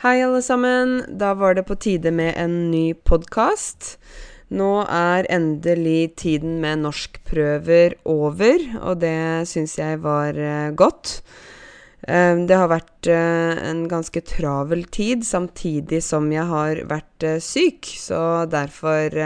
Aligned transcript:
Hei, 0.00 0.22
alle 0.24 0.40
sammen. 0.40 1.02
Da 1.20 1.34
var 1.36 1.54
det 1.54 1.66
på 1.68 1.74
tide 1.76 2.08
med 2.10 2.32
en 2.40 2.70
ny 2.70 2.94
podkast. 3.04 3.98
Nå 4.48 4.68
er 4.88 5.26
endelig 5.28 6.14
tiden 6.22 6.54
med 6.62 6.80
norskprøver 6.86 7.98
over, 8.08 8.62
og 8.80 9.02
det 9.02 9.44
syns 9.50 9.74
jeg 9.76 9.98
var 10.00 10.38
uh, 10.40 10.72
godt. 10.72 11.18
Uh, 12.08 12.40
det 12.48 12.56
har 12.56 12.72
vært 12.72 13.10
uh, 13.12 13.60
en 13.60 13.82
ganske 13.92 14.22
travel 14.24 14.86
tid, 14.88 15.20
samtidig 15.28 16.00
som 16.06 16.32
jeg 16.32 16.48
har 16.48 16.80
vært 16.88 17.26
syk, 17.44 17.92
så 18.00 18.46
derfor 18.48 19.20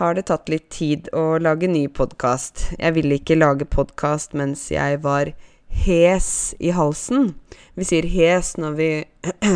har 0.00 0.18
det 0.18 0.26
tatt 0.26 0.50
litt 0.50 0.66
tid 0.74 1.06
å 1.14 1.38
lage 1.38 1.70
ny 1.70 1.84
podkast. 1.86 2.72
Jeg 2.80 2.98
ville 2.98 3.22
ikke 3.22 3.38
lage 3.38 3.70
podkast 3.78 4.34
mens 4.34 4.72
jeg 4.74 4.98
var 5.06 5.30
hes 5.68 6.54
i 6.58 6.72
halsen. 6.74 7.34
Vi 7.78 7.86
sier 7.86 8.06
hes 8.10 8.54
når 8.58 8.78
vi 8.78 8.90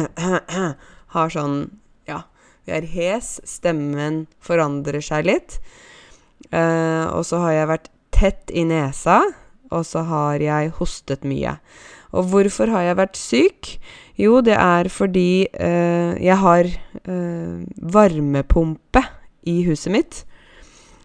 har 1.14 1.32
sånn 1.34 1.56
Ja, 2.08 2.25
vi 2.66 2.76
er 2.76 2.86
hes. 2.89 3.39
Stemmen 3.48 4.26
forandrer 4.43 5.03
seg 5.04 5.26
litt. 5.30 5.58
Uh, 6.53 7.08
og 7.14 7.25
så 7.26 7.40
har 7.44 7.56
jeg 7.56 7.70
vært 7.70 7.90
tett 8.12 8.53
i 8.53 8.64
nesa, 8.68 9.22
og 9.72 9.86
så 9.89 10.04
har 10.06 10.43
jeg 10.43 10.75
hostet 10.79 11.25
mye. 11.26 11.56
Og 12.12 12.29
hvorfor 12.29 12.70
har 12.75 12.90
jeg 12.90 12.98
vært 12.98 13.17
syk? 13.17 13.70
Jo, 14.20 14.42
det 14.44 14.58
er 14.58 14.90
fordi 14.92 15.46
uh, 15.56 16.12
jeg 16.20 16.36
har 16.42 16.68
uh, 17.08 17.62
varmepumpe 17.94 19.03
i 19.48 19.62
huset 19.67 19.94
mitt. 19.94 20.20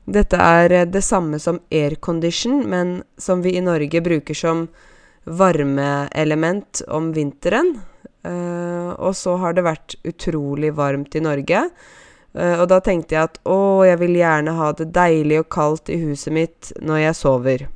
Dette 0.08 0.40
er 0.40 0.86
det 0.88 1.04
samme 1.04 1.40
som 1.40 1.60
aircondition, 1.72 2.62
men 2.70 3.02
som 3.20 3.42
vi 3.44 3.58
i 3.58 3.64
Norge 3.64 4.02
bruker 4.04 4.38
som 4.38 4.68
varmeelement 5.28 6.82
om 6.88 7.12
vinteren. 7.14 7.76
Uh, 8.28 8.92
og 8.98 9.14
så 9.16 9.38
har 9.40 9.56
det 9.56 9.64
vært 9.68 9.96
utrolig 10.08 10.74
varmt 10.76 11.16
i 11.16 11.24
Norge. 11.24 11.68
Uh, 12.36 12.56
og 12.62 12.68
da 12.72 12.80
tenkte 12.84 13.16
jeg 13.16 13.30
at 13.30 13.40
å, 13.48 13.86
jeg 13.88 14.00
vil 14.02 14.18
gjerne 14.20 14.56
ha 14.58 14.72
det 14.76 14.90
deilig 14.96 15.42
og 15.44 15.50
kaldt 15.54 15.92
i 15.94 16.00
huset 16.02 16.36
mitt 16.36 16.72
når 16.82 17.04
jeg 17.06 17.20
sover. 17.22 17.68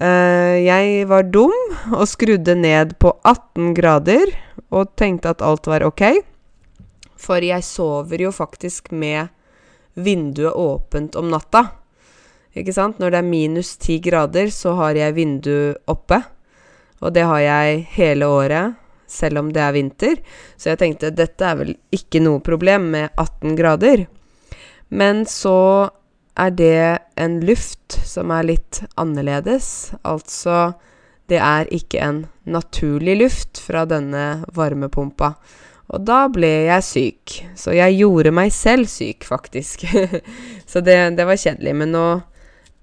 Uh, 0.00 0.56
jeg 0.60 1.06
var 1.10 1.28
dum 1.28 1.56
og 1.92 2.06
skrudde 2.08 2.54
ned 2.56 2.96
på 3.02 3.12
18 3.24 3.72
grader 3.76 4.32
og 4.70 4.92
tenkte 4.98 5.34
at 5.34 5.44
alt 5.44 5.68
var 5.70 5.84
ok. 5.88 6.04
For 7.20 7.44
jeg 7.44 7.64
sover 7.66 8.22
jo 8.24 8.32
faktisk 8.32 8.92
med 8.96 9.28
vinduet 9.98 10.56
åpent 10.56 11.16
om 11.20 11.28
natta. 11.32 11.66
Ikke 12.56 12.74
sant? 12.74 12.98
Når 12.98 13.12
det 13.12 13.18
er 13.20 13.28
minus 13.28 13.74
10 13.76 13.98
grader, 14.04 14.50
så 14.54 14.74
har 14.78 14.98
jeg 14.98 15.16
vinduet 15.18 15.80
oppe. 15.90 16.22
Og 17.00 17.14
det 17.16 17.24
har 17.26 17.40
jeg 17.40 17.84
hele 17.96 18.28
året, 18.28 18.76
selv 19.10 19.40
om 19.40 19.48
det 19.52 19.62
er 19.64 19.74
vinter. 19.74 20.20
Så 20.56 20.72
jeg 20.72 20.80
tenkte 20.82 21.14
dette 21.14 21.46
er 21.46 21.56
vel 21.58 21.72
ikke 21.94 22.22
noe 22.22 22.42
problem 22.44 22.90
med 22.94 23.08
18 23.16 23.56
grader. 23.58 24.04
Men 24.90 25.24
så 25.28 25.90
er 26.40 26.52
det 26.56 26.98
en 27.20 27.40
luft 27.44 27.98
som 28.06 28.30
er 28.34 28.46
litt 28.52 28.82
annerledes. 29.00 29.92
Altså, 30.02 30.72
det 31.30 31.40
er 31.40 31.70
ikke 31.74 32.02
en 32.04 32.22
naturlig 32.50 33.16
luft 33.20 33.60
fra 33.62 33.84
denne 33.88 34.44
varmepumpa. 34.54 35.34
Og 35.90 36.04
da 36.06 36.24
ble 36.30 36.50
jeg 36.68 36.86
syk. 36.86 37.36
Så 37.58 37.74
jeg 37.74 37.98
gjorde 37.98 38.32
meg 38.34 38.52
selv 38.54 38.90
syk, 38.90 39.26
faktisk. 39.26 39.88
så 40.70 40.82
det, 40.86 40.98
det 41.18 41.26
var 41.26 41.40
kjedelig. 41.40 41.74
Men 41.82 41.94
nå 41.96 42.06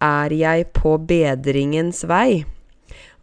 er 0.03 0.35
jeg 0.35 0.67
på 0.75 0.97
bedringens 1.07 2.03
vei? 2.09 2.43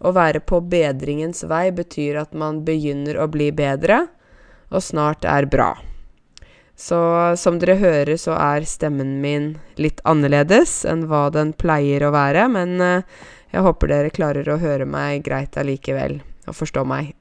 Å 0.04 0.12
være 0.12 0.42
på 0.44 0.60
bedringens 0.68 1.46
vei 1.48 1.70
betyr 1.72 2.20
at 2.20 2.36
man 2.36 2.60
begynner 2.66 3.16
å 3.16 3.28
bli 3.32 3.48
bedre, 3.56 4.04
og 4.68 4.84
snart 4.84 5.24
er 5.24 5.48
bra. 5.48 5.72
Så 6.76 6.98
som 7.38 7.60
dere 7.62 7.78
hører, 7.78 8.16
så 8.18 8.34
er 8.34 8.66
stemmen 8.66 9.20
min 9.22 9.52
litt 9.80 10.02
annerledes 10.04 10.82
enn 10.90 11.06
hva 11.08 11.28
den 11.32 11.54
pleier 11.56 12.04
å 12.04 12.12
være, 12.14 12.48
men 12.50 12.76
uh, 12.82 13.24
jeg 13.54 13.62
håper 13.62 13.92
dere 13.92 14.14
klarer 14.14 14.50
å 14.50 14.58
høre 14.58 14.86
meg 14.88 15.22
greit 15.24 15.56
allikevel, 15.60 16.18
og 16.50 16.58
forstå 16.58 16.82
meg. 16.90 17.14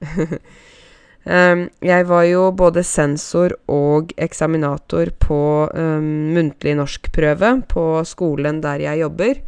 Um, 1.24 1.68
jeg 1.94 2.08
var 2.10 2.26
jo 2.26 2.48
både 2.58 2.84
sensor 2.84 3.54
og 3.72 4.16
eksaminator 4.18 5.14
på 5.22 5.42
um, 5.70 6.10
muntlig 6.34 6.74
norskprøve 6.82 7.60
på 7.70 7.86
skolen 8.10 8.64
der 8.66 8.82
jeg 8.90 9.06
jobber. 9.06 9.44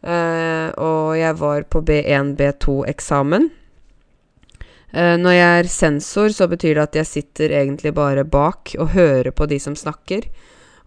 Uh, 0.00 0.72
og 0.80 1.16
jeg 1.18 1.36
var 1.36 1.66
på 1.68 1.82
B1, 1.84 2.34
B2-eksamen. 2.38 3.50
Uh, 4.90 5.16
når 5.20 5.34
jeg 5.36 5.58
er 5.58 5.70
sensor, 5.70 6.32
så 6.32 6.48
betyr 6.48 6.78
det 6.78 6.86
at 6.86 7.00
jeg 7.02 7.10
sitter 7.10 7.56
egentlig 7.60 7.92
bare 7.96 8.24
bak 8.24 8.74
og 8.78 8.94
hører 8.96 9.30
på 9.30 9.48
de 9.50 9.60
som 9.60 9.76
snakker. 9.76 10.30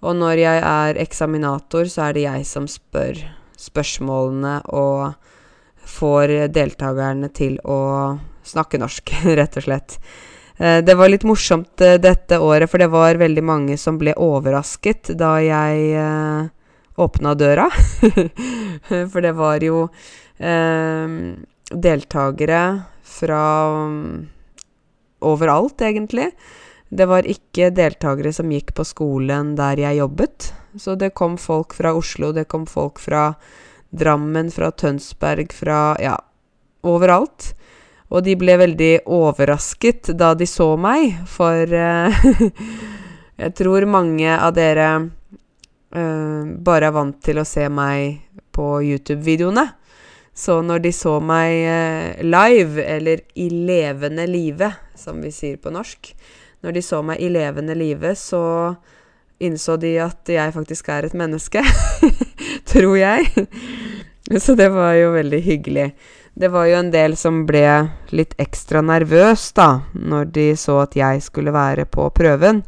Og 0.03 0.17
når 0.19 0.41
jeg 0.41 0.63
er 0.67 0.99
eksaminator, 0.99 1.87
så 1.87 2.09
er 2.09 2.17
det 2.17 2.25
jeg 2.25 2.47
som 2.49 2.67
spør 2.67 3.21
spørsmålene 3.63 4.57
og 4.75 5.13
får 5.87 6.33
deltakerne 6.51 7.29
til 7.35 7.55
å 7.63 7.79
snakke 8.43 8.79
norsk, 8.81 9.13
rett 9.39 9.61
og 9.61 9.67
slett. 9.67 9.97
Uh, 10.59 10.81
det 10.85 10.97
var 10.97 11.09
litt 11.09 11.25
morsomt 11.25 11.81
eh, 11.81 11.99
dette 12.01 12.37
året, 12.37 12.69
for 12.69 12.81
det 12.81 12.91
var 12.93 13.21
veldig 13.21 13.45
mange 13.45 13.77
som 13.81 13.97
ble 14.01 14.13
overrasket 14.19 15.13
da 15.17 15.37
jeg 15.41 15.87
eh, 15.97 16.51
åpna 16.95 17.33
døra. 17.35 17.69
for 19.11 19.21
det 19.21 19.33
var 19.37 19.63
jo 19.63 19.87
eh, 20.37 21.15
deltakere 21.73 22.63
fra 23.13 23.43
um, 23.85 24.27
overalt, 25.23 25.81
egentlig. 25.81 26.31
Det 26.93 27.07
var 27.09 27.25
ikke 27.25 27.71
deltakere 27.73 28.33
som 28.35 28.51
gikk 28.53 28.73
på 28.77 28.85
skolen 28.85 29.55
der 29.57 29.81
jeg 29.81 30.01
jobbet. 30.01 30.51
Så 30.77 30.95
det 30.99 31.13
kom 31.17 31.37
folk 31.37 31.73
fra 31.77 31.93
Oslo, 31.97 32.31
det 32.33 32.47
kom 32.49 32.65
folk 32.69 33.01
fra 33.01 33.31
Drammen, 33.93 34.49
fra 34.49 34.71
Tønsberg, 34.73 35.53
fra 35.53 35.93
ja, 36.01 36.15
overalt. 36.85 37.53
Og 38.13 38.25
de 38.25 38.35
ble 38.37 38.57
veldig 38.61 38.93
overrasket 39.09 40.11
da 40.17 40.33
de 40.37 40.47
så 40.49 40.73
meg, 40.77 41.15
for 41.29 41.73
eh, 41.77 42.25
jeg 43.41 43.53
tror 43.57 43.89
mange 43.89 44.29
av 44.33 44.53
dere 44.57 44.89
bare 45.93 46.87
er 46.89 46.95
vant 46.95 47.19
til 47.21 47.37
å 47.37 47.45
se 47.45 47.67
meg 47.69 48.23
på 48.53 48.79
YouTube-videoene. 48.81 49.67
Så 50.33 50.61
når 50.65 50.79
de 50.87 50.91
så 50.95 51.19
meg 51.21 51.59
uh, 51.67 52.23
live, 52.25 52.81
eller 52.81 53.21
i 53.37 53.49
levende 53.53 54.25
live, 54.27 54.71
som 54.97 55.21
vi 55.21 55.29
sier 55.33 55.59
på 55.61 55.69
norsk 55.73 56.13
Når 56.63 56.73
de 56.73 56.81
så 56.81 57.01
meg 57.05 57.21
i 57.21 57.29
levende 57.29 57.75
live, 57.77 58.15
så 58.15 58.73
innså 59.43 59.75
de 59.77 59.97
at 59.99 60.29
jeg 60.31 60.53
faktisk 60.55 60.89
er 60.89 61.05
et 61.05 61.17
menneske. 61.17 61.61
tror 62.71 62.97
jeg. 62.97 63.47
Så 64.39 64.55
det 64.55 64.69
var 64.71 64.93
jo 64.95 65.11
veldig 65.13 65.41
hyggelig. 65.43 65.89
Det 66.33 66.49
var 66.49 66.69
jo 66.69 66.79
en 66.79 66.91
del 66.93 67.17
som 67.19 67.43
ble 67.45 67.67
litt 68.15 68.33
ekstra 68.41 68.81
nervøs, 68.81 69.51
da, 69.53 69.83
når 69.93 70.31
de 70.33 70.47
så 70.57 70.79
at 70.85 70.95
jeg 70.97 71.21
skulle 71.21 71.53
være 71.53 71.85
på 71.85 72.07
prøven. 72.15 72.63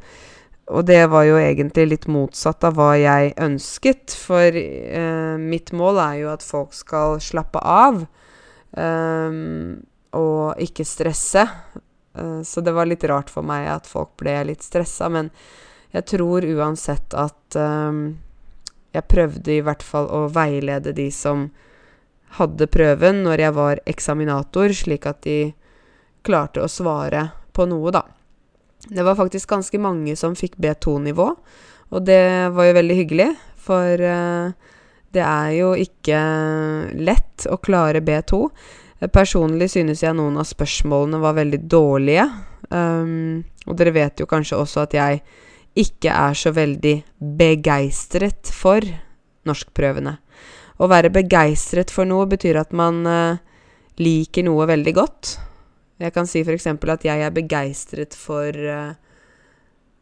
Og 0.74 0.86
det 0.88 1.03
var 1.14 1.28
jo 1.28 1.36
egentlig 1.38 1.86
litt 1.92 2.06
motsatt 2.09 2.66
av 2.66 2.78
hva 2.80 2.96
jeg 2.98 3.36
ønsket, 3.38 4.16
for 4.18 4.56
eh, 4.58 5.36
mitt 5.38 5.70
mål 5.78 6.00
er 6.02 6.16
jo 6.24 6.31
at 6.34 6.46
folk 6.46 6.74
skal 6.74 7.20
slappe 7.22 7.62
av 7.62 8.02
eh, 8.74 9.38
og 10.18 10.64
ikke 10.66 10.88
stresse. 10.88 11.46
Eh, 12.18 12.42
så 12.42 12.66
det 12.66 12.74
var 12.74 12.90
litt 12.90 13.06
rart 13.06 13.30
for 13.30 13.46
meg 13.46 13.70
at 13.70 13.90
folk 13.90 14.16
ble 14.22 14.40
litt 14.50 14.66
stressa, 14.66 15.09
men 15.14 15.30
jeg 15.94 16.08
tror 16.16 16.48
uansett 16.50 17.14
at 17.14 17.59
eh, 17.62 18.02
jeg 18.96 19.09
prøvde 19.12 19.53
i 19.53 19.62
hvert 19.66 19.86
fall 19.86 20.09
å 20.09 20.26
veilede 20.34 20.96
de 20.97 21.12
som 21.14 21.50
hadde 22.40 22.68
prøven 22.72 23.22
når 23.28 23.46
jeg 23.46 23.56
var 23.56 23.86
eksaminator, 23.86 24.74
slik 24.76 25.06
at 25.08 25.22
de 25.28 25.40
klarte 26.26 26.64
å 26.64 26.72
svare 26.72 27.30
på 27.56 27.68
noe, 27.70 27.94
da. 27.94 28.02
Det 28.85 29.03
var 29.03 29.17
faktisk 29.17 29.49
ganske 29.49 29.79
mange 29.82 30.16
som 30.20 30.35
fikk 30.38 30.59
B2-nivå, 30.61 31.28
og 31.96 32.05
det 32.05 32.52
var 32.53 32.70
jo 32.70 32.78
veldig 32.78 32.97
hyggelig, 32.99 33.29
for 33.66 34.02
uh, 34.02 34.52
det 35.16 35.23
er 35.23 35.52
jo 35.55 35.72
ikke 35.79 36.20
lett 36.99 37.47
å 37.49 37.58
klare 37.64 38.03
B2. 38.05 38.41
Personlig 39.14 39.72
synes 39.73 40.03
jeg 40.03 40.16
noen 40.17 40.38
av 40.40 40.47
spørsmålene 40.49 41.22
var 41.23 41.38
veldig 41.38 41.61
dårlige, 41.72 42.28
um, 42.70 43.41
og 43.66 43.79
dere 43.79 43.96
vet 43.96 44.22
jo 44.22 44.29
kanskje 44.29 44.59
også 44.61 44.85
at 44.85 44.96
jeg 44.97 45.23
ikke 45.76 46.14
er 46.14 46.38
så 46.38 46.53
veldig 46.55 46.96
begeistret 47.40 48.52
for 48.53 48.85
norskprøvene. 49.46 50.16
Å 50.76 50.88
være 50.91 51.11
begeistret 51.14 51.91
for 51.94 52.08
noe 52.08 52.28
betyr 52.32 52.59
at 52.59 52.73
man 52.76 53.03
uh, 53.08 53.41
liker 54.02 54.47
noe 54.47 54.67
veldig 54.67 54.96
godt. 54.96 55.35
Jeg 56.00 56.14
kan 56.16 56.28
si 56.28 56.44
f.eks. 56.44 56.68
at 56.68 57.06
jeg 57.06 57.22
er 57.24 57.32
begeistret 57.32 58.16
for 58.20 58.52
uh, 58.52 58.96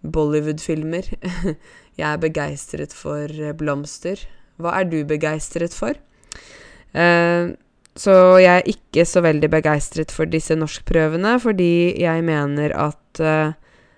Bollywood-filmer. 0.02 1.10
jeg 2.00 2.08
er 2.10 2.22
begeistret 2.22 2.94
for 2.94 3.30
uh, 3.30 3.54
blomster. 3.58 4.24
Hva 4.58 4.80
er 4.80 4.90
du 4.90 5.04
begeistret 5.06 5.76
for? 5.76 6.00
så 7.98 8.14
jeg 8.38 8.60
er 8.60 8.68
ikke 8.70 9.02
så 9.02 9.24
veldig 9.26 9.48
begeistret 9.50 10.12
for 10.14 10.30
disse 10.30 10.54
norskprøvene, 10.54 11.40
fordi 11.42 11.98
jeg 11.98 12.22
mener 12.22 12.70
at 12.78 13.22
uh, 13.22 13.56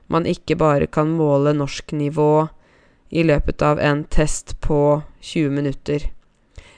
man 0.07 0.25
ikke 0.25 0.55
bare 0.55 0.87
kan 0.87 1.11
måle 1.11 1.51
norsknivå 1.51 2.47
i 3.11 3.23
løpet 3.23 3.63
av 3.65 3.81
en 3.83 4.05
test 4.07 4.55
på 4.63 5.01
20 5.21 5.51
minutter. 5.57 6.07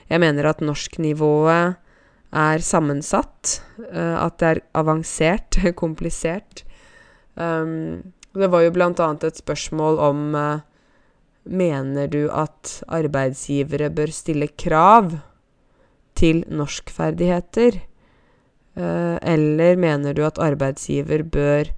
Jeg 0.08 0.20
mener 0.20 0.48
at 0.48 0.62
norsknivået 0.64 1.78
er 2.32 2.62
sammensatt, 2.64 3.58
uh, 3.88 4.24
at 4.24 4.38
det 4.40 4.48
er 4.48 4.62
avansert, 4.78 5.60
komplisert. 5.82 6.64
Um, 7.34 8.14
det 8.34 8.50
var 8.52 8.64
jo 8.64 8.72
annet 8.74 9.24
et 9.24 9.40
spørsmål 9.40 9.98
om 9.98 10.34
uh, 10.34 10.60
Mener 11.48 12.10
du 12.12 12.26
at 12.28 12.82
arbeidsgivere 12.92 13.88
bør 13.88 14.10
stille 14.12 14.50
krav 14.52 15.14
til 16.18 16.42
norskferdigheter? 16.52 17.78
Uh, 18.76 19.16
eller 19.22 19.78
mener 19.80 20.12
du 20.12 20.26
at 20.26 20.38
arbeidsgiver 20.38 21.24
bør 21.24 21.70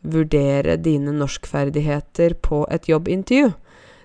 vurdere 0.00 0.78
dine 0.80 1.12
norskferdigheter 1.12 2.34
på 2.40 2.64
et 2.70 2.88
jobbintervju? 2.88 3.52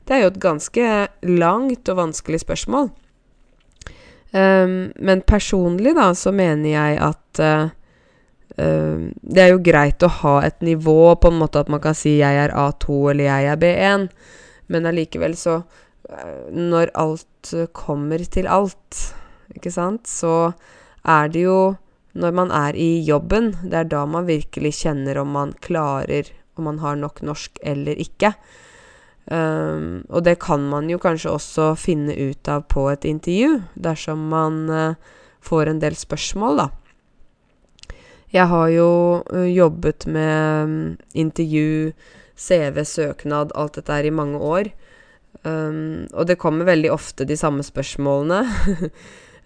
Det 0.03 0.17
er 0.17 0.25
jo 0.25 0.33
et 0.33 0.41
ganske 0.41 1.07
langt 1.23 1.89
og 1.89 1.97
vanskelig 2.01 2.41
spørsmål. 2.43 2.91
Um, 4.31 4.91
men 4.95 5.21
personlig, 5.25 5.95
da, 5.97 6.11
så 6.13 6.31
mener 6.35 6.69
jeg 6.69 6.97
at 7.01 7.39
uh, 7.41 7.71
uh, 8.61 9.07
Det 9.21 9.41
er 9.41 9.49
jo 9.49 9.63
greit 9.65 10.05
å 10.05 10.11
ha 10.19 10.35
et 10.45 10.59
nivå, 10.61 11.15
på 11.17 11.31
en 11.31 11.39
måte 11.41 11.63
at 11.63 11.71
man 11.73 11.81
kan 11.81 11.97
si 11.97 12.19
'jeg 12.19 12.37
er 12.37 12.53
A2' 12.53 13.09
eller 13.09 13.25
'jeg 13.25 13.49
er 13.49 13.57
B1', 13.57 14.07
men 14.67 14.85
allikevel 14.85 15.33
så 15.33 15.63
uh, 15.65 16.45
Når 16.53 16.93
alt 16.93 17.53
kommer 17.73 18.21
til 18.29 18.45
alt, 18.47 19.15
ikke 19.55 19.71
sant, 19.71 20.05
så 20.05 20.53
er 21.05 21.27
det 21.33 21.41
jo 21.47 21.75
når 22.13 22.31
man 22.31 22.51
er 22.51 22.75
i 22.75 23.01
jobben, 23.01 23.55
det 23.63 23.73
er 23.73 23.89
da 23.89 24.05
man 24.05 24.27
virkelig 24.27 24.73
kjenner 24.83 25.17
om 25.17 25.31
man 25.33 25.53
klarer 25.61 26.25
Om 26.57 26.63
man 26.63 26.79
har 26.79 26.95
nok 26.95 27.21
norsk 27.21 27.57
eller 27.63 27.95
ikke. 27.95 28.33
Um, 29.29 30.05
og 30.09 30.23
det 30.25 30.39
kan 30.41 30.63
man 30.71 30.87
jo 30.89 30.97
kanskje 30.97 31.35
også 31.35 31.73
finne 31.77 32.15
ut 32.17 32.49
av 32.49 32.63
på 32.71 32.87
et 32.89 33.05
intervju, 33.05 33.59
dersom 33.77 34.23
man 34.31 34.63
uh, 34.73 34.95
får 35.45 35.69
en 35.69 35.81
del 35.83 35.97
spørsmål, 35.97 36.63
da. 36.63 36.69
Jeg 38.33 38.49
har 38.49 38.67
jo 38.73 38.89
uh, 39.21 39.45
jobbet 39.45 40.07
med 40.09 40.63
um, 40.65 40.97
intervju, 41.13 41.93
CV, 42.39 42.81
søknad, 42.87 43.53
alt 43.53 43.77
dette 43.77 43.93
her 43.93 44.09
i 44.09 44.15
mange 44.15 44.41
år. 44.41 44.71
Um, 45.43 46.07
og 46.13 46.25
det 46.25 46.39
kommer 46.41 46.65
veldig 46.65 46.89
ofte 46.91 47.27
de 47.27 47.37
samme 47.37 47.63
spørsmålene. 47.63 48.43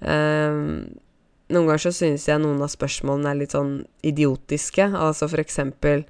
noen 0.03 1.67
ganger 1.67 1.79
så 1.79 1.91
synes 1.95 2.25
jeg 2.27 2.41
noen 2.43 2.59
av 2.63 2.71
spørsmålene 2.71 3.29
er 3.31 3.39
litt 3.39 3.55
sånn 3.55 3.77
idiotiske. 4.03 4.89
Altså 4.95 5.29
for 5.31 5.43
eksempel 5.43 6.03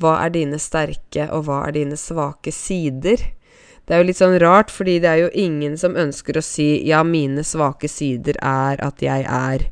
hva 0.00 0.16
er 0.24 0.32
dine 0.34 0.58
sterke, 0.60 1.28
og 1.30 1.46
hva 1.46 1.64
er 1.68 1.76
dine 1.76 1.98
svake 2.00 2.52
sider? 2.54 3.20
Det 3.84 3.96
er 3.96 4.02
jo 4.02 4.06
litt 4.06 4.20
sånn 4.20 4.38
rart, 4.38 4.70
fordi 4.72 4.98
det 5.02 5.08
er 5.10 5.20
jo 5.24 5.30
ingen 5.34 5.76
som 5.80 5.96
ønsker 5.98 6.38
å 6.38 6.44
si 6.44 6.68
ja, 6.86 7.02
mine 7.02 7.42
svake 7.46 7.90
sider 7.90 8.38
er 8.38 8.80
at 8.86 9.02
jeg 9.02 9.24
er 9.26 9.64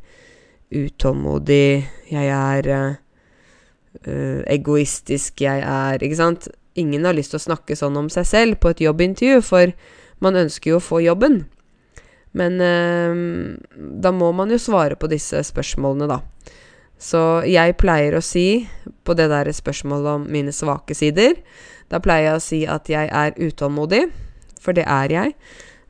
utålmodig, 0.74 1.86
jeg 2.10 2.32
er 2.34 2.68
uh, 2.74 4.40
egoistisk, 4.50 5.44
jeg 5.46 5.62
er 5.64 6.02
Ikke 6.02 6.18
sant? 6.18 6.48
Ingen 6.78 7.06
har 7.08 7.16
lyst 7.16 7.32
til 7.32 7.40
å 7.40 7.46
snakke 7.46 7.76
sånn 7.78 7.96
om 7.98 8.10
seg 8.12 8.26
selv 8.28 8.60
på 8.62 8.72
et 8.74 8.82
jobbintervju, 8.84 9.40
for 9.42 9.72
man 10.22 10.38
ønsker 10.38 10.74
jo 10.74 10.80
å 10.80 10.84
få 10.84 11.00
jobben. 11.02 11.40
Men 12.38 12.60
uh, 12.60 13.56
da 14.02 14.12
må 14.14 14.32
man 14.36 14.52
jo 14.52 14.60
svare 14.62 14.98
på 14.98 15.10
disse 15.10 15.40
spørsmålene, 15.46 16.10
da. 16.10 16.20
Så 16.98 17.20
jeg 17.46 17.76
pleier 17.78 18.16
å 18.18 18.24
si, 18.24 18.66
på 19.06 19.14
det 19.16 19.28
der 19.30 19.50
spørsmålet 19.54 20.14
om 20.18 20.24
mine 20.30 20.52
svake 20.54 20.96
sider 20.98 21.38
Da 21.88 22.00
pleier 22.02 22.32
jeg 22.32 22.38
å 22.38 22.42
si 22.42 22.60
at 22.68 22.90
jeg 22.90 23.08
er 23.08 23.36
utålmodig, 23.38 24.02
for 24.60 24.76
det 24.76 24.84
er 24.90 25.14
jeg. 25.14 25.36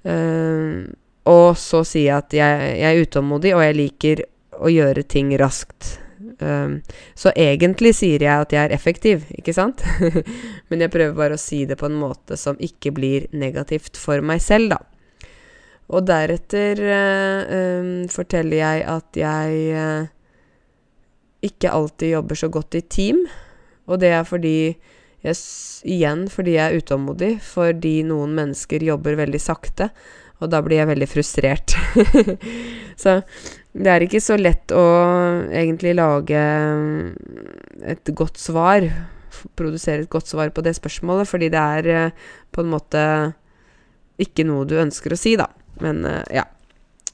Uh, 0.04 0.84
og 1.28 1.56
så 1.58 1.80
sier 1.84 2.12
jeg 2.12 2.18
at 2.22 2.36
jeg, 2.36 2.66
jeg, 2.78 2.90
er 2.92 3.06
utålmodig, 3.08 3.54
og 3.56 3.64
jeg 3.64 3.76
liker 3.78 4.22
å 4.62 4.70
gjøre 4.70 5.02
ting 5.08 5.32
raskt. 5.40 5.96
Uh, 6.38 6.78
så 7.18 7.32
egentlig 7.34 7.96
sier 7.98 8.22
jeg 8.22 8.44
at 8.44 8.54
jeg 8.54 8.68
er 8.68 8.76
effektiv, 8.76 9.24
ikke 9.34 9.56
sant? 9.56 9.82
Men 10.68 10.84
jeg 10.84 10.92
prøver 10.94 11.16
bare 11.18 11.40
å 11.40 11.42
si 11.42 11.64
det 11.66 11.80
på 11.80 11.88
en 11.88 11.98
måte 11.98 12.38
som 12.38 12.60
ikke 12.62 12.92
blir 12.94 13.26
negativt 13.32 13.98
for 13.98 14.22
meg 14.22 14.44
selv, 14.44 14.76
da. 14.76 15.26
Og 15.88 16.04
deretter 16.04 16.84
uh, 16.84 17.58
um, 17.80 17.90
forteller 18.12 18.60
jeg 18.60 18.86
at 18.92 19.20
jeg 19.24 20.14
ikke 21.44 21.72
alltid 21.72 22.16
jobber 22.16 22.38
så 22.38 22.48
godt 22.52 22.78
i 22.78 22.82
team. 22.82 23.24
Og 23.88 24.00
det 24.02 24.12
er 24.14 24.24
fordi 24.28 24.58
jeg, 25.24 25.36
Igjen 25.88 26.26
fordi 26.30 26.56
jeg 26.56 26.70
er 26.70 26.82
utålmodig, 26.82 27.32
fordi 27.42 28.00
noen 28.06 28.34
mennesker 28.38 28.84
jobber 28.86 29.18
veldig 29.18 29.40
sakte. 29.42 29.90
Og 30.38 30.50
da 30.52 30.60
blir 30.62 30.78
jeg 30.78 30.90
veldig 30.90 31.08
frustrert. 31.10 31.74
så 33.02 33.18
det 33.74 33.90
er 33.90 34.04
ikke 34.04 34.22
så 34.22 34.38
lett 34.38 34.74
å 34.74 34.84
egentlig 35.50 35.96
lage 35.98 36.42
et 37.82 38.12
godt 38.18 38.38
svar. 38.38 38.86
Produsere 39.58 40.04
et 40.04 40.10
godt 40.10 40.30
svar 40.30 40.52
på 40.54 40.62
det 40.66 40.76
spørsmålet, 40.78 41.30
fordi 41.30 41.50
det 41.54 41.64
er 41.78 41.90
eh, 41.94 42.28
på 42.54 42.62
en 42.62 42.70
måte 42.70 43.02
ikke 44.18 44.46
noe 44.46 44.66
du 44.66 44.78
ønsker 44.78 45.14
å 45.14 45.18
si, 45.18 45.34
da. 45.38 45.50
Men 45.82 46.06
eh, 46.06 46.22
ja 46.38 46.46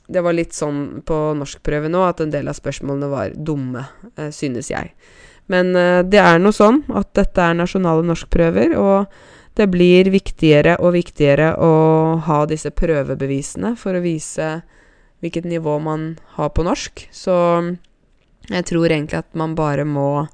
det 0.06 0.20
var 0.20 0.36
litt 0.36 0.52
sånn 0.52 1.02
på 1.06 1.18
norskprøve 1.38 1.88
nå 1.92 2.02
at 2.04 2.20
en 2.20 2.32
del 2.32 2.50
av 2.50 2.58
spørsmålene 2.58 3.08
var 3.12 3.36
dumme, 3.36 3.86
eh, 4.16 4.30
synes 4.34 4.70
jeg. 4.72 4.92
Men 5.52 5.74
eh, 5.76 6.02
det 6.04 6.20
er 6.20 6.42
nå 6.42 6.52
sånn 6.52 6.82
at 6.96 7.14
dette 7.16 7.40
er 7.40 7.56
nasjonale 7.56 8.04
norskprøver, 8.06 8.76
og 8.80 9.06
det 9.54 9.68
blir 9.70 10.10
viktigere 10.10 10.76
og 10.82 10.96
viktigere 10.96 11.54
å 11.62 11.72
ha 12.26 12.38
disse 12.50 12.72
prøvebevisene 12.74 13.74
for 13.78 13.96
å 13.96 14.04
vise 14.04 14.48
hvilket 15.22 15.46
nivå 15.48 15.78
man 15.80 16.14
har 16.36 16.50
på 16.52 16.64
norsk. 16.66 17.06
Så 17.14 17.36
jeg 18.50 18.66
tror 18.68 18.90
egentlig 18.90 19.22
at 19.22 19.30
man 19.38 19.54
bare 19.56 19.86
må 19.88 20.26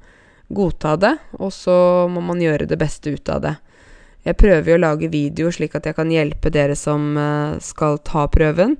godta 0.50 0.96
det, 0.98 1.12
og 1.38 1.52
så 1.54 2.08
må 2.10 2.22
man 2.24 2.40
gjøre 2.42 2.66
det 2.66 2.78
beste 2.80 3.12
ut 3.14 3.28
av 3.30 3.44
det. 3.44 3.54
Jeg 4.26 4.36
prøver 4.36 4.72
jo 4.72 4.78
å 4.80 4.82
lage 4.82 5.12
video 5.12 5.52
slik 5.54 5.76
at 5.78 5.86
jeg 5.88 5.96
kan 5.96 6.10
hjelpe 6.12 6.50
dere 6.52 6.74
som 6.76 7.14
eh, 7.16 7.60
skal 7.64 8.00
ta 8.04 8.26
prøven. 8.28 8.74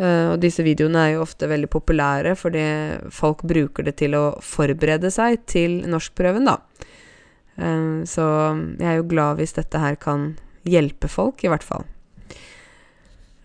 Uh, 0.00 0.32
og 0.32 0.40
disse 0.40 0.64
videoene 0.64 1.02
er 1.04 1.14
jo 1.14 1.24
ofte 1.26 1.48
veldig 1.50 1.68
populære 1.68 2.32
fordi 2.40 2.64
folk 3.12 3.42
bruker 3.44 3.84
det 3.84 3.98
til 4.00 4.16
å 4.16 4.24
forberede 4.40 5.10
seg 5.12 5.42
til 5.50 5.82
norskprøven, 5.92 6.48
da. 6.48 6.56
Uh, 7.60 8.00
så 8.08 8.24
jeg 8.80 8.88
er 8.94 9.00
jo 9.00 9.08
glad 9.10 9.40
hvis 9.42 9.56
dette 9.58 9.82
her 9.82 10.00
kan 10.00 10.32
hjelpe 10.68 11.08
folk, 11.08 11.44
i 11.44 11.50
hvert 11.52 11.66
fall. 11.66 11.84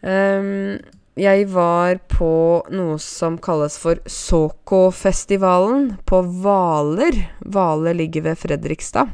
Um, 0.06 0.77
jeg 1.15 1.48
var 1.48 1.98
på 2.12 2.32
noe 2.75 2.98
som 3.00 3.38
kalles 3.41 3.77
for 3.80 4.01
Soko-festivalen 4.12 5.94
på 6.06 6.20
Hvaler. 6.44 7.22
Hvaler 7.39 7.96
ligger 7.96 8.27
ved 8.27 8.41
Fredrikstad 8.41 9.13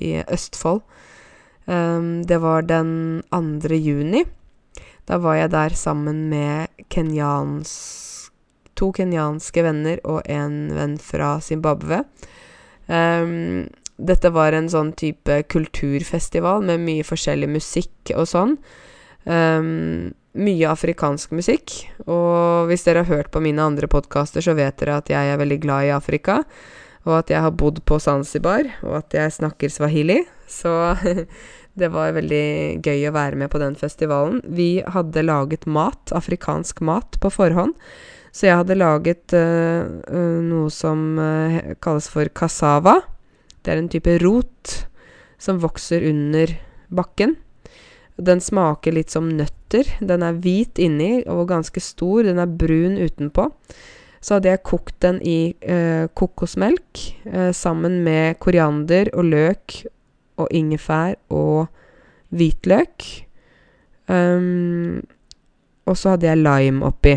i 0.00 0.16
Østfold. 0.24 0.80
Um, 1.68 2.24
det 2.26 2.40
var 2.42 2.64
den 2.66 3.20
2. 3.30 3.76
juni. 3.76 4.24
Da 5.08 5.18
var 5.22 5.40
jeg 5.40 5.52
der 5.52 5.76
sammen 5.76 6.28
med 6.30 6.70
kenyansk 6.92 8.12
to 8.78 8.90
kenyanske 8.96 9.64
venner 9.66 10.00
og 10.08 10.22
en 10.30 10.72
venn 10.76 10.96
fra 11.02 11.36
Zimbabwe. 11.44 12.02
Um, 12.88 13.68
dette 14.02 14.32
var 14.34 14.56
en 14.56 14.70
sånn 14.72 14.94
type 14.98 15.42
kulturfestival 15.52 16.64
med 16.66 16.82
mye 16.82 17.06
forskjellig 17.06 17.50
musikk 17.52 18.14
og 18.16 18.26
sånn. 18.30 18.56
Um, 19.28 20.12
mye 20.32 20.70
afrikansk 20.70 21.34
musikk. 21.36 21.74
Og 22.08 22.70
hvis 22.70 22.86
dere 22.86 23.04
har 23.04 23.12
hørt 23.12 23.32
på 23.34 23.42
mine 23.44 23.62
andre 23.62 23.90
podkaster, 23.90 24.44
så 24.44 24.56
vet 24.58 24.80
dere 24.80 24.98
at 25.02 25.12
jeg 25.12 25.32
er 25.32 25.40
veldig 25.40 25.60
glad 25.62 25.90
i 25.90 25.94
Afrika. 25.94 26.40
Og 27.04 27.18
at 27.18 27.32
jeg 27.34 27.42
har 27.42 27.54
bodd 27.58 27.82
på 27.86 27.98
Zanzibar, 28.00 28.66
og 28.86 29.02
at 29.02 29.14
jeg 29.18 29.34
snakker 29.38 29.70
swahili. 29.70 30.22
Så 30.50 30.70
Det 31.72 31.88
var 31.88 32.12
veldig 32.12 32.82
gøy 32.84 33.06
å 33.08 33.14
være 33.14 33.38
med 33.40 33.48
på 33.52 33.60
den 33.62 33.76
festivalen. 33.80 34.42
Vi 34.44 34.82
hadde 34.92 35.24
laget 35.24 35.64
mat, 35.64 36.12
afrikansk 36.12 36.82
mat, 36.84 37.16
på 37.20 37.30
forhånd. 37.32 37.72
Så 38.32 38.48
jeg 38.48 38.58
hadde 38.60 38.76
laget 38.80 39.32
uh, 39.36 39.84
noe 40.44 40.72
som 40.72 41.16
uh, 41.20 41.72
kalles 41.84 42.08
for 42.12 42.28
cassava. 42.36 42.98
Det 43.62 43.72
er 43.72 43.80
en 43.80 43.88
type 43.92 44.18
rot 44.20 44.74
som 45.40 45.60
vokser 45.62 46.04
under 46.08 46.52
bakken. 46.92 47.38
Den 48.20 48.44
smaker 48.44 48.92
litt 48.92 49.12
som 49.12 49.30
nøtter. 49.32 49.88
Den 50.04 50.24
er 50.24 50.36
hvit 50.44 50.80
inni 50.80 51.22
og 51.24 51.48
ganske 51.52 51.80
stor. 51.80 52.22
Den 52.28 52.40
er 52.42 52.52
brun 52.52 53.00
utenpå. 53.00 53.48
Så 54.22 54.36
hadde 54.36 54.52
jeg 54.52 54.64
kokt 54.68 55.00
den 55.02 55.16
i 55.26 55.56
kokosmelk 56.14 57.00
sammen 57.56 57.96
med 58.04 58.38
koriander 58.44 59.10
og 59.16 59.26
løk 59.32 59.80
og 60.42 60.52
ingefær 60.54 61.16
og 61.32 61.68
hvitløk. 62.32 63.06
Um, 64.08 65.02
og 65.86 65.98
så 65.98 66.14
hadde 66.14 66.28
jeg 66.28 66.42
lime 66.42 66.86
oppi. 66.86 67.16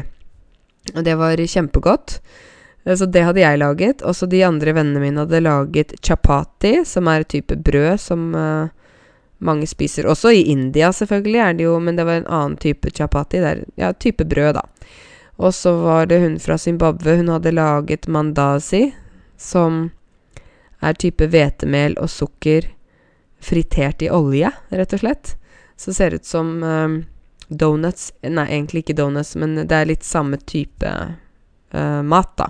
Og 0.94 1.02
det 1.06 1.16
var 1.18 1.38
kjempegodt. 1.38 2.20
Eh, 2.86 2.96
Så 2.96 3.06
det 3.06 3.24
hadde 3.24 3.42
jeg 3.42 3.60
laget. 3.60 4.02
Også 4.02 4.30
de 4.30 4.44
andre 4.46 4.74
vennene 4.74 5.02
mine 5.02 5.24
hadde 5.24 5.42
laget 5.42 5.96
chapati, 6.02 6.86
som 6.86 7.08
er 7.08 7.22
et 7.22 7.30
type 7.30 7.56
brød 7.56 7.98
som 8.00 8.36
uh, 8.36 8.68
mange 9.40 9.68
spiser. 9.68 10.06
Også 10.06 10.32
i 10.32 10.46
India, 10.52 10.92
selvfølgelig, 10.92 11.40
er 11.40 11.54
det 11.54 11.64
jo, 11.64 11.80
men 11.80 11.96
det 11.96 12.06
var 12.06 12.22
en 12.22 12.28
annen 12.30 12.58
type 12.58 12.90
chapati. 12.90 13.42
Det 13.42 13.52
er 13.52 13.66
ja, 13.76 13.92
type 13.94 14.26
brød, 14.26 14.54
da. 14.54 14.62
Og 15.38 15.54
så 15.54 15.74
var 15.82 16.06
det 16.06 16.22
hun 16.22 16.40
fra 16.40 16.58
Zimbabwe. 16.58 17.18
Hun 17.18 17.28
hadde 17.28 17.52
laget 17.52 18.08
mandazi, 18.08 18.94
som 19.38 19.90
er 20.82 20.94
type 20.94 21.28
hvetemel 21.28 21.98
og 22.00 22.10
sukker 22.10 22.70
fritert 23.46 24.02
i 24.02 24.12
olje, 24.14 24.52
rett 24.74 24.96
og 24.98 25.04
slett. 25.04 25.36
Så 25.78 25.94
ser 25.94 26.12
det 26.12 26.24
ut 26.24 26.30
som 26.30 26.52
eh, 26.64 26.96
donuts 27.48 28.12
Nei, 28.24 28.48
egentlig 28.48 28.86
ikke 28.86 28.98
donuts, 28.98 29.36
men 29.40 29.58
det 29.62 29.76
er 29.76 29.90
litt 29.90 30.06
samme 30.06 30.40
type 30.50 30.90
uh, 30.90 32.02
mat, 32.02 32.32
da. 32.40 32.48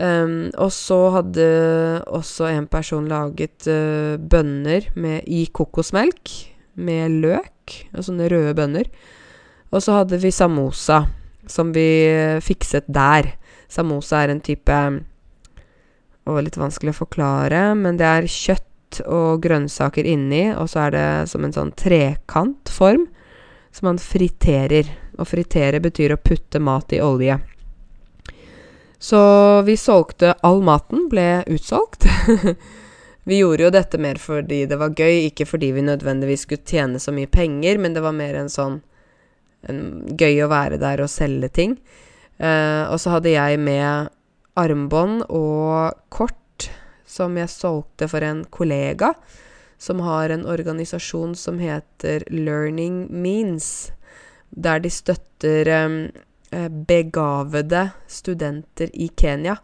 Um, 0.00 0.48
og 0.56 0.70
så 0.72 0.96
hadde 1.18 1.44
også 2.08 2.46
en 2.48 2.64
person 2.72 3.04
laget 3.10 3.68
uh, 3.68 4.16
bønner 4.16 4.86
med, 4.96 5.26
i 5.28 5.44
kokosmelk 5.52 6.32
med 6.80 7.18
løk, 7.20 7.74
og 7.92 8.06
sånne 8.06 8.30
røde 8.32 8.56
bønner. 8.56 8.88
Og 9.70 9.84
så 9.84 9.98
hadde 10.00 10.22
vi 10.22 10.32
samosa, 10.32 11.02
som 11.44 11.74
vi 11.74 11.84
fikset 12.42 12.88
der. 12.88 13.34
Samosa 13.70 14.22
er 14.24 14.32
en 14.32 14.42
type 14.42 14.78
var 16.30 16.44
litt 16.46 16.58
vanskelig 16.58 16.94
å 16.94 17.00
forklare, 17.02 17.62
men 17.78 17.98
det 18.00 18.06
er 18.08 18.28
kjøtt 18.30 18.69
og 19.06 19.42
grønnsaker 19.44 20.06
inni, 20.08 20.50
og 20.56 20.66
så 20.70 20.86
er 20.86 20.96
det 20.96 21.08
som 21.30 21.44
en 21.46 21.54
sånn 21.54 21.72
trekantform 21.78 23.06
som 23.70 23.90
man 23.92 24.02
friterer. 24.02 24.90
Og 25.20 25.28
fritere 25.28 25.82
betyr 25.84 26.14
å 26.14 26.22
putte 26.22 26.60
mat 26.64 26.92
i 26.96 27.00
olje. 27.04 27.36
Så 29.00 29.20
vi 29.62 29.76
solgte 29.80 30.34
All 30.44 30.62
maten 30.64 31.06
ble 31.12 31.42
utsolgt. 31.48 32.04
vi 33.28 33.38
gjorde 33.40 33.64
jo 33.64 33.72
dette 33.72 34.00
mer 34.00 34.20
fordi 34.20 34.64
det 34.68 34.76
var 34.80 34.96
gøy, 34.96 35.26
ikke 35.30 35.46
fordi 35.48 35.70
vi 35.76 35.84
nødvendigvis 35.86 36.44
skulle 36.44 36.66
tjene 36.68 37.00
så 37.00 37.12
mye 37.16 37.30
penger, 37.30 37.80
men 37.80 37.96
det 37.96 38.04
var 38.04 38.16
mer 38.16 38.36
en 38.40 38.52
sånn 38.52 38.80
en, 39.68 39.80
Gøy 40.16 40.40
å 40.44 40.50
være 40.52 40.80
der 40.80 41.04
og 41.04 41.12
selge 41.12 41.48
ting. 41.52 41.76
Uh, 42.40 42.88
og 42.88 43.00
så 43.00 43.16
hadde 43.16 43.32
jeg 43.34 43.60
med 43.60 44.12
armbånd 44.60 45.26
og 45.28 45.96
kort 46.12 46.36
som 47.10 47.34
jeg 47.40 47.50
solgte 47.50 48.06
for 48.10 48.22
en 48.22 48.44
kollega 48.54 49.12
som 49.80 50.02
har 50.04 50.30
en 50.30 50.44
organisasjon 50.46 51.32
som 51.34 51.58
heter 51.58 52.22
Learning 52.30 53.06
Means, 53.10 53.90
der 54.50 54.82
de 54.84 54.90
støtter 54.92 55.70
um, 55.86 55.96
begavede 56.86 57.86
studenter 58.10 58.92
i 58.92 59.08
Kenya. 59.16 59.56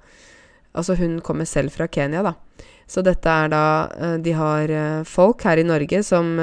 Altså 0.74 0.96
hun 0.96 1.20
kommer 1.20 1.44
selv 1.44 1.74
fra 1.74 1.86
Kenya, 1.86 2.22
da. 2.24 2.32
Så 2.86 3.02
dette 3.02 3.26
er 3.26 3.48
da 3.50 3.62
eh, 3.98 4.16
De 4.22 4.30
har 4.38 4.70
eh, 4.70 5.00
folk 5.02 5.42
her 5.42 5.58
i 5.58 5.64
Norge 5.66 6.04
som 6.06 6.36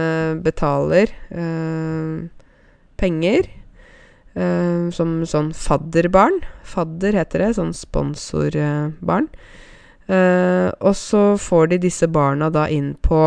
betaler 0.43 1.13
eh, 1.31 2.25
penger. 3.00 3.48
eh, 4.36 4.89
som 4.91 5.22
sånn 5.29 5.53
fadderbarn. 5.55 6.41
Fadder 6.67 7.19
heter 7.19 7.45
det. 7.45 7.51
Sånn 7.57 7.74
sponsorbarn. 7.77 9.29
Eh, 9.29 9.62
og 10.07 10.95
så 11.00 11.38
får 11.39 11.67
de 11.72 11.77
disse 11.86 12.07
barna 12.12 12.50
da 12.51 12.67
inn 12.67 12.93
på 13.01 13.22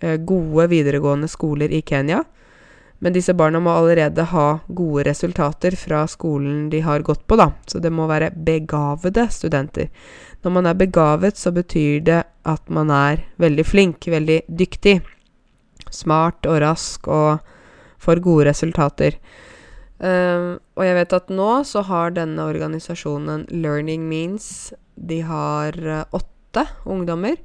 eh, 0.00 0.16
gode 0.16 0.66
videregående 0.72 1.28
skoler 1.30 1.70
i 1.70 1.82
Kenya. 1.82 2.24
Men 2.98 3.14
disse 3.14 3.34
barna 3.34 3.60
må 3.62 3.70
allerede 3.70 4.24
ha 4.32 4.46
gode 4.66 5.04
resultater 5.06 5.76
fra 5.78 6.02
skolen 6.10 6.66
de 6.70 6.80
har 6.82 7.04
gått 7.06 7.26
på, 7.30 7.36
da. 7.38 7.52
Så 7.66 7.78
det 7.78 7.92
må 7.94 8.08
være 8.10 8.32
begavede 8.34 9.28
studenter. 9.30 9.86
Når 10.42 10.54
man 10.54 10.66
er 10.66 10.78
begavet, 10.78 11.38
så 11.38 11.52
betyr 11.54 12.02
det 12.06 12.22
at 12.48 12.70
man 12.70 12.90
er 12.90 13.22
veldig 13.38 13.66
flink, 13.66 14.08
veldig 14.10 14.40
dyktig. 14.50 14.98
Smart 15.94 16.46
og 16.46 16.58
rask 16.62 17.06
og 17.06 17.38
får 18.02 18.22
gode 18.24 18.48
resultater. 18.50 19.14
Uh, 19.98 20.58
og 20.78 20.84
jeg 20.86 20.94
vet 20.94 21.14
at 21.16 21.30
nå 21.34 21.52
så 21.66 21.82
har 21.86 22.12
denne 22.14 22.44
organisasjonen 22.46 23.48
Learning 23.50 24.04
Means 24.06 24.70
De 24.98 25.20
har 25.26 25.78
eh, 25.78 26.04
åtte 26.10 26.66
ungdommer 26.84 27.36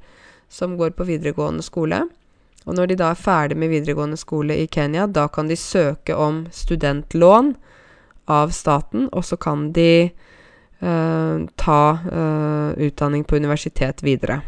som 0.48 0.76
går 0.78 0.94
på 0.98 1.06
videregående 1.08 1.62
skole. 1.62 2.04
Og 2.64 2.76
når 2.78 2.90
de 2.90 2.98
da 3.00 3.10
er 3.12 3.20
ferdig 3.20 3.58
med 3.60 3.72
videregående 3.72 4.16
skole 4.16 4.56
i 4.56 4.68
Kenya, 4.70 5.06
da 5.06 5.26
kan 5.28 5.50
de 5.50 5.56
søke 5.58 6.16
om 6.16 6.44
studentlån 6.52 7.54
av 8.32 8.54
staten, 8.56 9.10
og 9.12 9.24
så 9.28 9.36
kan 9.36 9.68
de 9.76 10.08
eh, 10.08 11.36
ta 11.60 11.82
eh, 12.08 12.86
utdanning 12.88 13.26
på 13.28 13.36
universitet 13.36 14.00
videre. 14.04 14.40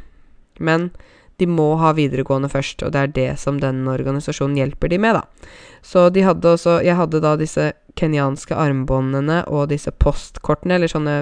Men 0.59 0.91
de 1.37 1.47
må 1.47 1.75
ha 1.77 1.93
videregående 1.93 2.49
først, 2.49 2.83
og 2.87 2.95
det 2.95 3.01
er 3.03 3.13
det 3.13 3.31
som 3.41 3.61
denne 3.61 3.93
organisasjonen 3.93 4.57
hjelper 4.57 4.89
de 4.89 4.99
med, 5.03 5.19
da. 5.19 5.51
Så 5.85 6.09
de 6.11 6.25
hadde 6.25 6.49
også 6.49 6.81
Jeg 6.83 6.97
hadde 6.97 7.21
da 7.21 7.37
disse 7.37 7.73
kenyanske 7.97 8.57
armbåndene 8.57 9.43
og 9.53 9.69
disse 9.69 9.93
postkortene, 9.93 10.79
eller 10.79 10.89
sånne 10.89 11.17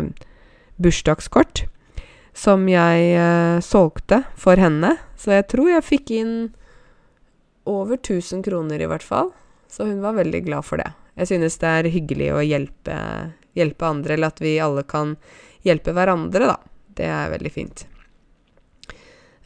bursdagskort, 0.79 1.67
som 2.35 2.67
jeg 2.69 3.15
eh, 3.15 3.61
solgte 3.63 4.25
for 4.37 4.61
henne. 4.61 4.97
Så 5.17 5.37
jeg 5.37 5.47
tror 5.53 5.71
jeg 5.71 5.87
fikk 5.87 6.13
inn 6.19 6.35
over 7.71 7.97
1000 7.97 8.43
kroner, 8.45 8.83
i 8.83 8.91
hvert 8.91 9.07
fall. 9.07 9.33
Så 9.71 9.87
hun 9.89 10.03
var 10.05 10.19
veldig 10.19 10.45
glad 10.45 10.67
for 10.67 10.83
det. 10.83 10.91
Jeg 11.15 11.31
synes 11.31 11.59
det 11.63 11.71
er 11.71 11.93
hyggelig 11.95 12.31
å 12.35 12.43
hjelpe, 12.43 12.99
hjelpe 13.55 13.87
andre, 13.87 14.17
eller 14.17 14.35
at 14.35 14.43
vi 14.43 14.59
alle 14.63 14.83
kan 14.87 15.17
hjelpe 15.65 15.95
hverandre, 15.95 16.51
da. 16.51 16.59
Det 16.95 17.07
er 17.11 17.33
veldig 17.33 17.51
fint. 17.55 17.87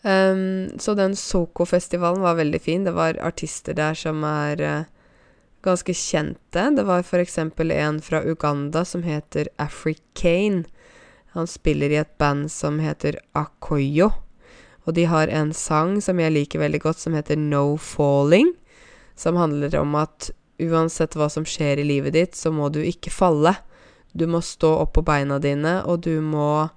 Um, 0.02 0.78
så 0.80 0.94
den 0.96 1.16
Soko-festivalen 1.16 2.24
var 2.24 2.38
veldig 2.40 2.60
fin. 2.60 2.84
Det 2.84 2.96
var 2.96 3.20
artister 3.24 3.76
der 3.76 3.96
som 3.98 4.24
er 4.24 4.62
uh, 4.64 4.88
ganske 5.64 5.94
kjente. 5.96 6.64
Det 6.76 6.84
var 6.88 7.04
f.eks. 7.04 7.38
en 7.38 8.00
fra 8.04 8.22
Uganda 8.24 8.84
som 8.84 9.04
heter 9.04 9.48
Africane. 9.56 10.64
Han 11.36 11.46
spiller 11.46 11.92
i 11.92 12.00
et 12.00 12.18
band 12.18 12.48
som 12.52 12.78
heter 12.80 13.18
Akoyo. 13.36 14.10
Og 14.88 14.94
de 14.96 15.04
har 15.04 15.28
en 15.28 15.52
sang 15.52 15.98
som 16.00 16.20
jeg 16.20 16.32
liker 16.32 16.62
veldig 16.62 16.80
godt, 16.80 17.00
som 17.02 17.16
heter 17.16 17.36
No 17.36 17.76
Falling. 17.76 18.54
Som 19.18 19.36
handler 19.36 19.74
om 19.80 19.94
at 20.00 20.30
uansett 20.58 21.16
hva 21.18 21.28
som 21.30 21.44
skjer 21.46 21.82
i 21.82 21.86
livet 21.86 22.16
ditt, 22.16 22.38
så 22.38 22.50
må 22.54 22.70
du 22.72 22.80
ikke 22.80 23.12
falle. 23.12 23.52
Du 24.16 24.24
må 24.26 24.40
stå 24.40 24.72
opp 24.80 24.94
på 24.96 25.04
beina 25.04 25.36
dine, 25.38 25.82
og 25.84 26.00
du 26.06 26.20
må 26.24 26.68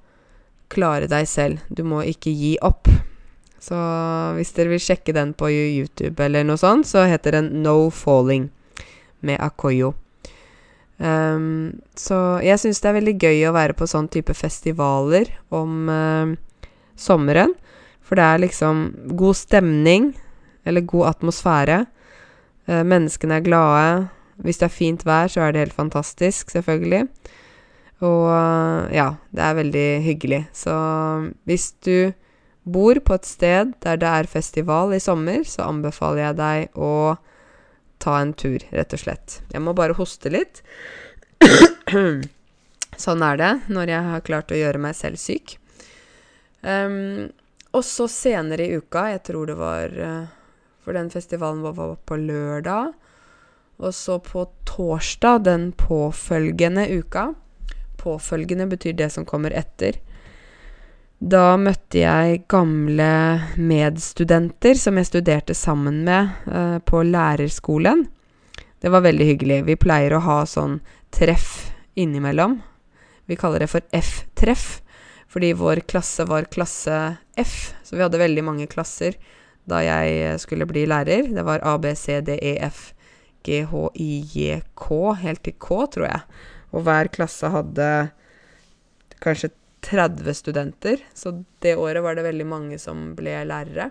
klare 0.71 1.07
deg 1.11 1.27
selv. 1.27 1.63
Du 1.69 1.83
må 1.87 2.03
ikke 2.07 2.33
gi 2.35 2.57
opp. 2.61 2.91
Så 3.61 3.77
hvis 4.35 4.53
dere 4.57 4.73
vil 4.73 4.81
sjekke 4.83 5.13
den 5.15 5.35
på 5.37 5.51
YouTube 5.53 6.17
eller 6.23 6.43
noe 6.47 6.59
sånt, 6.59 6.89
så 6.89 7.05
heter 7.07 7.37
den 7.37 7.51
No 7.63 7.91
Falling 7.93 8.49
med 9.21 9.39
Akoyo. 9.39 9.93
Um, 11.01 11.81
så 11.97 12.37
jeg 12.45 12.61
syns 12.61 12.77
det 12.83 12.89
er 12.91 12.97
veldig 12.99 13.15
gøy 13.17 13.39
å 13.49 13.55
være 13.55 13.73
på 13.73 13.87
sånn 13.89 14.09
type 14.13 14.35
festivaler 14.37 15.31
om 15.49 15.89
uh, 15.89 16.33
sommeren. 16.93 17.55
For 18.05 18.19
det 18.19 18.27
er 18.27 18.43
liksom 18.43 18.83
god 19.17 19.39
stemning, 19.39 20.11
eller 20.67 20.85
god 20.85 21.15
atmosfære. 21.15 21.79
Uh, 22.69 22.83
menneskene 22.85 23.39
er 23.39 23.45
glade. 23.47 23.85
Hvis 24.45 24.61
det 24.61 24.67
er 24.67 24.75
fint 24.75 25.05
vær, 25.05 25.31
så 25.31 25.45
er 25.45 25.53
det 25.53 25.65
helt 25.65 25.77
fantastisk, 25.77 26.53
selvfølgelig. 26.53 27.07
Og 28.05 28.27
uh, 28.29 28.85
ja, 28.93 29.13
det 29.33 29.45
er 29.45 29.57
veldig 29.57 29.89
hyggelig. 30.05 30.43
Så 30.53 30.75
hvis 31.49 31.71
du 31.85 32.13
bor 32.61 32.99
på 33.01 33.17
et 33.17 33.25
sted 33.25 33.73
der 33.81 33.97
det 33.97 34.09
er 34.09 34.29
festival 34.29 34.93
i 34.93 35.01
sommer, 35.01 35.41
så 35.49 35.65
anbefaler 35.69 36.27
jeg 36.27 36.37
deg 36.37 36.77
å 36.77 36.93
ta 38.01 38.17
en 38.19 38.33
tur, 38.33 38.63
rett 38.73 38.93
og 38.95 39.03
slett. 39.03 39.39
Jeg 39.53 39.63
må 39.63 39.73
bare 39.77 39.95
hoste 39.97 40.31
litt. 40.33 40.61
sånn 43.05 43.25
er 43.25 43.39
det 43.39 43.51
når 43.71 43.93
jeg 43.93 44.09
har 44.09 44.25
klart 44.27 44.53
å 44.53 44.59
gjøre 44.59 44.81
meg 44.81 44.97
selv 44.97 45.21
syk. 45.21 45.55
Um, 46.61 47.29
og 47.71 47.85
så 47.87 48.07
senere 48.11 48.67
i 48.67 48.77
uka, 48.77 49.07
jeg 49.13 49.23
tror 49.31 49.47
det 49.49 49.55
var 49.57 49.93
uh, 49.97 50.25
For 50.83 50.93
den 50.93 51.09
festivalen 51.13 51.63
var 51.63 51.95
på 52.05 52.17
lørdag. 52.19 52.91
Og 53.81 53.93
så 53.97 54.19
på 54.21 54.45
torsdag 54.69 55.45
den 55.47 55.71
påfølgende 55.73 56.85
uka 56.91 57.31
Påfølgende 58.01 58.65
betyr 58.69 58.93
det 58.97 59.11
som 59.13 59.25
kommer 59.29 59.53
etter. 59.53 59.99
Da 61.21 61.53
møtte 61.53 61.99
jeg 62.01 62.39
gamle 62.49 63.07
medstudenter 63.53 64.73
som 64.73 64.97
jeg 64.97 65.05
studerte 65.05 65.53
sammen 65.53 65.99
med 66.07 66.31
uh, 66.49 66.79
på 66.81 67.03
lærerskolen. 67.05 68.07
Det 68.81 68.89
var 68.89 69.03
veldig 69.05 69.27
hyggelig. 69.27 69.59
Vi 69.67 69.75
pleier 69.77 70.15
å 70.17 70.23
ha 70.25 70.39
sånn 70.49 70.79
treff 71.13 71.69
innimellom. 71.93 72.57
Vi 73.29 73.37
kaller 73.37 73.61
det 73.61 73.69
for 73.69 73.85
F-treff, 73.93 74.81
fordi 75.29 75.53
vår 75.61 75.83
klasse 75.85 76.25
var 76.25 76.49
klasse 76.49 76.97
F, 77.37 77.75
så 77.85 77.99
vi 77.99 78.01
hadde 78.01 78.17
veldig 78.17 78.47
mange 78.47 78.65
klasser 78.71 79.13
da 79.69 79.83
jeg 79.85 80.41
skulle 80.41 80.65
bli 80.65 80.87
lærer. 80.89 81.29
Det 81.29 81.45
var 81.45 81.61
A, 81.61 81.77
B, 81.77 81.93
C, 81.93 82.17
D, 82.25 82.39
E, 82.41 82.57
F, 82.65 82.95
G, 83.45 83.61
H, 83.69 83.85
I, 83.93 84.11
J, 84.25 84.63
K, 84.73 85.13
helt 85.21 85.45
til 85.45 85.53
K, 85.61 85.85
tror 85.85 86.09
jeg. 86.09 86.25
Og 86.73 86.89
hver 86.89 87.13
klasse 87.13 87.53
hadde 87.53 87.91
kanskje 89.21 89.53
30 89.81 90.33
studenter, 90.37 91.01
så 91.13 91.33
det 91.63 91.75
året 91.75 92.03
var 92.03 92.15
det 92.15 92.25
veldig 92.27 92.47
mange 92.47 92.77
som 92.81 93.11
ble 93.17 93.39
lærere. 93.49 93.89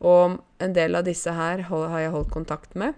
Og 0.00 0.38
en 0.60 0.74
del 0.76 0.96
av 0.96 1.06
disse 1.08 1.32
her 1.36 1.64
har 1.68 2.00
jeg 2.00 2.12
holdt 2.14 2.32
kontakt 2.32 2.76
med. 2.78 2.96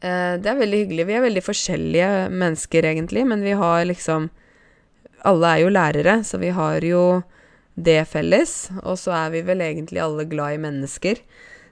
Eh, 0.00 0.36
det 0.40 0.48
er 0.50 0.60
veldig 0.60 0.84
hyggelig. 0.84 1.06
Vi 1.08 1.16
er 1.18 1.26
veldig 1.26 1.44
forskjellige 1.44 2.10
mennesker, 2.32 2.86
egentlig, 2.92 3.26
men 3.26 3.44
vi 3.46 3.56
har 3.58 3.84
liksom 3.88 4.30
Alle 5.20 5.48
er 5.52 5.58
jo 5.60 5.68
lærere, 5.68 6.12
så 6.24 6.38
vi 6.40 6.48
har 6.48 6.80
jo 6.80 7.22
det 7.76 8.08
felles. 8.08 8.70
Og 8.88 8.96
så 8.96 9.12
er 9.12 9.34
vi 9.34 9.42
vel 9.44 9.60
egentlig 9.60 10.00
alle 10.00 10.24
glad 10.24 10.54
i 10.54 10.62
mennesker. 10.62 11.20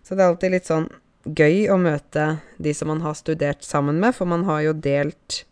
Så 0.04 0.12
det 0.12 0.20
er 0.20 0.28
alltid 0.34 0.52
litt 0.52 0.68
sånn 0.68 0.90
gøy 1.24 1.64
å 1.72 1.78
møte 1.80 2.26
de 2.60 2.74
som 2.76 2.90
man 2.92 3.00
har 3.00 3.16
studert 3.16 3.64
sammen 3.64 3.96
med, 4.02 4.12
for 4.12 4.28
man 4.28 4.44
har 4.44 4.66
jo 4.66 4.74
delt 4.76 5.46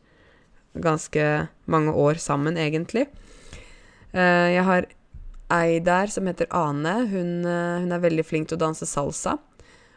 ganske 0.82 1.48
mange 1.70 1.92
år 1.92 2.20
sammen, 2.22 2.58
egentlig. 2.60 3.06
Uh, 4.16 4.48
jeg 4.54 4.64
har 4.64 4.86
ei 5.52 5.78
der 5.84 6.10
som 6.12 6.28
heter 6.28 6.48
Ane. 6.54 6.94
Hun, 7.10 7.44
uh, 7.44 7.82
hun, 7.82 7.92
er 7.92 8.02
veldig 8.04 8.24
flink 8.26 8.48
til 8.48 8.58
å 8.58 8.64
danse 8.66 8.88
salsa. 8.88 9.36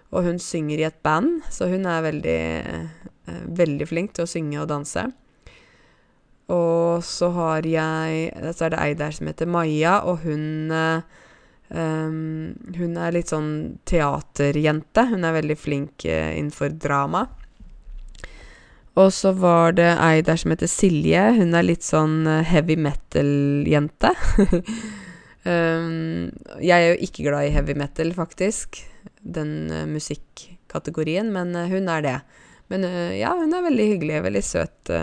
Og 0.10 0.26
hun 0.26 0.40
synger 0.42 0.82
i 0.82 0.88
et 0.88 1.02
band, 1.06 1.44
så 1.54 1.70
hun 1.70 1.86
er 1.88 2.06
veldig, 2.06 2.42
uh, 3.30 3.42
veldig 3.62 3.88
flink 3.90 4.16
til 4.18 4.26
å 4.26 4.30
synge 4.30 4.62
og 4.62 4.70
danse. 4.72 5.06
Og 6.50 7.04
så 7.06 7.28
har 7.30 7.68
jeg 7.70 8.32
Så 8.58 8.66
er 8.66 8.72
det 8.74 8.80
ei 8.82 8.94
der 8.98 9.12
som 9.14 9.28
heter 9.30 9.46
Maja, 9.46 10.00
og 10.02 10.24
hun 10.24 10.74
um, 10.74 12.56
Hun 12.74 12.98
er 12.98 13.14
litt 13.14 13.30
sånn 13.30 13.78
teaterjente. 13.86 15.04
Hun 15.12 15.28
er 15.30 15.36
veldig 15.38 15.58
flink 15.62 16.08
innenfor 16.10 16.74
drama. 16.74 17.28
Og 19.00 19.14
så 19.16 19.32
var 19.38 19.78
det 19.78 19.88
ei 19.96 20.20
der 20.26 20.40
som 20.40 20.52
heter 20.52 20.70
Silje. 20.70 21.22
Hun 21.38 21.56
er 21.56 21.68
litt 21.68 21.86
sånn 21.88 22.26
eh, 22.28 22.44
heavy 22.48 22.76
metal-jente. 22.80 24.12
um, 25.48 26.28
jeg 26.60 26.76
er 26.76 26.90
jo 26.90 27.00
ikke 27.08 27.28
glad 27.30 27.48
i 27.48 27.54
heavy 27.56 27.78
metal, 27.80 28.12
faktisk. 28.18 28.82
Den 29.24 29.72
uh, 29.72 29.86
musikkategorien, 29.88 31.32
men 31.36 31.56
uh, 31.56 31.70
hun 31.72 31.88
er 31.92 32.04
det. 32.04 32.18
Men 32.74 32.84
uh, 32.88 33.14
ja, 33.16 33.32
hun 33.40 33.56
er 33.56 33.68
veldig 33.70 33.88
hyggelig. 33.94 34.24
Veldig 34.28 34.46
søt 34.46 34.94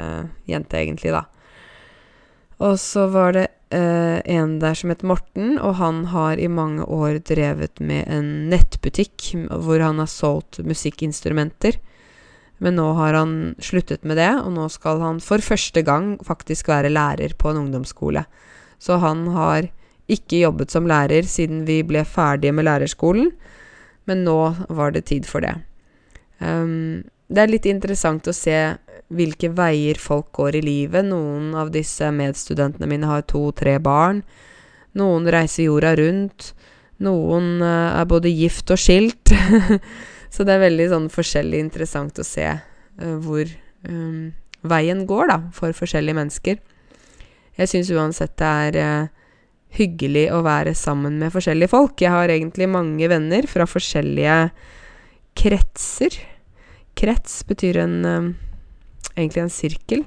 jente, 0.51 0.83
egentlig, 0.83 1.17
da. 1.17 1.25
Og 2.67 2.77
så 2.81 3.09
var 3.13 3.37
det 3.37 3.51
en 3.77 4.53
der 4.63 4.77
som 4.79 4.93
het 4.93 5.03
Morten, 5.05 5.57
og 5.59 5.75
han 5.81 6.05
har 6.13 6.39
i 6.39 6.47
mange 6.49 6.85
år 6.87 7.19
drevet 7.27 7.81
med 7.83 8.07
en 8.09 8.47
nettbutikk 8.49 9.33
hvor 9.51 9.83
han 9.83 9.99
har 10.01 10.09
solgt 10.09 10.61
musikkinstrumenter. 10.65 11.77
Men 12.65 12.79
nå 12.79 12.87
har 12.97 13.17
han 13.19 13.33
sluttet 13.61 14.05
med 14.09 14.17
det, 14.17 14.33
og 14.41 14.53
nå 14.55 14.69
skal 14.73 15.03
han 15.03 15.21
for 15.21 15.45
første 15.45 15.83
gang 15.85 16.15
faktisk 16.25 16.71
være 16.73 16.93
lærer 16.93 17.35
på 17.37 17.53
en 17.53 17.67
ungdomsskole. 17.67 18.25
Så 18.81 18.97
han 19.03 19.27
har 19.35 19.69
ikke 20.09 20.45
jobbet 20.45 20.73
som 20.73 20.87
lærer 20.89 21.27
siden 21.29 21.65
vi 21.69 21.83
ble 21.85 22.05
ferdige 22.09 22.55
med 22.55 22.69
lærerskolen, 22.69 23.31
men 24.07 24.25
nå 24.25 24.41
var 24.69 24.95
det 24.95 25.09
tid 25.11 25.27
for 25.29 25.45
det. 25.45 25.57
Um, 26.39 27.05
det 27.29 27.43
er 27.43 27.51
litt 27.51 27.67
interessant 27.67 28.29
å 28.29 28.35
se 28.37 28.77
hvilke 29.13 29.51
veier 29.55 29.99
folk 30.01 30.31
går 30.37 30.61
i 30.61 30.65
livet. 30.65 31.07
Noen 31.07 31.53
av 31.59 31.73
disse 31.75 32.09
medstudentene 32.15 32.89
mine 32.91 33.09
har 33.11 33.27
to-tre 33.27 33.77
barn. 33.83 34.23
Noen 34.97 35.27
reiser 35.31 35.67
jorda 35.67 35.97
rundt. 35.99 36.53
Noen 37.03 37.59
uh, 37.61 37.99
er 37.99 38.07
både 38.09 38.33
gift 38.33 38.71
og 38.73 38.81
skilt. 38.81 39.35
Så 40.37 40.45
det 40.45 40.53
er 40.53 40.67
veldig 40.67 40.91
sånn 40.93 41.07
forskjellig 41.09 41.63
interessant 41.65 42.19
å 42.21 42.27
se 42.27 42.45
uh, 42.45 43.17
hvor 43.25 43.49
um, 43.89 44.35
veien 44.69 45.07
går, 45.09 45.31
da, 45.33 45.39
for 45.57 45.73
forskjellige 45.77 46.19
mennesker. 46.19 46.59
Jeg 47.57 47.71
syns 47.73 47.93
uansett 47.97 48.35
det 48.37 48.51
er 48.69 48.81
uh, 48.85 49.13
hyggelig 49.79 50.27
å 50.37 50.43
være 50.45 50.75
sammen 50.77 51.17
med 51.23 51.33
forskjellige 51.33 51.73
folk. 51.73 51.97
Jeg 52.05 52.13
har 52.13 52.33
egentlig 52.33 52.69
mange 52.69 53.09
venner 53.09 53.49
fra 53.49 53.65
forskjellige 53.69 54.37
kretser. 55.41 56.19
Krets 57.01 57.41
betyr 57.49 57.81
en 57.87 57.97
um, 58.05 58.29
egentlig 59.17 59.47
en 59.47 59.53
sirkel. 59.53 60.05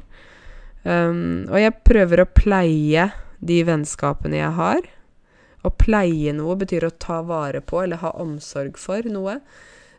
Um, 0.86 1.50
og 1.50 1.58
jeg 1.58 1.76
prøver 1.90 2.24
å 2.24 2.30
pleie 2.38 3.10
de 3.42 3.60
vennskapene 3.66 4.40
jeg 4.44 4.54
har. 4.62 4.86
Å 5.66 5.74
pleie 5.74 6.38
noe 6.38 6.56
betyr 6.60 6.86
å 6.88 6.96
ta 7.02 7.20
vare 7.26 7.66
på 7.66 7.82
eller 7.84 8.04
ha 8.04 8.14
omsorg 8.22 8.78
for 8.80 9.10
noe. 9.10 9.40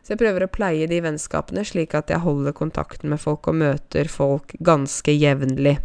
Så 0.01 0.13
jeg 0.13 0.21
prøver 0.23 0.45
å 0.45 0.51
pleie 0.51 0.87
de 0.89 1.01
vennskapene 1.03 1.63
slik 1.67 1.93
at 1.97 2.09
jeg 2.09 2.23
holder 2.23 2.55
kontakten 2.57 3.11
med 3.13 3.21
folk 3.21 3.47
og 3.51 3.59
møter 3.61 4.09
folk 4.09 4.55
ganske 4.65 5.13
jevnlig. 5.13 5.77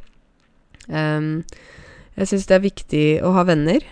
Um, 0.88 1.44
jeg 2.16 2.30
syns 2.30 2.48
det 2.48 2.56
er 2.56 2.64
viktig 2.64 3.04
å 3.26 3.34
ha 3.36 3.44
venner. 3.48 3.84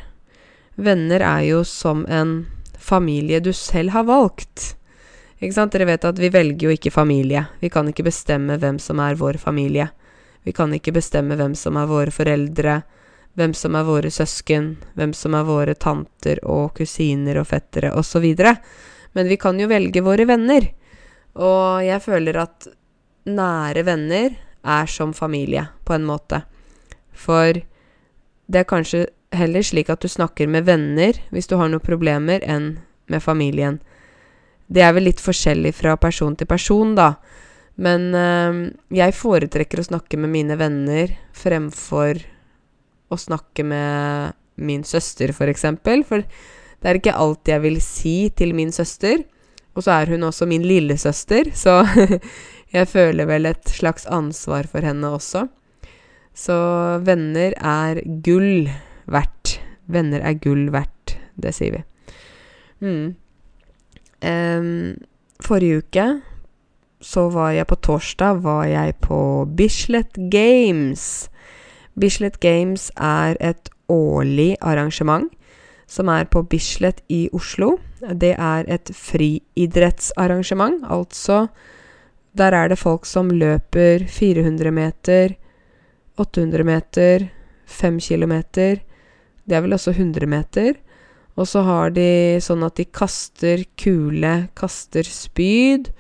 Venner 0.81 1.23
er 1.23 1.43
jo 1.51 1.61
som 1.69 2.07
en 2.09 2.47
familie 2.81 3.43
du 3.45 3.53
selv 3.53 3.93
har 3.95 4.09
valgt. 4.09 4.73
Ikke 5.39 5.55
sant? 5.57 5.75
Dere 5.75 5.91
vet 5.93 6.07
at 6.09 6.19
vi 6.21 6.33
velger 6.33 6.69
jo 6.69 6.73
ikke 6.73 6.95
familie. 6.95 7.45
Vi 7.61 7.69
kan 7.73 7.89
ikke 7.91 8.07
bestemme 8.07 8.57
hvem 8.61 8.81
som 8.81 9.03
er 9.05 9.21
vår 9.21 9.37
familie. 9.43 9.91
Vi 10.45 10.53
kan 10.57 10.73
ikke 10.77 10.95
bestemme 10.97 11.37
hvem 11.37 11.55
som 11.57 11.77
er 11.81 11.89
våre 11.89 12.13
foreldre, 12.13 12.81
hvem 13.37 13.55
som 13.57 13.77
er 13.77 13.85
våre 13.85 14.11
søsken, 14.13 14.75
hvem 14.95 15.13
som 15.17 15.37
er 15.37 15.47
våre 15.49 15.75
tanter 15.75 16.41
og 16.45 16.75
kusiner 16.79 17.41
og 17.41 17.49
fettere 17.51 17.93
osv. 17.97 18.27
Men 19.15 19.31
vi 19.31 19.39
kan 19.41 19.59
jo 19.61 19.71
velge 19.71 20.03
våre 20.05 20.27
venner. 20.29 20.67
Og 21.35 21.85
jeg 21.87 22.03
føler 22.03 22.39
at 22.43 22.69
nære 23.25 23.85
venner 23.87 24.35
er 24.65 24.91
som 24.91 25.13
familie, 25.17 25.67
på 25.85 25.95
en 25.97 26.07
måte. 26.07 26.43
For 27.13 27.57
det 28.47 28.61
er 28.61 28.69
kanskje 28.69 29.07
heller 29.35 29.65
slik 29.67 29.91
at 29.91 30.03
du 30.05 30.09
snakker 30.11 30.49
med 30.51 30.67
venner 30.69 31.19
hvis 31.35 31.49
du 31.51 31.57
har 31.59 31.71
noen 31.71 31.85
problemer, 31.85 32.43
enn 32.43 32.77
med 33.11 33.23
familien. 33.23 33.81
Det 34.67 34.83
er 34.83 34.95
vel 34.97 35.09
litt 35.11 35.21
forskjellig 35.21 35.75
fra 35.77 35.97
person 36.01 36.37
til 36.37 36.49
person, 36.49 36.95
da. 36.97 37.15
Men 37.75 38.15
øh, 38.15 38.61
jeg 38.95 39.17
foretrekker 39.19 39.83
å 39.83 39.89
snakke 39.91 40.19
med 40.21 40.33
mine 40.33 40.57
venner 40.59 41.13
fremfor 41.37 42.23
å 43.13 43.19
snakke 43.19 43.67
med 43.67 44.35
min 44.55 44.85
søster, 44.87 45.35
for 45.35 45.51
eksempel. 45.51 46.05
For 46.07 46.25
det 46.85 46.91
er 46.91 46.99
ikke 47.01 47.17
alt 47.17 47.49
jeg 47.49 47.63
vil 47.65 47.79
si 47.81 48.29
til 48.37 48.51
min 48.53 48.69
søster. 48.69 49.23
Og 49.73 49.87
så 49.87 49.95
er 49.97 50.11
hun 50.13 50.27
også 50.29 50.45
min 50.47 50.67
lillesøster, 50.69 51.49
så 51.57 51.81
jeg 52.77 52.89
føler 52.91 53.25
vel 53.25 53.49
et 53.49 53.73
slags 53.73 54.05
ansvar 54.05 54.69
for 54.69 54.85
henne 54.85 55.09
også. 55.17 55.47
Så 56.37 56.57
venner 57.07 57.57
er 57.57 58.03
gull 58.27 58.69
verdt. 59.09 59.57
Venner 59.89 60.21
er 60.21 60.37
gull 60.37 60.69
verdt. 60.75 61.17
Det 61.41 61.55
sier 61.57 61.79
vi. 61.79 61.83
Mm. 62.85 63.15
Um, 64.21 64.69
forrige 65.41 65.81
uke 65.81 66.07
så 67.05 67.27
var 67.33 67.55
jeg 67.57 67.69
på 67.69 67.81
torsdag 67.81 68.43
var 68.45 68.67
jeg 68.69 68.95
på 69.01 69.19
Bislett 69.57 70.21
Games. 70.33 71.31
Bislett 71.97 72.37
Games 72.45 72.91
er 72.97 73.41
et 73.41 73.73
årlig 73.89 74.55
arrangement 74.61 75.33
som 75.87 76.09
er 76.09 76.25
på 76.31 76.43
Bislett 76.49 77.03
i 77.13 77.29
Oslo. 77.33 77.79
Det 78.01 78.35
er 78.39 78.69
et 78.69 78.91
friidrettsarrangement, 78.95 80.85
altså 80.85 81.49
der 82.35 82.55
er 82.55 82.69
det 82.69 82.81
folk 82.81 83.07
som 83.07 83.31
løper 83.31 84.03
400 84.11 84.73
meter, 84.75 85.37
800 86.19 86.65
meter, 86.67 87.29
5 87.67 88.01
kilometer. 88.01 88.81
Det 89.47 89.57
er 89.57 89.63
vel 89.63 89.77
også 89.77 89.95
100 89.95 90.27
meter. 90.27 90.75
Og 91.39 91.47
så 91.51 91.63
har 91.67 91.95
de 91.95 92.39
sånn 92.43 92.63
at 92.67 92.77
de 92.79 92.87
kaster 92.91 93.65
kule, 93.79 94.35
kaster 94.59 95.07
spyd. 95.07 95.91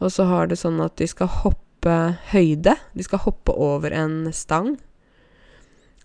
Og 0.00 0.12
så 0.12 0.28
har 0.28 0.48
det 0.48 0.60
sånn 0.60 0.80
at 0.84 0.96
de 1.00 1.08
skal 1.08 1.32
hoppe 1.42 1.96
høyde. 2.32 2.76
De 2.96 3.04
skal 3.04 3.24
hoppe 3.24 3.56
over 3.56 3.92
en 3.96 4.28
stang. 4.36 4.74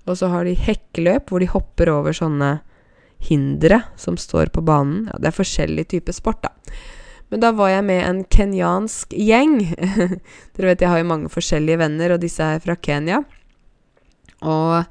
Og 0.05 0.19
så 0.19 0.29
har 0.31 0.47
de 0.47 0.55
hekkeløp, 0.55 1.31
hvor 1.31 1.43
de 1.43 1.51
hopper 1.51 1.91
over 1.91 2.15
sånne 2.15 2.59
hindre 3.27 3.81
som 3.99 4.17
står 4.17 4.53
på 4.55 4.63
banen. 4.65 5.07
Ja, 5.11 5.19
det 5.21 5.31
er 5.31 5.39
forskjellig 5.39 5.87
type 5.93 6.13
sport, 6.15 6.43
da. 6.45 6.53
Men 7.33 7.41
da 7.41 7.51
var 7.57 7.71
jeg 7.71 7.85
med 7.87 8.03
en 8.05 8.21
kenyansk 8.29 9.15
gjeng. 9.17 9.57
Dere 10.55 10.69
vet 10.69 10.83
jeg 10.83 10.91
har 10.91 11.01
jo 11.01 11.09
mange 11.09 11.31
forskjellige 11.33 11.81
venner, 11.81 12.13
og 12.15 12.21
disse 12.21 12.45
er 12.45 12.61
fra 12.63 12.77
Kenya. 12.77 13.23
Og 14.45 14.85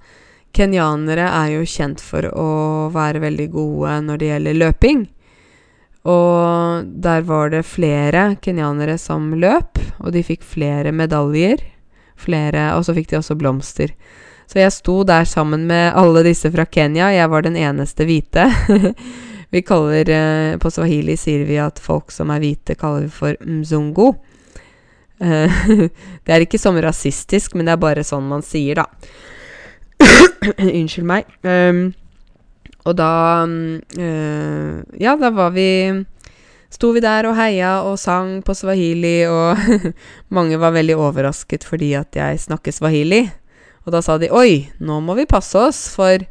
kenyanere 0.55 1.29
er 1.31 1.53
jo 1.55 1.69
kjent 1.69 2.03
for 2.03 2.27
å 2.31 2.49
være 2.95 3.23
veldig 3.23 3.49
gode 3.55 3.99
når 4.09 4.21
det 4.21 4.31
gjelder 4.33 4.59
løping. 4.63 5.05
Og 6.05 6.91
der 7.07 7.25
var 7.25 7.55
det 7.55 7.65
flere 7.65 8.35
kenyanere 8.45 8.99
som 9.01 9.31
løp, 9.41 9.81
og 10.03 10.13
de 10.13 10.25
fikk 10.27 10.45
flere 10.45 10.93
medaljer. 10.93 11.63
Flere, 12.21 12.69
og 12.77 12.85
så 12.87 12.95
fikk 12.97 13.09
de 13.11 13.19
også 13.19 13.39
blomster. 13.39 13.95
Så 14.47 14.61
jeg 14.61 14.75
sto 14.75 15.01
der 15.09 15.25
sammen 15.29 15.67
med 15.69 15.95
alle 15.97 16.25
disse 16.27 16.51
fra 16.53 16.67
Kenya. 16.67 17.11
Jeg 17.15 17.31
var 17.33 17.47
den 17.47 17.57
eneste 17.57 18.07
hvite. 18.09 18.47
vi 19.55 19.63
kaller 19.63 20.11
eh, 20.11 20.57
På 20.59 20.71
swahili 20.71 21.17
sier 21.17 21.47
vi 21.49 21.59
at 21.63 21.81
folk 21.83 22.13
som 22.13 22.33
er 22.35 22.43
hvite, 22.43 22.77
kaller 22.79 23.07
vi 23.07 23.13
for 23.15 23.41
mzungu. 23.41 24.13
Eh, 25.23 25.61
det 26.25 26.35
er 26.35 26.45
ikke 26.45 26.61
sånn 26.61 26.81
rasistisk, 26.85 27.55
men 27.55 27.69
det 27.69 27.77
er 27.77 27.85
bare 27.85 28.07
sånn 28.07 28.27
man 28.29 28.45
sier, 28.45 28.83
da. 28.83 28.89
Unnskyld 30.59 31.07
meg. 31.09 31.31
Um, 31.47 31.87
og 32.85 32.97
da 32.99 33.13
uh, 33.49 34.81
Ja, 35.01 35.15
da 35.17 35.31
var 35.33 35.55
vi 35.55 35.69
Sto 36.75 36.91
vi 36.91 37.01
der 37.01 37.29
og 37.29 37.37
heia 37.39 37.77
og 37.87 37.95
sang 38.03 38.41
på 38.43 38.55
swahili, 38.59 39.29
og 39.31 39.93
mange 40.35 40.59
var 40.59 40.75
veldig 40.75 40.97
overrasket 40.99 41.63
fordi 41.63 41.93
at 41.95 42.19
jeg 42.19 42.41
snakker 42.49 42.75
swahili. 42.75 43.21
Og 43.85 43.93
da 43.93 44.01
sa 44.05 44.17
de 44.21 44.31
oi, 44.33 44.71
nå 44.81 45.01
må 45.05 45.17
vi 45.19 45.29
passe 45.29 45.59
oss, 45.61 45.87
for 45.93 46.25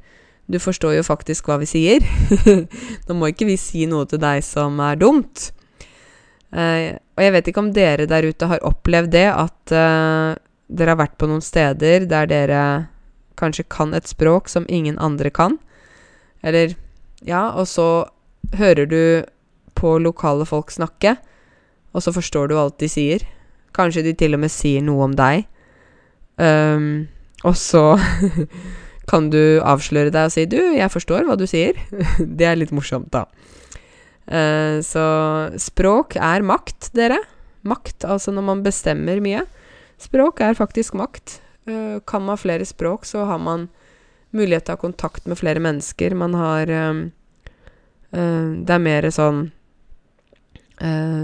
du 0.50 0.60
forstår 0.60 0.98
jo 0.98 1.04
faktisk 1.06 1.48
hva 1.48 1.60
vi 1.62 1.68
sier. 1.70 2.06
nå 3.08 3.18
må 3.18 3.30
ikke 3.32 3.48
vi 3.48 3.58
si 3.62 3.86
noe 3.90 4.08
til 4.10 4.22
deg 4.22 4.42
som 4.46 4.80
er 4.84 4.98
dumt. 5.00 5.52
Uh, 6.54 6.94
og 7.18 7.22
jeg 7.24 7.34
vet 7.34 7.50
ikke 7.50 7.62
om 7.64 7.74
dere 7.74 8.10
der 8.10 8.28
ute 8.30 8.50
har 8.50 8.66
opplevd 8.66 9.14
det, 9.14 9.28
at 9.32 9.74
uh, 9.74 10.34
dere 10.70 10.94
har 10.94 11.00
vært 11.00 11.18
på 11.22 11.30
noen 11.30 11.42
steder 11.46 12.06
der 12.10 12.30
dere 12.30 12.64
kanskje 13.40 13.66
kan 13.72 13.94
et 13.98 14.10
språk 14.10 14.50
som 14.52 14.68
ingen 14.70 15.00
andre 15.02 15.34
kan. 15.34 15.60
Eller 16.44 16.78
Ja, 17.24 17.54
og 17.56 17.70
så 17.72 18.10
hører 18.60 18.86
du 18.86 19.24
på 19.80 19.96
lokale 20.04 20.44
folk 20.46 20.72
snakke, 20.72 21.16
og 21.96 22.04
så 22.04 22.12
forstår 22.12 22.50
du 22.52 22.58
alt 22.60 22.82
de 22.84 22.90
sier. 22.92 23.24
Kanskje 23.72 24.04
de 24.04 24.14
til 24.14 24.36
og 24.36 24.42
med 24.44 24.52
sier 24.52 24.84
noe 24.84 25.06
om 25.08 25.16
deg. 25.16 25.46
Um, 26.36 27.08
og 27.44 27.56
så 27.60 27.84
kan 29.12 29.30
du 29.34 29.60
avsløre 29.60 30.14
deg 30.14 30.30
og 30.30 30.34
si 30.34 30.46
'Du, 30.48 30.60
jeg 30.78 30.92
forstår 30.92 31.28
hva 31.28 31.38
du 31.40 31.46
sier'. 31.50 31.80
det 32.40 32.48
er 32.48 32.60
litt 32.60 32.72
morsomt, 32.76 33.12
da. 33.12 33.28
Uh, 34.24 34.80
så 34.80 35.04
språk 35.60 36.16
er 36.16 36.46
makt, 36.46 36.92
dere. 36.96 37.20
Makt, 37.68 38.06
altså 38.08 38.32
når 38.32 38.46
man 38.48 38.64
bestemmer 38.64 39.20
mye. 39.24 39.44
Språk 40.00 40.40
er 40.44 40.56
faktisk 40.56 40.96
makt. 40.96 41.42
Uh, 41.68 42.00
kan 42.08 42.24
man 42.24 42.40
flere 42.40 42.66
språk, 42.66 43.06
så 43.06 43.26
har 43.28 43.40
man 43.40 43.68
mulighet 44.34 44.66
til 44.66 44.74
å 44.74 44.78
ha 44.78 44.82
kontakt 44.82 45.28
med 45.28 45.40
flere 45.40 45.60
mennesker. 45.64 46.16
Man 46.16 46.34
har 46.40 46.72
uh, 46.72 47.04
Det 48.14 48.70
er 48.70 48.82
mer 48.82 49.10
sånn 49.10 49.52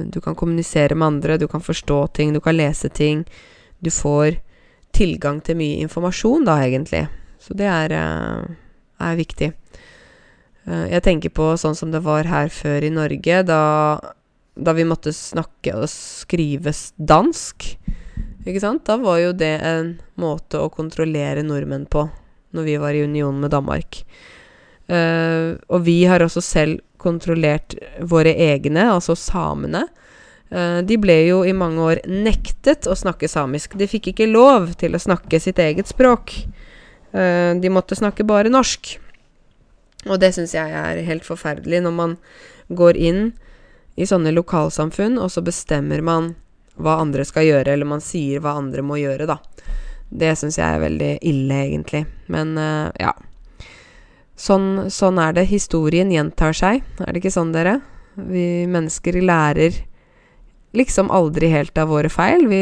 Du 0.09 0.17
kan 0.23 0.35
kommunisere 0.35 0.95
med 0.95 1.05
andre, 1.05 1.37
du 1.37 1.47
kan 1.47 1.61
forstå 1.61 1.97
ting, 2.13 2.31
du 2.33 2.39
kan 2.39 2.55
lese 2.55 2.89
ting. 2.89 3.25
Du 3.79 3.91
får 3.91 4.39
tilgang 4.95 5.39
til 5.45 5.59
mye 5.59 5.79
informasjon, 5.85 6.47
da, 6.47 6.59
egentlig. 6.65 7.05
Så 7.39 7.55
det 7.57 7.67
er, 7.71 7.95
er 7.95 9.19
viktig. 9.19 9.53
jeg 10.69 11.01
tenker 11.05 11.31
på 11.33 11.53
sånn 11.57 11.77
som 11.77 11.91
det 11.91 12.03
var 12.05 12.27
her 12.29 12.49
før 12.53 12.83
i 12.83 12.91
Norge, 12.93 13.43
da, 13.47 13.61
da 14.59 14.73
vi 14.75 14.85
måtte 14.87 15.13
snakke 15.15 15.77
og 15.79 15.87
skrives 15.91 16.89
dansk. 16.97 17.71
Ikke 18.45 18.61
sant? 18.63 18.85
Da 18.87 18.97
var 18.99 19.19
jo 19.21 19.31
det 19.35 19.55
en 19.65 19.95
måte 20.19 20.61
å 20.61 20.71
kontrollere 20.73 21.43
nordmenn 21.45 21.87
på, 21.91 22.05
når 22.55 22.67
vi 22.67 22.77
var 22.81 22.97
i 22.97 23.05
union 23.05 23.39
med 23.41 23.53
Danmark. 23.55 24.03
Uh, 24.89 25.59
og 25.69 25.83
vi 25.85 26.01
har 26.09 26.23
også 26.25 26.41
selv 26.41 26.79
kontrollert 26.99 27.75
våre 28.09 28.33
egne, 28.33 28.89
altså 28.95 29.15
samene. 29.15 29.85
Uh, 30.49 30.79
de 30.81 30.97
ble 30.97 31.15
jo 31.27 31.43
i 31.45 31.53
mange 31.53 31.83
år 31.85 32.01
nektet 32.09 32.87
å 32.89 32.97
snakke 32.97 33.29
samisk. 33.29 33.75
De 33.77 33.89
fikk 33.89 34.11
ikke 34.11 34.29
lov 34.29 34.71
til 34.81 34.97
å 34.97 35.01
snakke 35.01 35.41
sitt 35.41 35.61
eget 35.61 35.91
språk. 35.91 36.33
Uh, 37.13 37.53
de 37.61 37.69
måtte 37.73 37.97
snakke 37.97 38.25
bare 38.25 38.49
norsk. 38.53 38.95
Og 40.07 40.17
det 40.21 40.31
syns 40.35 40.55
jeg 40.55 40.73
er 40.73 41.03
helt 41.05 41.27
forferdelig, 41.27 41.83
når 41.85 41.95
man 41.95 42.17
går 42.69 42.97
inn 42.97 43.23
i 43.99 44.07
sånne 44.07 44.31
lokalsamfunn, 44.31 45.19
og 45.19 45.29
så 45.33 45.43
bestemmer 45.43 46.01
man 46.05 46.33
hva 46.79 47.01
andre 47.03 47.25
skal 47.27 47.45
gjøre, 47.45 47.73
eller 47.73 47.89
man 47.89 48.03
sier 48.03 48.39
hva 48.41 48.55
andre 48.57 48.85
må 48.85 48.97
gjøre, 49.01 49.27
da. 49.27 49.37
Det 50.09 50.31
syns 50.39 50.57
jeg 50.57 50.65
er 50.65 50.81
veldig 50.81 51.11
ille, 51.29 51.57
egentlig. 51.67 52.05
Men 52.31 52.55
uh, 52.57 52.89
ja. 52.97 53.13
Sånn, 54.39 54.87
sånn, 54.89 55.19
er 55.19 55.35
det. 55.35 55.49
Historien 55.51 56.09
gjentar 56.13 56.55
seg. 56.55 56.81
Er 57.03 57.11
det 57.11 57.19
ikke 57.21 57.35
sånn, 57.35 57.51
dere? 57.53 57.81
Vi 58.15 58.65
mennesker 58.71 59.19
lærer 59.19 59.75
liksom 60.75 61.11
aldri 61.11 61.49
helt 61.51 61.77
av 61.77 61.89
våre 61.93 62.09
feil. 62.11 62.45
Vi 62.49 62.61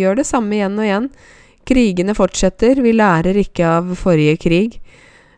gjør 0.00 0.20
det 0.20 0.26
samme 0.28 0.56
igjen 0.58 0.78
og 0.78 0.86
igjen. 0.86 1.08
Krigene 1.66 2.14
fortsetter. 2.16 2.80
Vi 2.82 2.94
lærer 2.94 3.38
ikke 3.40 3.70
av 3.78 3.94
forrige 3.98 4.36
krig. 4.42 4.78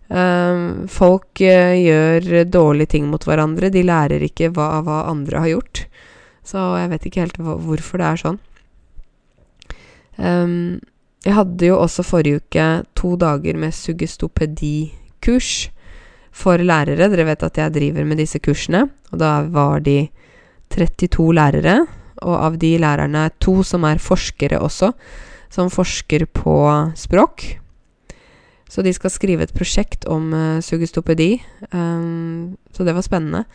Uh, 0.08 0.88
folk 0.88 1.42
uh, 1.44 1.74
gjør 1.76 2.44
dårlige 2.48 2.94
ting 2.96 3.08
mot 3.10 3.24
hverandre. 3.24 3.72
De 3.72 3.84
lærer 3.84 4.24
ikke 4.24 4.50
hva, 4.56 4.78
hva 4.84 5.02
andre 5.12 5.44
har 5.44 5.52
gjort. 5.56 5.84
Så 6.48 6.60
jeg 6.80 6.92
vet 6.94 7.08
ikke 7.08 7.24
helt 7.26 7.40
hvorfor 7.40 8.00
det 8.00 8.06
er 8.08 8.22
sånn. 8.22 8.38
Um, 10.18 10.78
jeg 11.26 11.34
hadde 11.36 11.68
jo 11.68 11.80
også 11.82 12.04
forrige 12.06 12.40
uke 12.40 12.66
to 12.96 13.16
dager 13.20 13.58
med 13.58 13.74
suggestopedikurs 13.74 15.68
for 16.32 16.62
lærere. 16.62 17.10
Dere 17.10 17.26
vet 17.28 17.44
at 17.44 17.58
jeg 17.58 17.74
driver 17.74 18.06
med 18.06 18.20
disse 18.22 18.40
kursene, 18.42 18.86
og 19.12 19.20
da 19.20 19.32
var 19.52 19.82
de 19.84 20.08
32 20.72 21.32
lærere. 21.34 21.80
Og 22.22 22.34
av 22.36 22.58
de 22.60 22.74
lærerne 22.80 23.28
er 23.28 23.34
to 23.42 23.60
som 23.66 23.86
er 23.88 24.02
forskere 24.02 24.60
også, 24.62 24.92
som 25.52 25.72
forsker 25.72 26.26
på 26.34 26.58
språk. 26.98 27.58
Så 28.68 28.84
de 28.84 28.92
skal 28.92 29.12
skrive 29.12 29.46
et 29.46 29.54
prosjekt 29.56 30.04
om 30.10 30.32
uh, 30.36 30.60
suggestopedi. 30.64 31.38
Um, 31.72 32.58
så 32.72 32.84
det 32.84 32.94
var 32.94 33.06
spennende. 33.06 33.46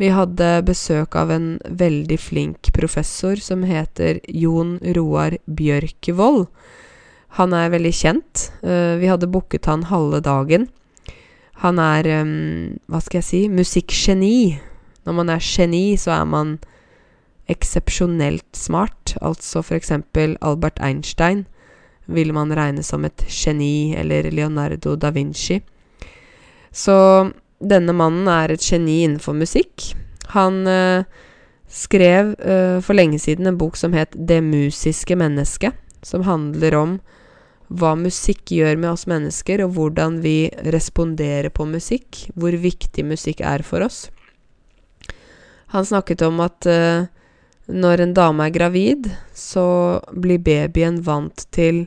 Vi 0.00 0.08
hadde 0.10 0.64
besøk 0.66 1.14
av 1.14 1.30
en 1.30 1.58
veldig 1.68 2.16
flink 2.18 2.72
professor 2.74 3.38
som 3.38 3.62
heter 3.68 4.18
Jon 4.26 4.78
Roar 4.96 5.36
Bjørkevold. 5.46 6.48
Han 7.38 7.54
er 7.54 7.70
veldig 7.74 7.92
kjent. 7.94 8.48
Uh, 8.64 8.96
vi 9.02 9.10
hadde 9.12 9.30
booket 9.30 9.68
han 9.68 9.86
halve 9.92 10.22
dagen. 10.24 10.70
Han 11.62 11.78
er, 11.78 12.08
um, 12.24 12.78
hva 12.88 13.02
skal 13.04 13.20
jeg 13.20 13.28
si, 13.28 13.42
musikkgeni. 13.52 14.60
Når 15.04 15.18
man 15.20 15.30
er 15.30 15.44
geni, 15.44 15.98
så 16.00 16.16
er 16.16 16.24
man 16.24 16.56
eksepsjonelt 17.50 18.56
smart. 18.56 19.16
Altså 19.20 19.62
eksempel 19.74 20.36
Albert 20.40 20.80
Einstein 20.80 21.44
vil 22.06 22.32
man 22.36 22.52
regne 22.52 22.82
som 22.84 23.04
et 23.04 23.24
geni, 23.28 23.94
eller 23.96 24.30
Leonardo 24.30 24.96
da 24.96 25.10
Vinci. 25.10 25.60
Så 26.72 26.96
denne 27.60 27.94
mannen 27.96 28.28
er 28.28 28.52
et 28.52 28.64
geni 28.64 29.02
innenfor 29.04 29.36
musikk. 29.38 29.94
Han 30.34 30.66
øh, 30.66 31.04
skrev 31.68 32.34
øh, 32.38 32.82
for 32.82 32.96
lenge 32.96 33.18
siden 33.18 33.46
en 33.46 33.58
bok 33.58 33.76
som 33.76 33.92
het 33.92 34.12
'Det 34.12 34.42
musiske 34.42 35.16
mennesket', 35.16 35.72
som 36.02 36.22
handler 36.22 36.76
om 36.76 37.00
hva 37.68 37.94
musikk 37.96 38.52
gjør 38.52 38.76
med 38.76 38.90
oss 38.90 39.06
mennesker, 39.06 39.64
og 39.64 39.72
hvordan 39.72 40.20
vi 40.22 40.50
responderer 40.66 41.48
på 41.48 41.64
musikk, 41.64 42.28
hvor 42.34 42.52
viktig 42.52 43.04
musikk 43.04 43.40
er 43.40 43.62
for 43.62 43.80
oss. 43.80 44.10
Han 45.72 45.84
snakket 45.84 46.22
om 46.22 46.40
at 46.40 46.66
uh, 46.66 47.06
når 47.66 48.02
en 48.04 48.14
dame 48.16 48.46
er 48.46 48.54
gravid, 48.54 49.08
så 49.32 50.00
blir 50.12 50.42
babyen 50.44 51.00
vant 51.04 51.46
til 51.54 51.86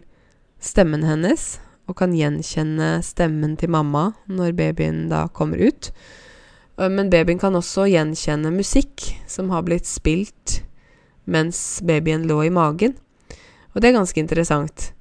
stemmen 0.60 1.06
hennes, 1.06 1.58
og 1.88 2.00
kan 2.00 2.16
gjenkjenne 2.18 2.98
stemmen 3.06 3.56
til 3.60 3.72
mamma 3.72 4.10
når 4.28 4.56
babyen 4.58 5.06
da 5.12 5.28
kommer 5.32 5.62
ut. 5.62 5.92
Men 6.78 7.12
babyen 7.14 7.40
kan 7.42 7.56
også 7.56 7.88
gjenkjenne 7.90 8.52
musikk 8.54 9.06
som 9.30 9.54
har 9.54 9.64
blitt 9.66 9.88
spilt 9.90 10.60
mens 11.28 11.80
babyen 11.86 12.26
lå 12.28 12.42
i 12.48 12.54
magen. 12.54 12.96
Og 13.74 13.82
det 13.82 13.92
er 13.92 14.00
ganske 14.00 14.20
interessant. 14.22 14.92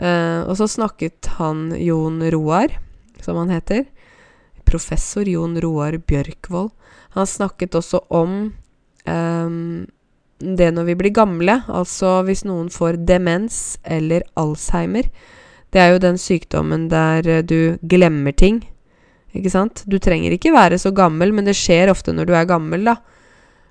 Uh, 0.00 0.48
og 0.48 0.56
så 0.56 0.66
snakket 0.70 1.28
han 1.36 1.68
Jon 1.76 2.22
Roar, 2.32 2.72
som 3.20 3.36
han 3.42 3.52
heter. 3.52 3.84
Professor 4.64 5.28
Jon 5.28 5.58
Roar 5.60 5.98
Bjørkvold. 5.98 6.72
Han 7.16 7.26
snakket 7.28 7.76
også 7.76 8.00
om 8.08 8.36
um, 9.04 9.86
det 10.40 10.70
når 10.74 10.88
vi 10.88 10.96
blir 10.96 11.12
gamle, 11.14 11.60
altså 11.68 12.20
hvis 12.26 12.44
noen 12.48 12.70
får 12.72 13.02
demens 13.08 13.78
eller 13.84 14.24
Alzheimer. 14.40 15.08
Det 15.70 15.80
er 15.80 15.92
jo 15.92 16.02
den 16.02 16.18
sykdommen 16.18 16.88
der 16.90 17.26
eh, 17.28 17.44
du 17.46 17.78
glemmer 17.86 18.34
ting, 18.34 18.62
ikke 19.36 19.52
sant? 19.52 19.84
Du 19.86 20.00
trenger 20.02 20.34
ikke 20.34 20.54
være 20.54 20.80
så 20.80 20.90
gammel, 20.96 21.34
men 21.36 21.46
det 21.46 21.54
skjer 21.58 21.92
ofte 21.92 22.14
når 22.16 22.30
du 22.30 22.34
er 22.34 22.48
gammel, 22.50 22.88
da. 22.88 22.96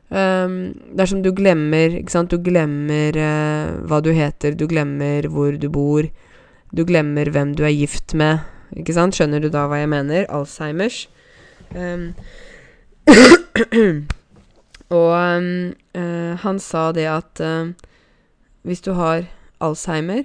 Um, 0.10 0.74
dersom 0.98 1.20
du 1.22 1.30
glemmer 1.38 2.00
ikke 2.00 2.14
sant? 2.16 2.32
Du 2.32 2.42
glemmer 2.42 3.14
uh, 3.14 3.76
hva 3.86 4.00
du 4.02 4.10
heter, 4.16 4.56
du 4.58 4.66
glemmer 4.70 5.28
hvor 5.30 5.54
du 5.54 5.68
bor, 5.70 6.08
du 6.74 6.82
glemmer 6.88 7.30
hvem 7.30 7.52
du 7.58 7.66
er 7.68 7.76
gift 7.76 8.16
med, 8.18 8.46
ikke 8.78 8.96
sant? 8.96 9.18
Skjønner 9.18 9.44
du 9.44 9.52
da 9.54 9.68
hva 9.70 9.82
jeg 9.84 9.92
mener? 9.92 10.26
Alzheimers. 10.34 11.04
Um, 11.76 12.14
Og 14.90 15.44
øh, 15.96 16.38
han 16.42 16.60
sa 16.60 16.92
det 16.92 17.06
at 17.06 17.42
øh, 17.42 17.74
hvis 18.62 18.82
du 18.82 18.92
har 18.98 19.26
Alzheimer, 19.62 20.24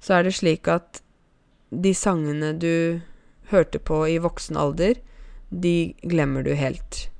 så 0.00 0.14
er 0.14 0.22
det 0.22 0.34
slik 0.34 0.68
at 0.68 1.02
de 1.70 1.94
sangene 1.94 2.54
du 2.56 3.00
hørte 3.50 3.78
på 3.78 4.06
i 4.06 4.18
voksen 4.18 4.56
alder, 4.56 4.94
de 5.50 5.94
glemmer 6.02 6.42
du 6.42 6.54
helt. 6.56 7.10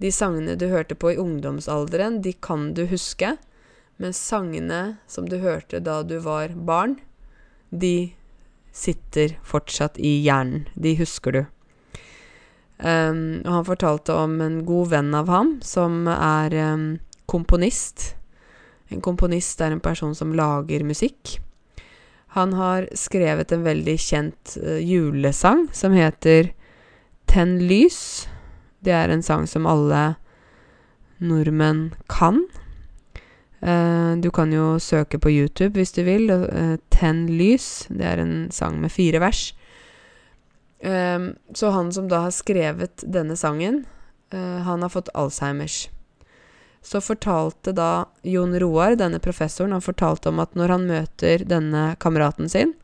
De 0.00 0.12
sangene 0.12 0.56
du 0.56 0.66
hørte 0.68 0.94
på 0.94 1.14
i 1.14 1.16
ungdomsalderen, 1.16 2.22
de 2.24 2.32
kan 2.32 2.74
du 2.74 2.86
huske, 2.86 3.36
Men 3.98 4.12
sangene 4.12 4.98
som 5.08 5.28
du 5.28 5.38
hørte 5.40 5.80
da 5.80 6.02
du 6.02 6.18
var 6.20 6.52
barn, 6.52 6.98
de 7.72 8.12
sitter 8.72 9.38
fortsatt 9.42 9.96
i 9.96 10.20
hjernen. 10.20 10.66
De 10.76 10.92
husker 10.98 11.32
du. 11.32 11.44
Um, 12.76 13.40
og 13.46 13.52
han 13.54 13.64
fortalte 13.70 14.12
om 14.12 14.36
en 14.44 14.58
god 14.68 14.90
venn 14.92 15.14
av 15.16 15.30
ham 15.32 15.54
som 15.64 16.04
er 16.12 16.52
um, 16.74 16.98
komponist. 17.24 18.12
En 18.92 19.00
komponist 19.00 19.62
er 19.64 19.72
en 19.72 19.80
person 19.80 20.12
som 20.14 20.34
lager 20.36 20.84
musikk. 20.84 21.38
Han 22.36 22.52
har 22.52 22.90
skrevet 22.92 23.52
en 23.52 23.64
veldig 23.64 23.96
kjent 23.96 24.58
uh, 24.60 24.76
julesang 24.76 25.66
som 25.72 25.96
heter 25.96 26.52
Tenn 27.26 27.58
lys. 27.64 28.28
Det 28.84 28.92
er 28.92 29.10
en 29.10 29.24
sang 29.24 29.48
som 29.48 29.66
alle 29.66 30.18
nordmenn 31.18 31.94
kan. 32.12 32.44
Uh, 33.64 34.20
du 34.20 34.28
kan 34.30 34.52
jo 34.52 34.76
søke 34.76 35.18
på 35.18 35.32
YouTube 35.32 35.80
hvis 35.80 35.96
du 35.96 36.04
vil. 36.04 36.28
Uh, 36.28 36.76
Tenn 36.92 37.24
lys. 37.32 37.86
Det 37.88 38.04
er 38.04 38.20
en 38.20 38.36
sang 38.52 38.76
med 38.84 38.92
fire 38.92 39.24
vers. 39.24 39.48
Um, 40.80 41.34
så 41.54 41.70
han 41.70 41.92
som 41.92 42.08
da 42.08 42.26
har 42.26 42.34
skrevet 42.34 43.04
denne 43.06 43.36
sangen, 43.36 43.84
uh, 44.34 44.62
han 44.66 44.82
har 44.82 44.92
fått 44.92 45.08
Alzheimers. 45.14 45.88
Så 46.82 47.00
fortalte 47.00 47.72
da 47.72 48.08
Jon 48.22 48.58
Roar, 48.60 48.94
denne 48.96 49.18
professoren, 49.18 49.72
han 49.72 49.82
fortalte 49.82 50.28
om 50.28 50.38
at 50.38 50.54
når 50.54 50.68
han 50.68 50.86
møter 50.86 51.42
denne 51.48 51.96
kameraten 51.98 52.48
sin, 52.48 52.74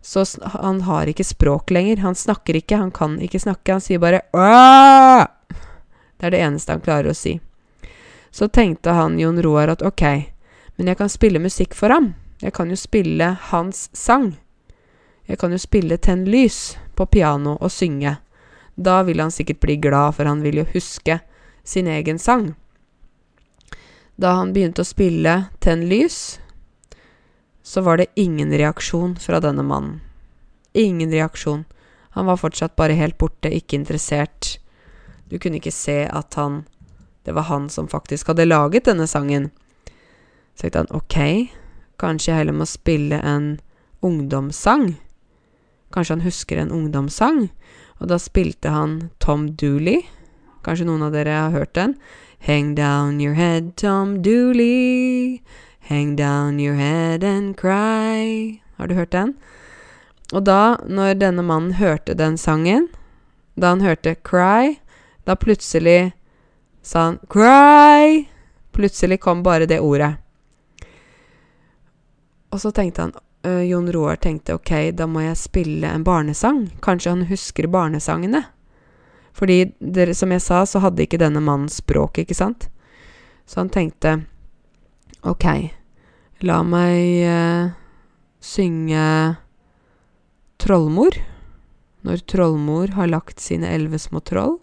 så 0.00 0.24
han 0.40 0.80
har 0.86 1.10
ikke 1.10 1.24
språk 1.24 1.70
lenger. 1.70 1.96
Han 1.96 2.14
snakker 2.14 2.56
ikke, 2.56 2.76
han 2.78 2.90
kan 2.94 3.18
ikke 3.20 3.40
snakke. 3.42 3.72
Han 3.72 3.82
sier 3.82 3.98
bare 3.98 4.20
Åh! 4.32 5.26
Det 6.16 6.28
er 6.28 6.32
det 6.32 6.40
eneste 6.46 6.76
han 6.76 6.84
klarer 6.84 7.10
å 7.10 7.16
si. 7.16 7.40
Så 8.30 8.48
tenkte 8.48 8.94
han 8.94 9.18
Jon 9.18 9.42
Roar 9.42 9.72
at 9.74 9.82
ok, 9.82 10.04
men 10.76 10.88
jeg 10.92 11.00
kan 11.00 11.10
spille 11.10 11.42
musikk 11.42 11.74
for 11.74 11.90
ham. 11.90 12.12
Jeg 12.40 12.54
kan 12.54 12.70
jo 12.70 12.78
spille 12.78 13.32
hans 13.50 13.88
sang. 13.92 14.36
Jeg 15.26 15.40
kan 15.42 15.52
jo 15.52 15.58
spille 15.58 15.98
Tenn 15.98 16.22
lys 16.30 16.76
på 16.96 17.06
piano 17.06 17.56
og 17.60 17.72
synge. 17.72 18.16
Da 18.76 19.02
vil 19.06 19.20
han 19.20 19.32
sikkert 19.32 19.60
bli 19.60 19.76
glad, 19.80 20.16
for 20.16 20.28
han 20.28 20.42
vil 20.44 20.62
jo 20.62 20.66
huske 20.74 21.20
sin 21.64 21.86
egen 21.88 22.18
sang. 22.18 22.54
Da 24.16 24.32
han 24.38 24.52
begynte 24.56 24.84
å 24.84 24.88
spille 24.88 25.36
Tenn 25.60 25.84
lys, 25.90 26.38
så 27.66 27.82
var 27.84 27.98
det 28.00 28.12
ingen 28.14 28.52
reaksjon 28.52 29.16
fra 29.20 29.40
denne 29.44 29.64
mannen. 29.66 30.00
Ingen 30.72 31.12
reaksjon. 31.12 31.64
Han 32.16 32.26
var 32.26 32.38
fortsatt 32.40 32.76
bare 32.76 32.96
helt 32.96 33.18
borte, 33.18 33.50
ikke 33.52 33.76
interessert. 33.76 34.56
Du 35.28 35.38
kunne 35.38 35.58
ikke 35.60 35.74
se 35.74 36.04
at 36.06 36.34
han 36.40 36.64
Det 37.26 37.34
var 37.34 37.48
han 37.50 37.64
som 37.68 37.88
faktisk 37.90 38.28
hadde 38.30 38.44
laget 38.46 38.84
denne 38.86 39.08
sangen. 39.10 39.48
Så 40.54 40.62
tenkte 40.70 40.84
han 40.84 40.92
ok, 40.94 41.16
kanskje 41.98 42.30
jeg 42.30 42.38
heller 42.38 42.54
må 42.54 42.66
spille 42.70 43.18
en 43.18 43.48
ungdomssang. 43.98 44.94
Kanskje 45.94 46.16
han 46.16 46.26
husker 46.26 46.60
en 46.60 46.72
ungdomssang? 46.72 47.48
Og 48.00 48.08
da 48.10 48.18
spilte 48.20 48.72
han 48.72 49.10
Tom 49.22 49.50
Dooley. 49.56 50.02
Kanskje 50.66 50.86
noen 50.88 51.06
av 51.06 51.14
dere 51.14 51.36
har 51.46 51.54
hørt 51.54 51.74
den? 51.78 51.94
Hang 52.46 52.74
down 52.74 53.20
your 53.20 53.34
head, 53.34 53.76
Tom 53.76 54.22
Dooley. 54.22 55.42
Hang 55.88 56.16
down 56.16 56.60
your 56.60 56.74
head 56.74 57.24
and 57.24 57.56
cry. 57.56 58.60
Har 58.76 58.86
du 58.86 58.94
hørt 58.94 59.12
den? 59.12 59.34
Og 60.34 60.44
da, 60.44 60.76
når 60.82 61.14
denne 61.20 61.42
mannen 61.46 61.78
hørte 61.78 62.16
den 62.18 62.36
sangen, 62.36 62.88
da 63.54 63.70
han 63.72 63.80
hørte 63.80 64.16
cry, 64.26 64.76
da 65.24 65.34
plutselig 65.34 66.12
sa 66.82 67.04
han 67.04 67.18
'cry'. 67.28 68.26
Plutselig 68.72 69.20
kom 69.20 69.42
bare 69.42 69.66
det 69.66 69.80
ordet. 69.80 70.16
Og 72.50 72.60
så 72.60 72.70
tenkte 72.70 73.02
han 73.02 73.14
uh, 73.46 73.62
Jon 73.62 73.88
Roar 73.92 74.18
tenkte 74.20 74.56
ok, 74.58 74.90
da 74.98 75.06
må 75.06 75.22
jeg 75.22 75.38
spille 75.38 75.88
en 75.88 76.04
barnesang. 76.04 76.66
Kanskje 76.84 77.14
han 77.14 77.24
husker 77.30 77.70
barnesangene? 77.70 78.42
Fordi, 79.36 79.72
dere, 79.78 80.14
som 80.16 80.32
jeg 80.32 80.42
sa, 80.42 80.64
så 80.66 80.82
hadde 80.84 81.04
ikke 81.04 81.20
denne 81.20 81.42
mannen 81.44 81.70
språk, 81.72 82.18
ikke 82.24 82.36
sant? 82.36 82.68
Så 83.46 83.60
han 83.62 83.70
tenkte 83.70 84.18
ok, 85.26 85.46
la 86.42 86.60
meg 86.66 87.24
uh, 87.30 87.72
synge 88.42 89.06
Trollmor. 90.60 91.16
Når 92.06 92.22
trollmor 92.30 92.94
har 92.94 93.10
lagt 93.10 93.42
sine 93.42 93.70
elleve 93.74 93.98
små 93.98 94.20
troll 94.22 94.56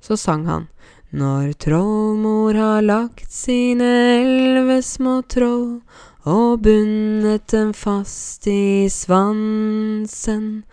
så 0.00 0.16
sang 0.16 0.46
han 0.46 0.66
Når 1.10 1.52
trollmor 1.52 2.54
har 2.54 2.82
lagt 2.82 3.32
sine 3.32 3.88
elleve 4.20 4.82
små 4.82 5.22
troll 5.22 5.80
og 6.28 6.60
bundet 6.64 7.46
dem 7.48 7.70
fast 7.72 8.46
i 8.50 8.88
svansen, 8.92 10.64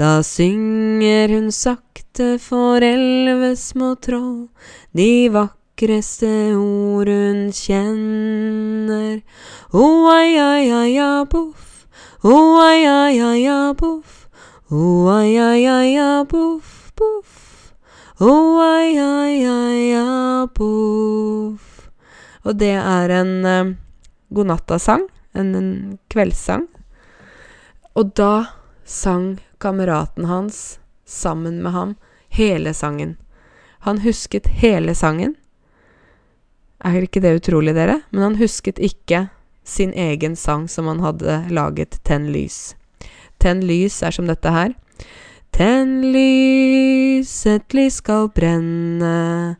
da 0.00 0.22
synger 0.24 1.28
hun 1.34 1.50
sakte 1.52 2.38
for 2.40 2.80
elleve 2.80 3.52
små 3.60 3.92
troll 4.00 4.48
de 4.96 5.28
vakreste 5.34 6.56
ord 6.56 7.12
hun 7.12 7.52
kjenner. 7.52 9.20
O-ai-ai-ai-ja-boff, 9.76 11.84
o-ai-ai-ai-ja-boff, 12.24 14.28
o-ai-ai-ai-ja-boff, 14.72 16.92
boff. 16.96 17.52
Ai, 18.22 18.98
ai, 18.98 19.46
ai, 19.46 19.94
ai, 19.98 20.46
poff. 20.54 21.88
Og 22.44 22.60
det 22.60 22.76
er 22.78 23.10
en 23.18 23.32
uh, 23.42 23.81
godnattasang, 24.34 25.06
en, 25.32 25.54
en 25.54 25.98
kveldssang. 26.12 26.66
Og 27.98 28.14
da 28.16 28.46
sang 28.84 29.36
kameraten 29.62 30.26
hans 30.28 30.78
sammen 31.06 31.62
med 31.62 31.72
ham 31.72 31.94
hele 32.32 32.74
sangen. 32.74 33.16
Han 33.84 34.02
husket 34.04 34.46
hele 34.62 34.94
sangen. 34.94 35.34
Er 36.84 37.04
ikke 37.04 37.22
det 37.22 37.36
utrolig, 37.38 37.74
dere? 37.76 38.00
Men 38.10 38.22
han 38.22 38.38
husket 38.40 38.80
ikke 38.82 39.28
sin 39.64 39.92
egen 39.94 40.36
sang 40.36 40.68
som 40.68 40.88
han 40.90 41.02
hadde 41.02 41.44
laget, 41.50 42.00
Tenn 42.02 42.30
lys. 42.34 42.74
Tenn 43.38 43.62
lys 43.66 44.02
er 44.02 44.14
som 44.14 44.26
dette 44.30 44.50
her. 44.50 44.74
Tenn 45.52 46.00
lys, 46.14 47.30
et 47.46 47.74
lys 47.76 48.00
skal 48.00 48.30
brenne 48.34 49.56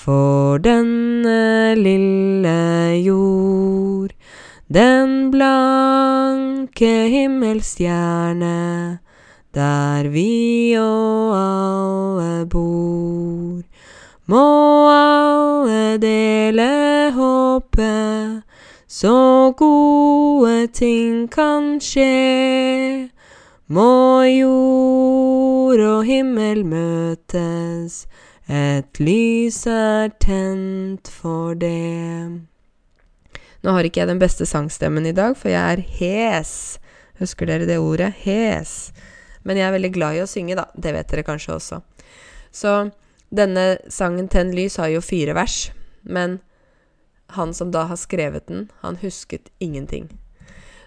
for 0.00 0.58
denne 0.58 1.74
lille 1.76 3.02
jord. 3.04 4.10
Den 4.72 5.30
blanke 5.30 7.08
himmelstjerne, 7.12 8.98
der 9.54 10.08
vi 10.08 10.72
og 10.80 11.36
alle 11.36 12.46
bor. 12.46 13.60
Må 14.26 14.46
alle 14.94 15.98
dele 15.98 16.70
håpet, 17.12 18.42
så 18.88 19.52
gode 19.56 20.66
ting 20.66 21.28
kan 21.30 21.76
skje. 21.80 23.10
Må 23.68 24.22
jord 24.22 25.80
og 25.80 26.04
himmel 26.04 26.64
møtes, 26.66 28.06
et 28.50 28.98
lys 28.98 29.62
er 29.70 30.10
tent 30.18 31.06
for 31.20 31.54
det. 31.54 32.40
Nå 33.62 33.74
har 33.76 33.86
ikke 33.86 34.02
jeg 34.02 34.10
den 34.10 34.22
beste 34.22 34.46
sangstemmen 34.48 35.06
i 35.06 35.14
dag, 35.14 35.36
for 35.38 35.52
jeg 35.52 35.76
er 35.76 35.82
hes. 36.00 36.52
Husker 37.20 37.46
dere 37.46 37.68
det 37.68 37.78
ordet? 37.78 38.10
Hes. 38.24 38.90
Men 39.46 39.60
jeg 39.60 39.68
er 39.68 39.76
veldig 39.76 39.92
glad 39.94 40.18
i 40.18 40.24
å 40.24 40.30
synge, 40.30 40.56
da. 40.58 40.66
Det 40.74 40.94
vet 40.96 41.12
dere 41.12 41.26
kanskje 41.28 41.54
også. 41.54 41.80
Så 42.50 42.72
denne 43.30 43.78
sangen 43.86 44.26
'Tenn 44.28 44.50
lys' 44.56 44.80
har 44.82 44.88
jo 44.90 45.00
fire 45.04 45.34
vers, 45.38 45.70
men 46.02 46.40
han 47.30 47.54
som 47.54 47.70
da 47.70 47.84
har 47.86 47.96
skrevet 47.96 48.48
den, 48.48 48.70
han 48.80 48.96
husket 48.96 49.50
ingenting. 49.60 50.08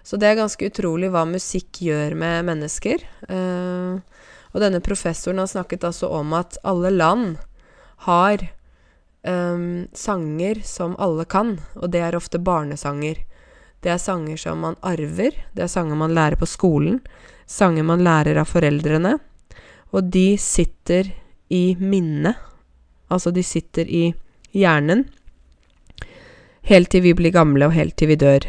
Så 0.04 0.18
det 0.20 0.28
er 0.28 0.42
ganske 0.42 0.68
utrolig 0.68 1.08
hva 1.08 1.24
musikk 1.24 1.80
gjør 1.80 2.14
med 2.14 2.44
mennesker. 2.44 3.00
Uh, 3.24 4.04
og 4.52 4.60
denne 4.60 4.82
professoren 4.84 5.40
har 5.40 5.48
snakket 5.48 5.86
altså 5.88 6.10
om 6.12 6.34
at 6.36 6.58
alle 6.62 6.90
land 6.92 7.38
har 8.06 8.46
um, 9.22 9.86
sanger 9.92 10.60
som 10.64 10.96
alle 10.98 11.24
kan, 11.24 11.56
og 11.74 11.90
det 11.92 12.02
er 12.04 12.16
ofte 12.16 12.38
barnesanger. 12.38 13.20
Det 13.84 13.92
er 13.92 14.00
sanger 14.00 14.40
som 14.40 14.62
man 14.64 14.78
arver, 14.80 15.36
det 15.52 15.66
er 15.66 15.72
sanger 15.72 15.98
man 16.00 16.14
lærer 16.16 16.40
på 16.40 16.48
skolen, 16.48 17.00
sanger 17.46 17.84
man 17.84 18.04
lærer 18.04 18.40
av 18.40 18.48
foreldrene, 18.48 19.18
og 19.92 20.10
de 20.12 20.38
sitter 20.40 21.12
i 21.52 21.76
minnet. 21.80 22.40
Altså, 23.12 23.30
de 23.30 23.44
sitter 23.44 23.88
i 23.88 24.06
hjernen 24.56 25.04
helt 26.64 26.90
til 26.90 27.04
vi 27.04 27.14
blir 27.16 27.34
gamle, 27.34 27.68
og 27.68 27.76
helt 27.76 27.96
til 27.96 28.10
vi 28.12 28.18
dør. 28.20 28.46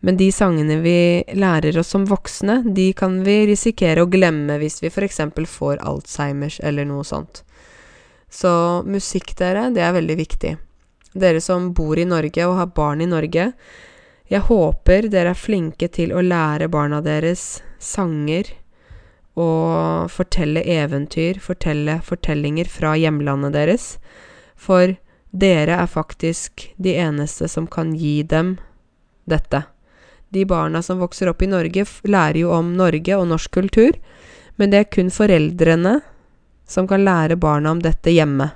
Men 0.00 0.16
de 0.16 0.30
sangene 0.32 0.78
vi 0.80 1.22
lærer 1.36 1.76
oss 1.80 1.92
som 1.92 2.06
voksne, 2.08 2.62
de 2.74 2.90
kan 2.96 3.20
vi 3.24 3.42
risikere 3.50 4.02
å 4.02 4.10
glemme 4.10 4.56
hvis 4.60 4.80
vi 4.82 4.90
f.eks. 4.90 5.20
får 5.46 5.82
Alzheimers 5.84 6.60
eller 6.64 6.88
noe 6.88 7.04
sånt. 7.04 7.42
Så 8.30 8.50
musikk, 8.86 9.34
dere, 9.38 9.68
det 9.74 9.82
er 9.82 9.96
veldig 9.96 10.16
viktig. 10.16 10.56
dere 11.12 11.40
som 11.42 11.72
bor 11.74 11.98
i 11.98 12.06
Norge 12.06 12.44
og 12.46 12.56
har 12.56 12.66
barn 12.66 13.00
i 13.02 13.06
Norge, 13.10 13.52
jeg 14.30 14.46
håper 14.46 15.08
dere 15.10 15.32
er 15.34 15.38
flinke 15.38 15.88
til 15.90 16.12
å 16.14 16.22
lære 16.22 16.68
barna 16.70 17.00
deres 17.02 17.64
sanger 17.82 18.52
og 19.34 20.06
fortelle 20.14 20.62
eventyr, 20.62 21.40
fortelle 21.42 21.98
fortellinger 22.06 22.70
fra 22.70 22.94
hjemlandet 22.94 23.56
deres. 23.56 23.86
For 24.54 24.94
dere 25.30 25.80
er 25.82 25.90
faktisk 25.90 26.68
de 26.78 26.94
eneste 27.02 27.48
som 27.50 27.66
kan 27.66 27.90
gi 27.98 28.22
dem 28.22 28.58
dette. 29.26 29.64
De 30.30 30.44
barna 30.46 30.82
som 30.82 31.02
vokser 31.02 31.30
opp 31.30 31.42
i 31.42 31.50
Norge, 31.50 31.82
lærer 32.06 32.38
jo 32.44 32.54
om 32.54 32.76
Norge 32.78 33.18
og 33.18 33.26
norsk 33.32 33.50
kultur, 33.50 33.98
men 34.54 34.70
det 34.70 34.84
er 34.84 34.90
kun 34.94 35.10
foreldrene 35.10 35.98
som 36.70 36.86
kan 36.88 37.02
lære 37.04 37.38
barna 37.40 37.74
om 37.74 37.82
dette 37.82 38.12
hjemme. 38.14 38.52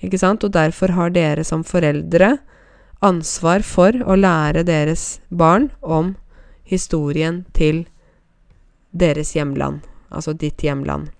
Ikke 0.00 0.20
sant? 0.20 0.44
Og 0.44 0.52
derfor 0.54 0.94
har 0.96 1.12
dere 1.12 1.44
som 1.44 1.64
foreldre 1.64 2.36
ansvar 3.04 3.64
for 3.64 3.96
å 4.04 4.16
lære 4.16 4.64
deres 4.66 5.18
barn 5.28 5.70
om 5.82 6.14
historien 6.66 7.44
til 7.56 7.84
deres 8.96 9.34
hjemland, 9.36 9.84
altså 10.08 10.32
ditt 10.32 10.64
hjemland. 10.64 11.10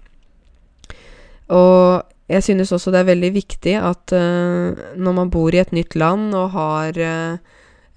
Og 1.53 2.03
jeg 2.33 2.43
synes 2.43 2.73
også 2.75 2.91
det 2.91 3.03
er 3.03 3.13
veldig 3.13 3.31
viktig 3.37 3.77
at 3.79 4.15
uh, 4.17 4.73
når 4.99 5.19
man 5.21 5.31
bor 5.31 5.55
i 5.55 5.61
et 5.63 5.75
nytt 5.77 5.95
land 5.95 6.35
og 6.35 6.57
har 6.57 6.99
uh, 6.99 7.37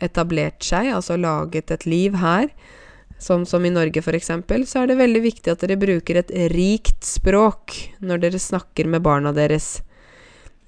etablert 0.04 0.62
seg, 0.66 0.92
altså 0.94 1.18
laget 1.18 1.72
et 1.74 1.88
liv 1.90 2.20
her, 2.22 2.52
sånn 3.20 3.46
som 3.48 3.66
i 3.66 3.72
Norge 3.74 4.02
f.eks., 4.02 4.32
så 4.70 4.82
er 4.82 4.90
det 4.90 5.00
veldig 5.00 5.22
viktig 5.26 5.52
at 5.52 5.64
dere 5.64 5.80
bruker 5.80 6.22
et 6.22 6.34
rikt 6.54 7.04
språk 7.06 7.76
når 8.00 8.24
dere 8.26 8.42
snakker 8.42 8.90
med 8.90 9.04
barna 9.06 9.34
deres. 9.36 9.82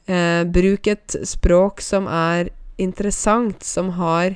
Eh, 0.06 0.44
bruk 0.44 0.92
et 0.92 1.18
språk 1.28 1.82
som 1.86 2.10
er 2.12 2.52
interessant, 2.82 3.64
som 3.64 3.94
har 3.98 4.36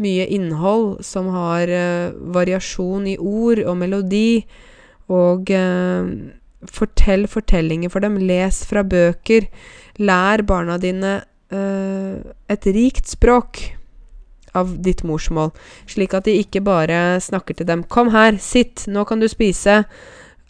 mye 0.00 0.24
innhold, 0.32 1.02
som 1.04 1.26
har 1.34 1.68
variasjon 2.32 3.04
i 3.10 3.18
ord 3.20 3.60
og 3.60 3.74
melodi, 3.82 4.46
og 5.12 5.50
Fortell 6.68 7.24
fortellinger 7.30 7.88
for 7.88 8.04
dem. 8.04 8.18
Les 8.28 8.62
fra 8.68 8.82
bøker. 8.84 9.48
Lær 10.00 10.42
barna 10.44 10.76
dine 10.80 11.20
uh, 11.52 12.32
et 12.52 12.66
rikt 12.68 13.08
språk 13.08 13.62
av 14.54 14.72
ditt 14.82 15.02
morsmål, 15.06 15.52
slik 15.86 16.14
at 16.14 16.26
de 16.26 16.38
ikke 16.40 16.62
bare 16.64 17.20
snakker 17.20 17.56
til 17.56 17.66
dem 17.66 17.84
'Kom 17.84 18.10
her, 18.10 18.38
sitt, 18.38 18.86
nå 18.86 19.04
kan 19.06 19.20
du 19.20 19.28
spise. 19.28 19.84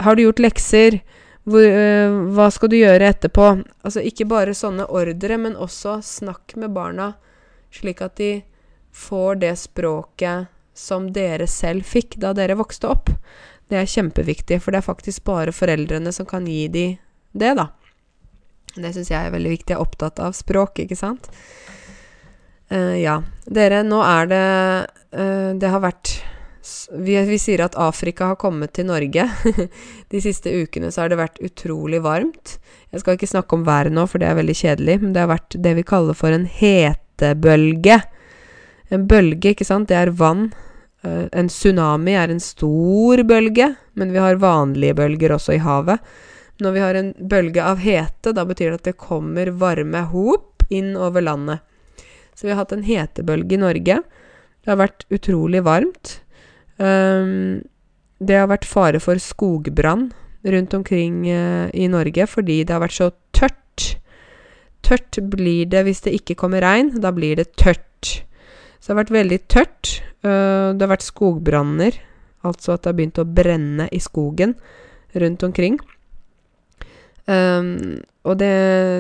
Har 0.01 0.15
du 0.15 0.23
gjort 0.23 0.39
lekser? 0.39 1.01
Hvor, 1.45 1.65
øh, 1.65 2.35
hva 2.35 2.51
skal 2.51 2.69
du 2.69 2.77
gjøre 2.77 3.09
etterpå?' 3.09 3.65
Altså 3.85 4.01
ikke 4.05 4.29
bare 4.29 4.55
sånne 4.55 4.87
ordre, 4.89 5.39
men 5.39 5.57
også 5.57 6.03
snakk 6.03 6.57
med 6.57 6.75
barna, 6.75 7.15
slik 7.71 8.03
at 8.03 8.17
de 8.17 8.43
får 8.93 9.41
det 9.41 9.59
språket 9.59 10.49
som 10.75 11.13
dere 11.13 11.47
selv 11.47 11.85
fikk 11.85 12.17
da 12.17 12.33
dere 12.33 12.57
vokste 12.57 12.89
opp. 12.89 13.11
Det 13.71 13.79
er 13.79 13.87
kjempeviktig, 13.87 14.61
for 14.63 14.73
det 14.73 14.79
er 14.79 14.89
faktisk 14.89 15.25
bare 15.25 15.53
foreldrene 15.53 16.13
som 16.13 16.27
kan 16.27 16.47
gi 16.47 16.69
de 16.69 16.99
det, 17.33 17.55
da. 17.57 17.69
Det 18.75 18.93
syns 18.95 19.11
jeg 19.11 19.27
er 19.27 19.35
veldig 19.35 19.51
viktig. 19.51 19.75
Jeg 19.75 19.79
er 19.79 19.85
opptatt 19.85 20.21
av 20.23 20.35
språk, 20.37 20.83
ikke 20.85 20.99
sant? 20.99 21.31
Uh, 22.71 22.97
ja. 23.01 23.21
Dere, 23.51 23.83
nå 23.83 23.99
er 24.07 24.29
det 24.31 24.45
uh, 25.19 25.51
Det 25.59 25.71
har 25.73 25.83
vært 25.83 26.13
vi, 26.95 27.17
vi, 27.27 27.39
sier 27.41 27.65
at 27.65 27.75
Afrika 27.81 28.29
har 28.31 28.39
kommet 28.39 28.75
til 28.77 28.87
Norge. 28.87 29.25
De 30.13 30.21
siste 30.23 30.53
ukene 30.53 30.91
så 30.93 31.05
har 31.05 31.11
det 31.11 31.19
vært 31.19 31.41
utrolig 31.43 32.03
varmt. 32.05 32.59
Jeg 32.93 33.03
skal 33.03 33.17
ikke 33.17 33.31
snakke 33.31 33.57
om 33.57 33.65
været 33.67 33.95
nå, 33.95 34.05
for 34.11 34.23
det 34.23 34.29
er 34.29 34.39
veldig 34.39 34.57
kjedelig, 34.59 34.97
men 35.03 35.15
det 35.15 35.23
har 35.25 35.31
vært 35.33 35.57
det 35.57 35.73
vi 35.79 35.87
kaller 35.87 36.19
for 36.19 36.35
en 36.35 36.45
hetebølge. 36.47 38.01
En 38.91 39.07
bølge, 39.11 39.55
ikke 39.55 39.67
sant, 39.67 39.89
det 39.91 39.99
er 39.99 40.13
vann 40.15 40.51
Uh, 41.01 41.27
en 41.33 41.49
tsunami 41.49 42.13
er 42.13 42.29
en 42.29 42.43
stor 42.45 43.23
bølge, 43.25 43.71
men 43.97 44.13
vi 44.13 44.21
har 44.21 44.41
vanlige 44.41 44.99
bølger 44.99 45.33
også 45.33 45.57
i 45.57 45.63
havet. 45.65 46.03
Når 46.61 46.75
vi 46.77 46.83
har 46.85 46.99
en 46.99 47.15
bølge 47.17 47.65
av 47.65 47.81
hete, 47.81 48.35
da 48.37 48.45
betyr 48.45 48.75
det 48.75 48.81
at 48.83 48.89
det 48.91 49.01
kommer 49.01 49.49
varme 49.57 50.03
hop 50.13 50.67
inn 50.69 50.93
over 51.01 51.25
landet. 51.25 51.65
Så 52.41 52.47
vi 52.49 52.55
har 52.55 52.63
hatt 52.63 52.73
en 52.73 52.87
hetebølge 52.87 53.59
i 53.59 53.61
Norge. 53.61 53.99
Det 54.65 54.71
har 54.73 54.79
vært 54.81 55.05
utrolig 55.13 55.61
varmt. 55.67 56.15
Um, 56.81 57.61
det 58.17 58.39
har 58.41 58.49
vært 58.49 58.65
fare 58.65 59.01
for 59.05 59.21
skogbrann 59.21 60.07
rundt 60.49 60.73
omkring 60.73 61.27
uh, 61.29 61.69
i 61.77 61.85
Norge 61.93 62.25
fordi 62.33 62.63
det 62.65 62.73
har 62.73 62.81
vært 62.81 62.97
så 62.97 63.11
tørt. 63.37 63.59
Tørt 64.81 65.21
blir 65.29 65.69
det 65.69 65.85
hvis 65.85 66.01
det 66.07 66.15
ikke 66.17 66.39
kommer 66.41 66.65
regn. 66.65 66.95
Da 67.05 67.13
blir 67.13 67.37
det 67.37 67.51
tørt. 67.61 68.25
Så 68.81 68.89
det 68.89 68.95
har 68.95 69.03
vært 69.03 69.17
veldig 69.19 69.41
tørt. 69.53 69.93
Uh, 70.25 70.73
det 70.73 70.87
har 70.87 70.95
vært 70.95 71.05
skogbranner, 71.11 72.01
altså 72.41 72.73
at 72.73 72.87
det 72.87 72.95
har 72.95 72.97
begynt 73.03 73.21
å 73.21 73.29
brenne 73.29 73.93
i 73.93 74.01
skogen 74.01 74.57
rundt 75.13 75.45
omkring. 75.45 75.77
Um, 77.29 78.01
og 78.25 78.41
det, 78.41 78.55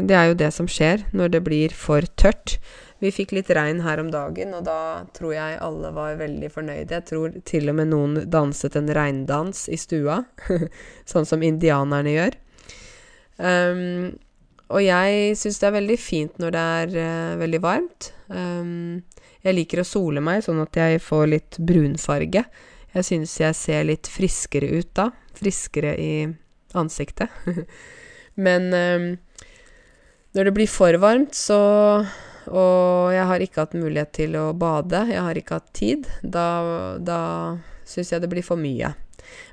det, 0.08 0.16
er 0.16 0.28
jo 0.28 0.36
det 0.44 0.52
som 0.52 0.68
skjer 0.68 1.08
når 1.16 1.32
det 1.32 1.40
blir 1.48 1.72
for 1.72 2.04
tørt. 2.20 2.58
Vi 3.00 3.10
fikk 3.14 3.32
litt 3.32 3.50
regn 3.56 3.80
her 3.80 4.00
om 4.02 4.10
dagen, 4.12 4.52
og 4.58 4.66
da 4.66 5.06
tror 5.16 5.32
jeg 5.32 5.60
alle 5.64 5.92
var 5.96 6.18
veldig 6.20 6.50
fornøyde. 6.52 6.98
Jeg 6.98 7.06
tror 7.08 7.36
til 7.48 7.72
og 7.72 7.78
med 7.78 7.88
noen 7.94 8.18
danset 8.28 8.76
en 8.76 8.90
regndans 8.92 9.64
i 9.72 9.78
stua, 9.80 10.18
sånn 11.10 11.28
som 11.28 11.44
indianerne 11.46 12.12
gjør. 12.12 12.36
Um, 13.40 14.10
og 14.70 14.84
jeg 14.84 15.32
syns 15.40 15.62
det 15.62 15.70
er 15.70 15.78
veldig 15.78 15.96
fint 15.98 16.36
når 16.42 16.52
det 16.54 16.64
er 16.74 16.92
uh, 16.98 17.38
veldig 17.40 17.62
varmt. 17.64 18.10
Um, 18.28 19.00
jeg 19.40 19.56
liker 19.56 19.80
å 19.80 19.88
sole 19.88 20.20
meg, 20.20 20.44
sånn 20.44 20.60
at 20.60 20.76
jeg 20.76 21.00
får 21.00 21.24
litt 21.32 21.56
brunfarge. 21.56 22.44
Jeg 22.92 23.06
synes 23.06 23.32
jeg 23.40 23.56
ser 23.56 23.88
litt 23.88 24.10
friskere 24.12 24.68
ut 24.76 24.92
da. 24.98 25.08
Friskere 25.40 25.96
i 25.96 26.12
ansiktet. 26.76 27.32
Men 28.44 28.68
um, 28.76 29.06
når 30.36 30.50
det 30.50 30.54
blir 30.54 30.70
for 30.70 31.00
varmt, 31.02 31.32
så 31.34 31.60
Og 32.48 33.12
jeg 33.12 33.26
har 33.28 33.44
ikke 33.44 33.64
hatt 33.66 33.76
mulighet 33.76 34.12
til 34.16 34.36
å 34.40 34.50
bade, 34.56 35.04
jeg 35.12 35.24
har 35.26 35.36
ikke 35.36 35.58
hatt 35.60 35.70
tid, 35.76 36.08
da, 36.22 36.96
da 36.96 37.20
syns 37.88 38.14
jeg 38.14 38.22
det 38.22 38.30
blir 38.32 38.46
for 38.46 38.60
mye. 38.60 38.94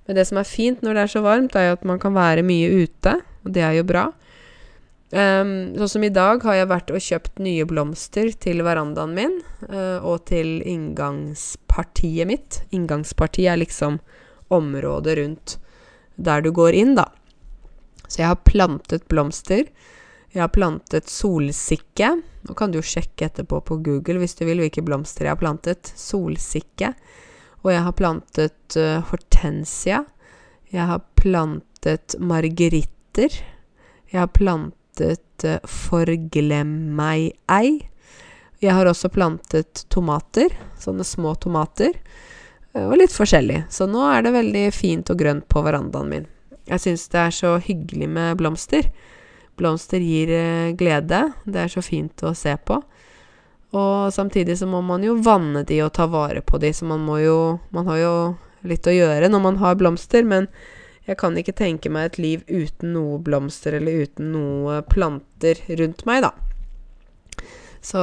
Men 0.08 0.18
det 0.18 0.28
som 0.30 0.40
er 0.40 0.48
fint 0.48 0.84
når 0.86 0.96
det 0.96 1.04
er 1.04 1.14
så 1.18 1.24
varmt, 1.26 1.58
er 1.58 1.70
jo 1.70 1.78
at 1.78 1.86
man 1.88 2.00
kan 2.02 2.16
være 2.16 2.46
mye 2.48 2.86
ute, 2.86 3.18
og 3.44 3.54
det 3.54 3.66
er 3.66 3.76
jo 3.80 3.88
bra. 3.88 4.08
Um, 5.08 5.72
sånn 5.80 5.92
som 5.94 6.04
i 6.04 6.12
dag 6.12 6.42
har 6.44 6.58
jeg 6.58 6.68
vært 6.68 6.90
og 6.92 7.04
kjøpt 7.04 7.40
nye 7.40 7.68
blomster 7.68 8.32
til 8.44 8.64
verandaen 8.68 9.14
min, 9.16 9.38
uh, 9.70 10.04
og 10.04 10.26
til 10.28 10.58
inngangspartiet 10.68 12.28
mitt. 12.28 12.62
Inngangspartiet 12.76 13.54
er 13.54 13.62
liksom 13.62 14.02
området 14.52 15.16
rundt 15.22 15.58
der 16.18 16.44
du 16.44 16.52
går 16.56 16.76
inn, 16.76 16.96
da. 16.98 17.08
Så 18.08 18.24
jeg 18.24 18.32
har 18.32 18.44
plantet 18.48 19.08
blomster. 19.12 19.68
Jeg 20.34 20.44
har 20.44 20.52
plantet 20.54 21.10
solsikke. 21.10 22.12
Nå 22.48 22.56
kan 22.58 22.72
du 22.72 22.80
jo 22.80 22.86
sjekke 22.86 23.30
etterpå 23.30 23.62
på 23.68 23.80
Google 23.86 24.20
hvis 24.22 24.36
du 24.38 24.44
vil 24.48 24.62
hvilke 24.64 24.84
blomster 24.86 25.28
jeg 25.28 25.36
har 25.36 25.42
plantet. 25.42 25.92
Solsikke. 25.98 26.92
Og 27.64 27.72
jeg 27.74 27.84
har 27.84 27.96
plantet 27.98 28.78
uh, 28.80 29.00
hortensia. 29.10 30.04
Jeg 30.72 30.90
har 30.92 31.04
plantet 31.20 32.18
margeritter. 32.20 33.40
Jeg 34.12 34.20
har 34.20 34.32
plantet 34.36 35.48
uh, 35.48 35.60
forglem 35.64 36.76
meg-ei. 36.98 37.80
Jeg 38.64 38.74
har 38.74 38.90
også 38.90 39.12
plantet 39.14 39.84
tomater, 39.94 40.54
sånne 40.82 41.06
små 41.06 41.36
tomater, 41.38 41.94
uh, 42.74 42.88
og 42.88 42.98
litt 43.02 43.16
forskjellig. 43.16 43.64
Så 43.74 43.88
nå 43.90 44.06
er 44.12 44.26
det 44.26 44.38
veldig 44.38 44.66
fint 44.76 45.12
og 45.14 45.20
grønt 45.20 45.48
på 45.52 45.64
verandaen 45.66 46.12
min. 46.12 46.32
Jeg 46.68 46.84
syns 46.84 47.08
det 47.14 47.22
er 47.22 47.36
så 47.36 47.58
hyggelig 47.64 48.10
med 48.12 48.40
blomster. 48.42 48.90
Blomster 49.58 50.04
gir 50.04 50.32
uh, 50.32 50.76
glede. 50.78 51.24
Det 51.46 51.64
er 51.64 51.74
så 51.74 51.84
fint 51.86 52.24
å 52.24 52.34
se 52.38 52.56
på. 52.58 52.80
Og 53.76 54.14
samtidig 54.14 54.58
så 54.60 54.68
må 54.70 54.82
man 54.86 55.04
jo 55.04 55.18
vanne 55.20 55.66
de 55.68 55.82
og 55.84 55.94
ta 55.98 56.08
vare 56.08 56.42
på 56.46 56.60
de, 56.62 56.72
så 56.74 56.88
man 56.88 57.04
må 57.04 57.20
jo 57.20 57.38
Man 57.76 57.88
har 57.90 58.00
jo 58.00 58.14
litt 58.68 58.88
å 58.88 58.96
gjøre 58.96 59.30
når 59.30 59.44
man 59.44 59.60
har 59.62 59.78
blomster, 59.80 60.26
men 60.26 60.48
jeg 61.08 61.20
kan 61.22 61.38
ikke 61.40 61.56
tenke 61.56 61.92
meg 61.94 62.10
et 62.10 62.18
liv 62.20 62.42
uten 62.50 62.92
noe 62.96 63.20
blomster 63.24 63.78
eller 63.78 64.04
uten 64.04 64.34
noe 64.34 64.82
planter 64.92 65.62
rundt 65.80 66.04
meg, 66.10 66.26
da. 66.26 66.34
Så 67.80 68.02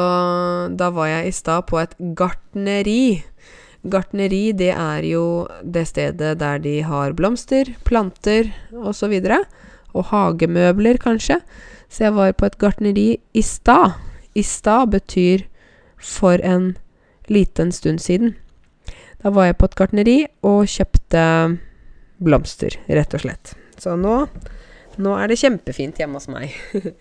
da 0.79 0.89
var 0.95 1.11
jeg 1.11 1.29
i 1.29 1.35
stad 1.37 1.67
på 1.69 1.83
et 1.83 1.93
gartneri. 2.17 3.21
Gartneri, 3.85 4.55
det 4.57 4.71
er 4.73 5.05
jo 5.05 5.25
det 5.61 5.85
stedet 5.91 6.39
der 6.41 6.63
de 6.65 6.79
har 6.87 7.13
blomster, 7.19 7.75
planter 7.85 8.55
osv. 8.73 8.81
Og, 8.87 8.95
så 8.97 9.11
og 9.95 10.11
hagemøbler, 10.11 10.99
kanskje. 11.01 11.41
Så 11.89 12.09
jeg 12.09 12.17
var 12.17 12.33
på 12.35 12.49
et 12.49 12.59
gartneri 12.59 13.09
i 13.33 13.43
stad. 13.43 13.95
I 14.35 14.43
stad 14.43 14.91
betyr 14.95 15.47
for 15.99 16.43
en 16.43 16.75
liten 17.31 17.73
stund 17.73 18.03
siden. 18.03 18.35
Da 19.23 19.31
var 19.33 19.49
jeg 19.49 19.59
på 19.59 19.71
et 19.71 19.77
gartneri 19.79 20.17
og 20.45 20.67
kjøpte 20.69 21.25
blomster, 22.25 22.77
rett 22.89 23.15
og 23.17 23.23
slett. 23.25 23.55
Så 23.81 23.95
nå, 23.99 24.25
nå 25.01 25.15
er 25.19 25.31
det 25.31 25.41
kjempefint 25.41 26.01
hjemme 26.01 26.21
hos 26.21 26.31
meg. 26.33 26.55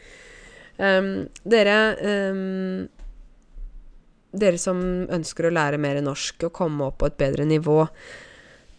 Um, 0.73 1.27
dere 1.45 1.73
um, 2.33 2.87
Dere 4.33 4.57
som 4.57 4.79
ønsker 5.13 5.45
å 5.45 5.51
lære 5.53 5.77
mer 5.77 5.99
norsk 6.01 6.47
og 6.47 6.55
komme 6.57 6.87
opp 6.87 6.97
på 7.03 7.11
et 7.11 7.19
bedre 7.19 7.45
nivå, 7.45 7.83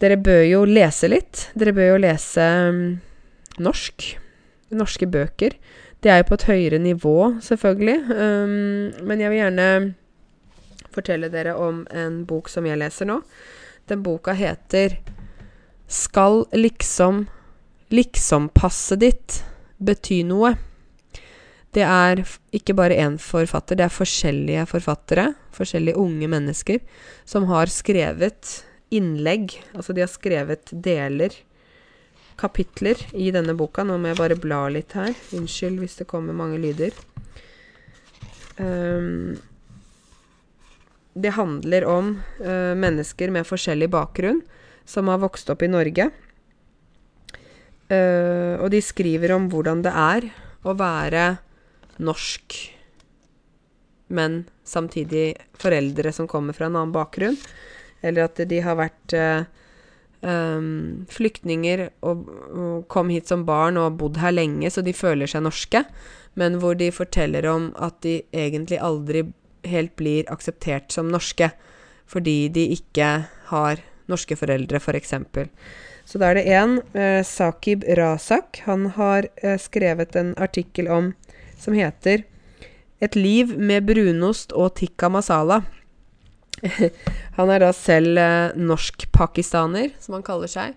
dere 0.03 0.17
bør 0.19 0.41
jo 0.43 0.65
lese 0.67 1.07
litt. 1.07 1.45
Dere 1.55 1.71
bør 1.77 1.93
jo 1.93 2.01
lese 2.03 2.47
um, 2.67 2.81
norsk. 3.61 4.07
Norske 4.75 5.07
bøker. 5.07 5.55
Det 6.01 6.11
er 6.11 6.21
jo 6.21 6.29
på 6.29 6.37
et 6.39 6.47
høyere 6.49 6.79
nivå, 6.81 7.17
selvfølgelig. 7.41 7.99
men 9.03 9.21
jeg 9.21 9.29
vil 9.29 9.39
gjerne 9.39 9.95
fortelle 10.95 11.29
dere 11.29 11.55
om 11.59 11.85
en 11.91 12.23
bok 12.25 12.49
som 12.51 12.65
jeg 12.65 12.79
leser 12.79 13.09
nå. 13.09 13.21
Den 13.87 14.03
boka 14.03 14.33
heter 14.33 14.97
Skal 15.87 16.45
liksom 16.53 17.27
Liksom-passet 17.93 18.99
ditt 18.99 19.43
bety 19.77 20.23
noe? 20.25 20.55
Det 21.75 21.83
er 21.83 22.23
ikke 22.55 22.73
bare 22.73 22.97
én 22.97 23.17
forfatter, 23.21 23.77
det 23.77 23.85
er 23.85 23.93
forskjellige 23.93 24.63
forfattere, 24.71 25.25
forskjellige 25.53 25.99
unge 25.99 26.29
mennesker, 26.31 26.79
som 27.27 27.45
har 27.51 27.69
skrevet 27.69 28.63
innlegg. 28.95 29.53
Altså 29.75 29.93
de 29.93 30.01
har 30.01 30.09
skrevet 30.09 30.71
deler, 30.71 31.35
kapitler, 32.39 32.99
i 33.13 33.31
denne 33.33 33.55
boka. 33.57 33.83
Nå 33.83 33.97
må 33.99 34.11
jeg 34.11 34.19
bare 34.19 34.39
bla 34.39 34.65
litt 34.73 34.95
her. 34.97 35.13
Unnskyld 35.35 35.81
hvis 35.81 35.99
det 36.01 36.09
kommer 36.11 36.35
mange 36.35 36.59
lyder. 36.61 36.95
Um, 38.57 39.35
det 41.15 41.35
handler 41.35 41.87
om 41.87 42.13
uh, 42.43 42.75
mennesker 42.75 43.31
med 43.31 43.47
forskjellig 43.47 43.89
bakgrunn 43.91 44.41
som 44.87 45.09
har 45.11 45.21
vokst 45.23 45.49
opp 45.51 45.63
i 45.65 45.71
Norge. 45.71 46.09
Uh, 47.89 48.55
og 48.59 48.69
de 48.73 48.81
skriver 48.83 49.35
om 49.35 49.49
hvordan 49.51 49.83
det 49.85 49.93
er 49.95 50.29
å 50.65 50.73
være 50.75 51.25
norsk, 52.01 52.55
men 54.15 54.43
samtidig 54.67 55.35
foreldre 55.61 56.11
som 56.13 56.27
kommer 56.29 56.57
fra 56.57 56.67
en 56.67 56.75
annen 56.75 56.95
bakgrunn. 56.95 57.37
Eller 58.05 58.27
at 58.27 58.41
de 58.49 58.59
har 58.61 58.77
vært 58.77 59.15
uh, 59.17 59.45
um, 60.21 61.05
flyktninger 61.11 61.89
og, 62.05 62.27
og, 62.51 62.85
kom 62.91 63.09
hit 63.13 63.27
som 63.31 63.45
barn 63.47 63.79
og 63.79 63.89
har 63.89 63.97
bodd 63.99 64.19
her 64.21 64.35
lenge, 64.35 64.69
så 64.71 64.83
de 64.85 64.93
føler 64.95 65.29
seg 65.29 65.45
norske. 65.45 65.83
Men 66.35 66.59
hvor 66.59 66.75
de 66.79 66.91
forteller 66.91 67.47
om 67.47 67.71
at 67.79 68.01
de 68.03 68.19
egentlig 68.33 68.79
aldri 68.83 69.25
helt 69.65 69.95
blir 69.97 70.27
akseptert 70.31 70.91
som 70.93 71.09
norske. 71.11 71.49
Fordi 72.05 72.49
de 72.53 72.67
ikke 72.75 73.09
har 73.49 73.81
norske 74.11 74.37
foreldre, 74.37 74.77
f.eks. 74.77 75.15
For 75.33 75.49
så 76.05 76.21
da 76.21 76.29
er 76.29 76.37
det 76.37 76.45
én, 76.53 76.75
eh, 76.93 77.23
Sakib 77.25 77.83
Razak. 77.97 78.61
Han 78.67 78.91
har 78.93 79.25
eh, 79.41 79.57
skrevet 79.57 80.15
en 80.15 80.35
artikkel 80.37 80.87
om 80.87 81.13
som 81.57 81.73
heter 81.73 82.23
'Et 83.01 83.15
liv 83.15 83.57
med 83.57 83.85
brunost 83.85 84.53
og 84.53 84.75
tikka 84.75 85.09
masala'. 85.09 85.63
han 87.37 87.51
er 87.51 87.63
da 87.63 87.71
selv 87.75 88.19
eh, 88.19 88.55
norsk-pakistaner, 88.57 89.93
som 90.01 90.17
han 90.17 90.25
kaller 90.25 90.51
seg. 90.51 90.75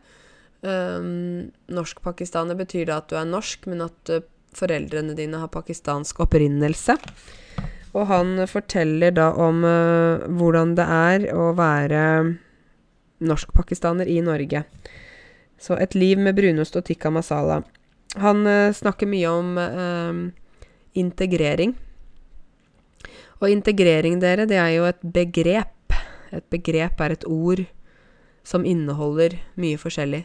Um, 0.59 1.53
norsk-pakistaner 1.71 2.59
betyr 2.59 2.89
da 2.89 2.99
at 2.99 3.11
du 3.11 3.19
er 3.19 3.29
norsk, 3.29 3.69
men 3.71 3.85
at 3.85 4.11
uh, 4.11 4.25
foreldrene 4.59 5.15
dine 5.19 5.39
har 5.39 5.53
pakistansk 5.55 6.19
opprinnelse. 6.25 6.99
Og 7.95 8.09
han 8.11 8.35
forteller 8.51 9.15
da 9.15 9.31
om 9.39 9.63
uh, 9.63 10.27
hvordan 10.27 10.75
det 10.79 10.89
er 10.99 11.29
å 11.35 11.53
være 11.59 12.03
norsk-pakistaner 13.23 14.11
i 14.11 14.19
Norge. 14.25 14.65
Så 15.59 15.79
et 15.79 15.95
liv 15.99 16.19
med 16.23 16.37
brunost 16.39 16.77
og 16.79 16.87
tikka 16.87 17.11
masala. 17.15 17.63
Han 18.19 18.45
uh, 18.47 18.75
snakker 18.75 19.11
mye 19.11 19.31
om 19.31 19.57
integrering. 20.99 21.77
Og 23.39 23.53
integrering, 23.53 24.19
dere, 24.19 24.49
det 24.51 24.59
er 24.59 24.73
jo 24.75 24.87
et 24.89 25.03
begrep. 25.03 25.78
Et 26.35 26.45
begrep 26.53 27.01
er 27.01 27.15
et 27.15 27.27
ord 27.29 27.65
som 28.47 28.65
inneholder 28.67 29.37
mye 29.61 29.79
forskjellig. 29.81 30.25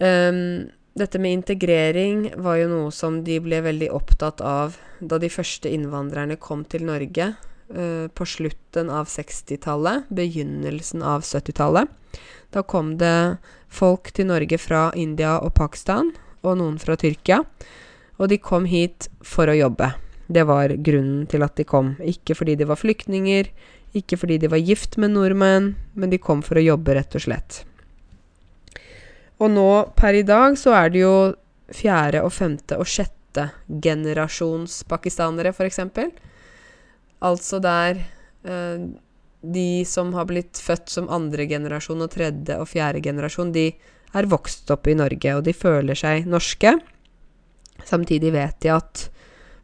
Um, 0.00 0.70
dette 0.94 1.18
med 1.18 1.40
integrering 1.40 2.28
var 2.42 2.60
jo 2.60 2.70
noe 2.70 2.92
som 2.94 3.22
de 3.26 3.40
ble 3.42 3.60
veldig 3.64 3.90
opptatt 3.94 4.42
av 4.44 4.78
da 5.00 5.18
de 5.18 5.30
første 5.32 5.70
innvandrerne 5.70 6.38
kom 6.40 6.62
til 6.70 6.86
Norge 6.86 7.32
uh, 7.34 8.06
på 8.06 8.26
slutten 8.28 8.92
av 8.94 9.10
60-tallet, 9.10 10.08
begynnelsen 10.14 11.02
av 11.02 11.26
70-tallet. 11.26 11.90
Da 12.54 12.62
kom 12.62 12.94
det 13.00 13.40
folk 13.74 14.12
til 14.14 14.30
Norge 14.30 14.58
fra 14.62 14.86
India 14.94 15.40
og 15.42 15.56
Pakistan, 15.58 16.12
og 16.44 16.60
noen 16.60 16.78
fra 16.78 16.96
Tyrkia. 17.00 17.40
Og 18.20 18.30
de 18.30 18.38
kom 18.38 18.68
hit 18.70 19.08
for 19.26 19.50
å 19.50 19.56
jobbe. 19.56 19.90
Det 20.30 20.44
var 20.46 20.76
grunnen 20.78 21.24
til 21.28 21.42
at 21.44 21.56
de 21.58 21.66
kom. 21.68 21.94
Ikke 22.00 22.36
fordi 22.38 22.54
de 22.60 22.68
var 22.68 22.78
flyktninger, 22.80 23.50
ikke 23.94 24.18
fordi 24.18 24.40
de 24.42 24.50
var 24.50 24.62
gift 24.62 24.98
med 25.00 25.14
nordmenn, 25.14 25.74
men 25.94 26.10
de 26.10 26.18
kom 26.22 26.42
for 26.42 26.58
å 26.58 26.64
jobbe, 26.64 26.96
rett 26.96 27.14
og 27.14 27.24
slett. 27.24 27.62
Og 29.42 29.50
nå 29.50 29.68
per 29.98 30.18
i 30.18 30.26
dag 30.26 30.58
så 30.58 30.74
er 30.78 30.92
det 30.94 31.02
jo 31.02 31.14
fjerde 31.74 32.22
og 32.24 32.32
femte 32.34 32.78
og 32.78 32.88
sjette 32.88 33.48
generasjons 33.82 34.82
pakistanere, 34.90 35.54
f.eks. 35.54 35.80
Altså 37.24 37.58
der 37.62 37.98
eh, 38.44 38.84
de 39.44 39.68
som 39.88 40.12
har 40.14 40.28
blitt 40.30 40.60
født 40.62 40.92
som 40.92 41.10
andre 41.12 41.46
generasjon 41.50 42.04
og 42.04 42.12
tredje 42.14 42.58
og 42.60 42.70
fjerde 42.70 43.02
generasjon, 43.04 43.52
de 43.52 43.72
er 44.14 44.30
vokst 44.30 44.70
opp 44.70 44.86
i 44.88 44.96
Norge, 44.96 45.34
og 45.34 45.42
de 45.46 45.54
føler 45.56 45.98
seg 45.98 46.28
norske. 46.30 46.76
Samtidig 47.84 48.30
vet 48.34 48.60
de 48.62 48.70
at 48.72 49.08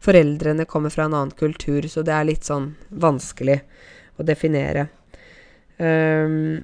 foreldrene 0.03 0.67
kommer 0.69 0.93
fra 0.93 1.07
en 1.07 1.15
annen 1.15 1.37
kultur, 1.37 1.87
så 1.89 2.03
det 2.03 2.17
er 2.17 2.29
litt 2.29 2.49
sånn 2.49 2.73
vanskelig 2.91 3.61
å 4.21 4.27
definere. 4.27 4.89
Um, 5.81 6.61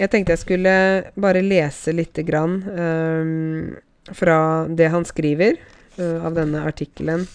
jeg 0.00 0.10
tenkte 0.10 0.34
jeg 0.34 0.42
skulle 0.42 0.74
bare 1.20 1.44
lese 1.44 1.94
lite 1.94 2.24
grann 2.26 2.58
um, 2.66 3.76
fra 4.16 4.38
det 4.68 4.90
han 4.92 5.06
skriver, 5.08 5.60
uh, 6.00 6.26
av 6.26 6.36
denne 6.38 6.64
artikkelen 6.66 7.26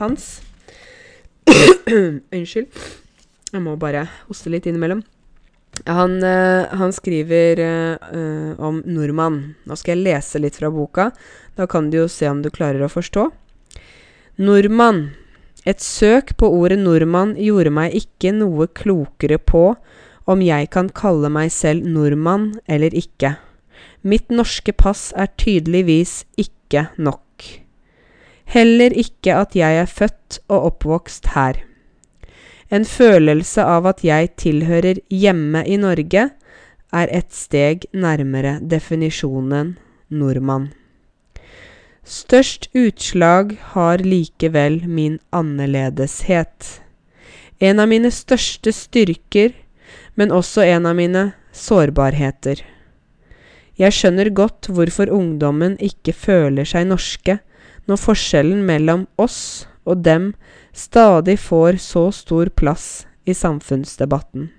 hans. 0.00 0.40
Unnskyld. 2.34 2.68
Jeg 3.52 3.62
må 3.62 3.76
bare 3.80 4.08
hoste 4.26 4.50
litt 4.52 4.66
innimellom. 4.68 5.04
Han, 5.86 6.18
uh, 6.24 6.66
han 6.72 6.92
skriver 6.94 7.60
uh, 7.62 8.52
om 8.58 8.80
nordmann. 8.88 9.40
Nå 9.68 9.76
skal 9.78 9.96
jeg 9.96 10.06
lese 10.06 10.40
litt 10.42 10.58
fra 10.58 10.70
boka. 10.72 11.10
Da 11.56 11.68
kan 11.70 11.90
du 11.92 12.02
jo 12.02 12.08
se 12.10 12.28
om 12.30 12.42
du 12.42 12.50
klarer 12.52 12.84
å 12.84 12.92
forstå. 12.92 13.28
Nordmann. 14.42 15.06
Et 15.66 15.82
søk 15.82 16.36
på 16.38 16.48
ordet 16.54 16.78
nordmann 16.78 17.34
gjorde 17.34 17.72
meg 17.74 17.94
ikke 17.98 18.30
noe 18.36 18.68
klokere 18.70 19.38
på 19.42 19.72
om 20.30 20.42
jeg 20.42 20.70
kan 20.74 20.90
kalle 20.94 21.30
meg 21.32 21.50
selv 21.54 21.86
nordmann 21.90 22.52
eller 22.70 22.94
ikke. 22.94 23.34
Mitt 24.06 24.30
norske 24.30 24.70
pass 24.72 25.10
er 25.18 25.32
tydeligvis 25.34 26.20
ikke 26.38 26.86
nok. 26.98 27.22
Heller 28.46 28.94
ikke 28.94 29.34
at 29.34 29.56
jeg 29.58 29.82
er 29.82 29.90
født 29.90 30.38
og 30.46 30.70
oppvokst 30.70 31.32
her. 31.34 31.58
En 32.70 32.86
følelse 32.86 33.62
av 33.62 33.86
at 33.90 34.02
jeg 34.06 34.32
tilhører 34.38 35.02
hjemme 35.10 35.62
i 35.66 35.78
Norge, 35.78 36.30
er 36.94 37.10
et 37.10 37.34
steg 37.34 37.84
nærmere 37.92 38.56
definisjonen 38.62 39.74
nordmann. 40.08 40.70
Størst 42.06 42.68
utslag 42.70 43.56
har 43.74 43.98
likevel 43.98 44.84
min 44.86 45.18
annerledeshet. 45.34 46.80
En 47.58 47.82
av 47.82 47.88
mine 47.90 48.12
største 48.14 48.70
styrker, 48.70 49.50
men 50.14 50.30
også 50.30 50.62
en 50.62 50.86
av 50.86 50.94
mine 50.94 51.24
sårbarheter. 51.50 52.62
Jeg 53.74 53.98
skjønner 53.98 54.30
godt 54.30 54.70
hvorfor 54.70 55.10
ungdommen 55.10 55.74
ikke 55.82 56.14
føler 56.14 56.68
seg 56.68 56.86
norske 56.92 57.40
når 57.90 57.98
forskjellen 58.04 58.62
mellom 58.70 59.08
oss 59.18 59.66
og 59.82 60.06
dem 60.06 60.30
stadig 60.70 61.40
får 61.42 61.82
så 61.82 62.06
stor 62.14 62.54
plass 62.54 63.06
i 63.26 63.34
samfunnsdebatten. 63.34 64.52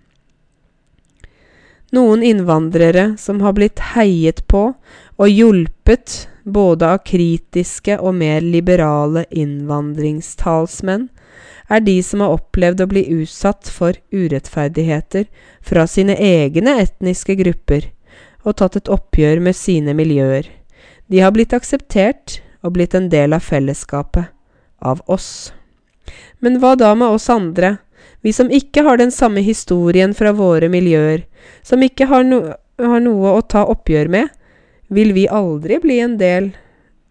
Noen 1.96 2.28
innvandrere 2.28 3.14
som 3.16 3.40
har 3.40 3.56
blitt 3.56 3.80
heiet 3.96 4.44
på 4.52 4.74
og 5.16 5.30
hjulpet 5.32 6.26
både 6.48 6.88
av 6.96 7.04
kritiske 7.04 7.98
og 8.00 8.16
mer 8.16 8.42
liberale 8.42 9.26
innvandringstalsmenn, 9.30 11.10
er 11.68 11.84
de 11.84 11.98
som 12.04 12.24
har 12.24 12.38
opplevd 12.38 12.82
å 12.82 12.90
bli 12.90 13.04
utsatt 13.20 13.68
for 13.72 13.98
urettferdigheter 14.16 15.28
fra 15.62 15.84
sine 15.92 16.16
egne 16.16 16.78
etniske 16.84 17.36
grupper 17.42 17.90
og 18.48 18.56
tatt 18.62 18.78
et 18.80 18.92
oppgjør 18.92 19.42
med 19.44 19.58
sine 19.60 19.96
miljøer. 19.98 20.48
De 21.12 21.20
har 21.20 21.34
blitt 21.36 21.56
akseptert 21.56 22.40
og 22.64 22.78
blitt 22.78 22.96
en 22.96 23.10
del 23.12 23.36
av 23.36 23.44
fellesskapet, 23.44 24.32
av 24.80 25.02
oss. 25.12 25.52
Men 26.40 26.62
hva 26.62 26.76
da 26.80 26.94
med 26.96 27.18
oss 27.18 27.28
andre, 27.34 27.78
vi 28.24 28.32
som 28.34 28.52
ikke 28.54 28.86
har 28.88 29.00
den 29.02 29.12
samme 29.12 29.44
historien 29.44 30.14
fra 30.16 30.32
våre 30.36 30.70
miljøer, 30.72 31.26
som 31.64 31.84
ikke 31.84 32.08
har, 32.08 32.24
no 32.24 32.56
har 32.80 33.02
noe 33.04 33.34
å 33.36 33.44
ta 33.44 33.66
oppgjør 33.68 34.12
med, 34.14 34.32
vil 34.88 35.14
vi 35.14 35.28
aldri 35.28 35.80
bli 35.80 36.00
en 36.00 36.18
del 36.18 36.52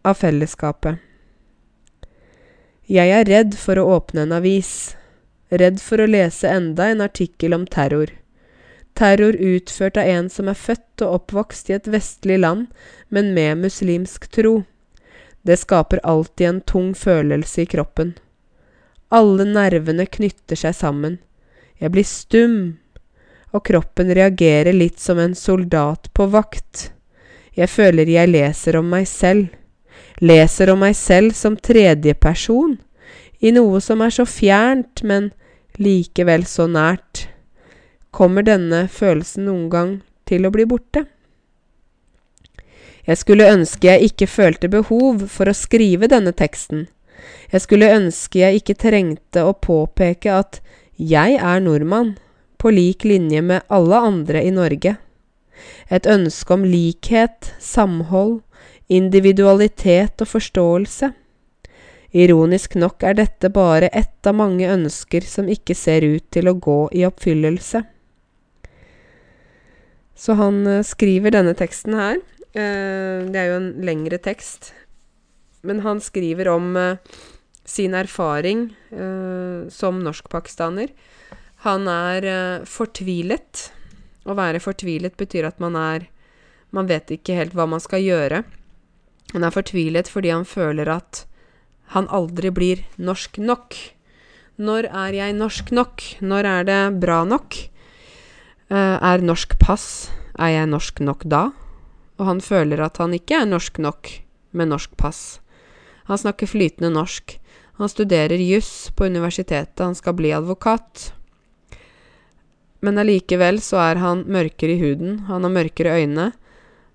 av 0.03 0.15
fellesskapet. 0.15 0.99
Jeg 2.87 3.11
er 3.11 3.27
redd 3.27 3.57
for 3.59 3.79
å 3.79 3.89
åpne 3.97 4.23
en 4.27 4.37
avis. 4.37 4.95
Redd 5.51 5.81
for 5.83 6.03
å 6.03 6.07
lese 6.07 6.51
enda 6.51 6.87
en 6.91 7.03
artikkel 7.03 7.55
om 7.55 7.67
terror. 7.67 8.13
Terror 8.97 9.35
utført 9.35 9.99
av 10.01 10.09
en 10.09 10.31
som 10.31 10.49
er 10.49 10.57
født 10.59 11.03
og 11.05 11.19
oppvokst 11.21 11.71
i 11.71 11.77
et 11.77 11.91
vestlig 11.91 12.39
land, 12.41 12.71
men 13.09 13.35
med 13.35 13.61
muslimsk 13.67 14.31
tro. 14.33 14.63
Det 15.43 15.59
skaper 15.61 16.01
alltid 16.03 16.47
en 16.49 16.61
tung 16.63 16.95
følelse 16.95 17.63
i 17.63 17.69
kroppen. 17.75 18.15
Alle 19.11 19.45
nervene 19.47 20.07
knytter 20.07 20.59
seg 20.59 20.75
sammen. 20.75 21.19
Jeg 21.79 21.93
blir 21.95 22.07
stum, 22.09 22.59
og 23.53 23.67
kroppen 23.69 24.11
reagerer 24.17 24.75
litt 24.75 24.99
som 25.03 25.21
en 25.23 25.37
soldat 25.39 26.09
på 26.15 26.27
vakt. 26.33 26.91
Jeg 27.57 27.73
føler 27.73 28.09
jeg 28.13 28.29
leser 28.29 28.77
om 28.77 28.91
meg 28.93 29.07
selv. 29.09 29.49
Leser 30.21 30.73
om 30.73 30.83
meg 30.85 30.97
selv 30.97 31.33
som 31.37 31.57
tredjeperson, 31.57 32.77
i 33.41 33.53
noe 33.53 33.81
som 33.85 34.01
er 34.05 34.13
så 34.13 34.25
fjernt, 34.29 35.03
men 35.05 35.31
likevel 35.81 36.47
så 36.49 36.67
nært. 36.69 37.27
Kommer 38.17 38.45
denne 38.45 38.87
følelsen 38.89 39.45
noen 39.49 39.69
gang 39.73 39.93
til 40.29 40.49
å 40.49 40.53
bli 40.53 40.65
borte? 40.69 41.05
Jeg 43.07 43.21
skulle 43.21 43.49
ønske 43.53 43.87
jeg 43.87 44.11
ikke 44.11 44.27
følte 44.27 44.73
behov 44.73 45.27
for 45.31 45.49
å 45.49 45.57
skrive 45.57 46.09
denne 46.11 46.33
teksten. 46.37 46.87
Jeg 47.53 47.63
skulle 47.63 47.93
ønske 47.95 48.41
jeg 48.41 48.61
ikke 48.61 48.79
trengte 48.83 49.45
å 49.47 49.55
påpeke 49.55 50.33
at 50.33 50.61
jeg 50.97 51.37
er 51.37 51.61
nordmann, 51.63 52.17
på 52.57 52.73
lik 52.73 53.05
linje 53.05 53.43
med 53.45 53.69
alle 53.69 54.01
andre 54.01 54.43
i 54.43 54.51
Norge. 54.51 54.97
Et 55.91 56.07
ønske 56.07 56.55
om 56.55 56.65
likhet, 56.67 57.53
samhold, 57.63 58.41
individualitet 58.89 60.23
og 60.23 60.31
forståelse. 60.31 61.13
Ironisk 62.17 62.77
nok 62.79 63.03
er 63.05 63.19
dette 63.19 63.51
bare 63.53 63.91
ett 63.93 64.27
av 64.27 64.39
mange 64.39 64.69
ønsker 64.71 65.27
som 65.27 65.51
ikke 65.53 65.75
ser 65.77 66.07
ut 66.07 66.25
til 66.33 66.49
å 66.49 66.57
gå 66.57 66.79
i 66.97 67.05
oppfyllelse. 67.09 67.83
Så 70.17 70.37
han 70.39 70.63
uh, 70.65 70.83
skriver 70.87 71.35
denne 71.35 71.53
teksten 71.59 71.97
her. 71.99 72.21
Uh, 72.57 73.29
det 73.29 73.37
er 73.37 73.51
jo 73.51 73.61
en 73.61 73.71
lengre 73.85 74.21
tekst. 74.23 74.73
Men 75.67 75.83
han 75.85 76.01
skriver 76.01 76.49
om 76.55 76.73
uh, 76.79 76.97
sin 77.67 77.97
erfaring 77.99 78.69
som 79.75 79.97
norskpakistaner. 80.05 80.93
Han 81.65 81.89
er 81.91 82.63
fortvilet. 82.63 83.65
Å 84.27 84.35
være 84.35 84.63
fortvilet 84.63 85.17
betyr 85.19 85.47
at 85.49 85.63
man 85.63 85.79
er 85.79 86.11
Man 86.75 86.89
vet 86.91 87.13
ikke 87.15 87.37
helt 87.39 87.55
hva 87.55 87.65
man 87.71 87.81
skal 87.81 88.03
gjøre. 88.03 88.43
Han 89.33 89.45
er 89.47 89.55
fortvilet 89.55 90.11
fordi 90.11 90.33
han 90.35 90.45
føler 90.45 90.91
at 90.91 91.23
han 91.95 92.09
aldri 92.11 92.51
blir 92.51 92.83
norsk 92.99 93.39
nok. 93.39 93.77
Når 94.59 94.89
er 94.91 95.15
jeg 95.15 95.37
norsk 95.39 95.71
nok? 95.71 96.03
Når 96.21 96.49
er 96.51 96.67
det 96.67 96.81
bra 97.01 97.23
nok? 97.25 97.55
Uh, 98.67 98.99
er 98.99 99.23
norsk 99.23 99.55
pass 99.63 100.11
Er 100.35 100.51
jeg 100.57 100.67
norsk 100.73 100.99
nok 101.07 101.23
da? 101.31 101.53
Og 102.19 102.27
han 102.27 102.41
føler 102.43 102.83
at 102.83 102.99
han 102.99 103.15
ikke 103.15 103.39
er 103.39 103.49
norsk 103.49 103.79
nok 103.79 104.11
med 104.57 104.73
norsk 104.73 104.97
pass. 104.99 105.39
Han 106.11 106.19
snakker 106.19 106.51
flytende 106.51 106.91
norsk. 106.91 107.39
Han 107.79 107.93
studerer 107.93 108.41
juss 108.41 108.91
på 108.97 109.07
universitetet, 109.07 109.85
han 109.85 109.95
skal 109.95 110.17
bli 110.17 110.33
advokat. 110.33 111.13
Men 112.87 113.03
allikevel 113.03 113.59
så 113.65 113.81
er 113.83 114.01
han 114.03 114.25
mørkere 114.31 114.77
i 114.77 114.81
huden, 114.81 115.25
han 115.27 115.43
har 115.43 115.53
mørkere 115.53 115.99
øyne, 115.99 116.31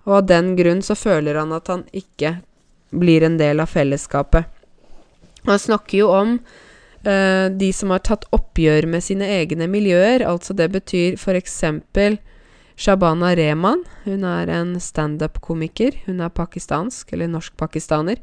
og 0.08 0.18
av 0.22 0.26
den 0.32 0.56
grunn 0.58 0.82
så 0.86 0.96
føler 0.98 1.38
han 1.42 1.52
at 1.54 1.68
han 1.70 1.84
ikke 1.92 2.38
blir 2.92 3.26
en 3.28 3.38
del 3.40 3.62
av 3.64 3.70
fellesskapet. 3.72 4.48
Han 5.46 5.60
snakker 5.60 6.04
jo 6.04 6.12
om 6.16 6.36
Uh, 7.02 7.50
de 7.58 7.72
som 7.74 7.90
har 7.90 8.04
tatt 8.06 8.28
oppgjør 8.30 8.86
med 8.86 9.02
sine 9.02 9.26
egne 9.40 9.66
miljøer. 9.66 10.22
Altså 10.22 10.54
det 10.54 10.68
betyr 10.70 11.16
f.eks. 11.18 11.56
Shabana 12.78 13.32
Rehman. 13.38 13.82
Hun 14.06 14.26
er 14.30 14.52
en 14.54 14.76
standup-komiker. 14.78 15.98
Hun 16.06 16.22
er 16.22 16.30
pakistansk, 16.30 17.10
eller 17.14 17.32
norsk-pakistaner. 17.34 18.22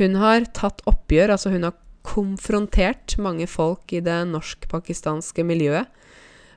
Hun 0.00 0.16
har 0.22 0.48
tatt 0.56 0.80
oppgjør, 0.88 1.34
altså 1.36 1.52
hun 1.52 1.68
har 1.68 1.76
konfrontert 2.04 3.18
mange 3.20 3.46
folk 3.48 3.92
i 3.92 4.00
det 4.04 4.22
norsk-pakistanske 4.32 5.44
miljøet. 5.44 5.88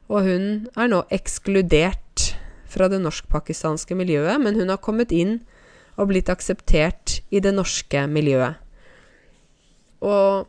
Og 0.08 0.24
hun 0.24 0.46
er 0.78 0.90
nå 0.92 1.02
ekskludert 1.14 2.32
fra 2.68 2.88
det 2.92 3.00
norsk-pakistanske 3.04 3.96
miljøet, 3.98 4.40
men 4.44 4.56
hun 4.60 4.72
har 4.72 4.82
kommet 4.84 5.12
inn 5.16 5.42
og 5.98 6.12
blitt 6.12 6.30
akseptert 6.32 7.20
i 7.34 7.42
det 7.44 7.54
norske 7.56 8.06
miljøet. 8.12 8.60
Og 10.06 10.48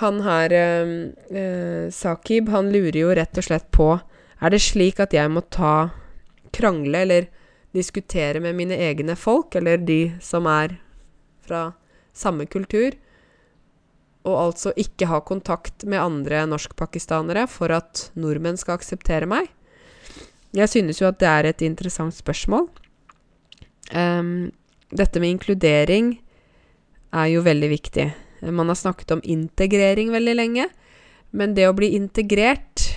han 0.00 0.20
her, 0.24 0.52
eh, 0.52 0.92
eh, 1.34 1.90
Sakib, 1.90 2.48
han 2.48 2.72
lurer 2.72 2.98
jo 3.00 3.14
rett 3.14 3.38
og 3.38 3.44
slett 3.44 3.70
på 3.70 4.00
Er 4.42 4.50
det 4.50 4.60
slik 4.60 4.98
at 4.98 5.12
jeg 5.12 5.30
må 5.30 5.40
ta 5.50 5.92
Krangle 6.52 6.98
eller 6.98 7.28
diskutere 7.72 8.40
med 8.40 8.56
mine 8.56 8.74
egne 8.74 9.14
folk, 9.14 9.54
eller 9.54 9.76
de 9.76 10.18
som 10.20 10.46
er 10.46 10.80
fra 11.46 11.74
samme 12.12 12.46
kultur, 12.46 12.90
og 14.22 14.36
altså 14.38 14.72
ikke 14.78 15.08
ha 15.10 15.20
kontakt 15.26 15.84
med 15.88 16.02
andre 16.02 16.44
norskpakistanere 16.50 17.48
for 17.50 17.74
at 17.74 18.08
nordmenn 18.18 18.58
skal 18.60 18.78
akseptere 18.78 19.28
meg? 19.30 19.48
Jeg 20.52 20.68
synes 20.68 21.00
jo 21.00 21.08
at 21.08 21.18
det 21.22 21.28
er 21.30 21.48
et 21.48 21.64
interessant 21.64 22.14
spørsmål. 22.14 22.68
Um, 23.92 24.52
dette 24.92 25.20
med 25.20 25.34
inkludering 25.36 26.14
er 27.12 27.30
jo 27.32 27.44
veldig 27.44 27.70
viktig. 27.72 28.06
Man 28.52 28.68
har 28.68 28.78
snakket 28.78 29.16
om 29.16 29.24
integrering 29.24 30.12
veldig 30.12 30.36
lenge, 30.36 30.68
men 31.32 31.56
det 31.56 31.68
å 31.68 31.76
bli 31.76 31.92
integrert 31.96 32.92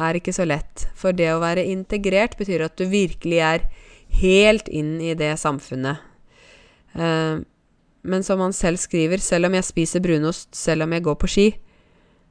er 0.00 0.16
ikke 0.16 0.32
så 0.34 0.46
lett. 0.48 0.86
For 0.96 1.14
det 1.16 1.28
å 1.34 1.42
være 1.42 1.66
integrert 1.68 2.38
betyr 2.40 2.64
at 2.66 2.78
du 2.80 2.86
virkelig 2.88 3.40
er 3.44 3.66
helt 4.22 4.68
inn 4.72 4.96
i 5.04 5.12
det 5.18 5.34
samfunnet. 5.40 6.00
Uh, 6.96 7.44
men 8.02 8.24
som 8.26 8.40
han 8.42 8.54
selv 8.54 8.80
skriver, 8.82 9.22
selv 9.22 9.46
om 9.46 9.54
jeg 9.54 9.66
spiser 9.66 10.02
brunost, 10.02 10.50
selv 10.58 10.86
om 10.86 10.92
jeg 10.92 11.04
går 11.06 11.18
på 11.22 11.30
ski, 11.30 11.46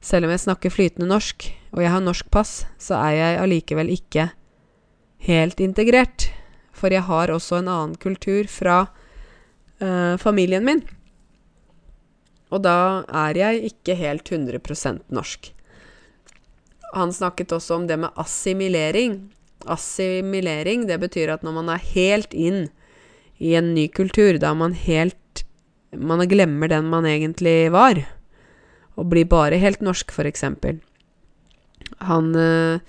selv 0.03 0.27
om 0.27 0.33
jeg 0.33 0.43
snakker 0.43 0.73
flytende 0.73 1.07
norsk, 1.07 1.47
og 1.71 1.83
jeg 1.83 1.93
har 1.93 2.03
norsk 2.03 2.31
pass, 2.33 2.65
så 2.81 2.97
er 2.99 3.15
jeg 3.15 3.41
allikevel 3.43 3.91
ikke 3.93 4.31
helt 5.27 5.61
integrert. 5.63 6.27
For 6.75 6.91
jeg 6.91 7.05
har 7.05 7.31
også 7.31 7.59
en 7.61 7.69
annen 7.69 7.95
kultur 8.01 8.49
fra 8.49 8.85
øh, 9.79 10.17
familien 10.19 10.65
min. 10.65 10.81
Og 12.51 12.63
da 12.65 13.03
er 13.07 13.37
jeg 13.37 13.71
ikke 13.71 13.95
helt 13.95 14.31
100% 14.31 15.05
norsk. 15.13 15.53
Han 16.95 17.13
snakket 17.15 17.53
også 17.55 17.77
om 17.77 17.87
det 17.87 17.99
med 18.01 18.11
assimilering. 18.19 19.31
Assimilering, 19.69 20.87
det 20.89 20.99
betyr 20.99 21.31
at 21.31 21.43
når 21.45 21.55
man 21.61 21.69
er 21.71 21.89
helt 21.93 22.33
inn 22.33 22.65
i 23.39 23.53
en 23.55 23.71
ny 23.75 23.87
kultur, 23.93 24.35
da 24.41 24.51
er 24.51 24.57
man 24.57 24.75
helt 24.75 25.15
Man 25.97 26.23
glemmer 26.27 26.71
den 26.71 26.87
man 26.87 27.05
egentlig 27.05 27.71
var, 27.73 27.99
og 28.95 29.09
blir 29.11 29.27
bare 29.27 29.59
helt 29.59 29.81
norsk, 29.83 30.11
f.eks. 30.11 30.43
Han 31.99 32.35
øh, 32.35 32.79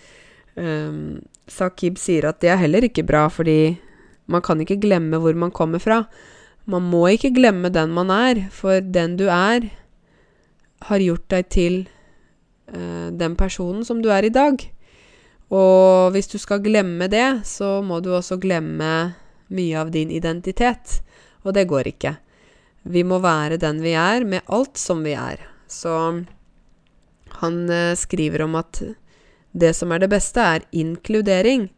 øh, 0.56 1.18
Sakib 1.48 1.98
sier 1.98 2.28
at 2.28 2.40
det 2.42 2.52
er 2.52 2.60
heller 2.62 2.84
ikke 2.86 3.06
bra, 3.06 3.26
fordi 3.28 3.76
man 4.26 4.42
kan 4.42 4.60
ikke 4.62 4.80
glemme 4.80 5.18
hvor 5.18 5.34
man 5.34 5.50
kommer 5.50 5.82
fra. 5.82 6.04
Man 6.64 6.82
må 6.86 7.06
ikke 7.10 7.34
glemme 7.34 7.72
den 7.74 7.90
man 7.94 8.10
er, 8.10 8.46
for 8.54 8.80
den 8.80 9.16
du 9.18 9.26
er, 9.26 9.66
har 10.82 11.02
gjort 11.02 11.26
deg 11.30 11.48
til 11.50 11.80
uh, 12.70 13.10
den 13.10 13.34
personen 13.38 13.84
som 13.84 14.02
du 14.02 14.10
er 14.14 14.26
i 14.26 14.34
dag. 14.34 14.62
Og 15.52 16.12
hvis 16.14 16.30
du 16.30 16.38
skal 16.38 16.62
glemme 16.64 17.10
det, 17.12 17.42
så 17.44 17.80
må 17.84 18.00
du 18.00 18.12
også 18.14 18.38
glemme 18.40 19.14
mye 19.52 19.78
av 19.78 19.90
din 19.92 20.10
identitet. 20.10 21.02
Og 21.42 21.52
det 21.54 21.66
går 21.68 21.90
ikke. 21.92 22.16
Vi 22.82 23.04
må 23.06 23.20
være 23.22 23.60
den 23.62 23.82
vi 23.82 23.94
er, 23.98 24.24
med 24.24 24.42
alt 24.46 24.78
som 24.80 25.04
vi 25.06 25.14
er. 25.18 25.42
Så 25.70 25.92
han 27.42 27.60
uh, 27.70 27.94
skriver 27.98 28.42
om 28.46 28.58
at 28.58 28.82
det 29.52 29.74
som 29.76 29.92
er 29.92 30.02
det 30.02 30.10
beste, 30.12 30.40
er 30.40 30.66
inkludering. 30.72 31.68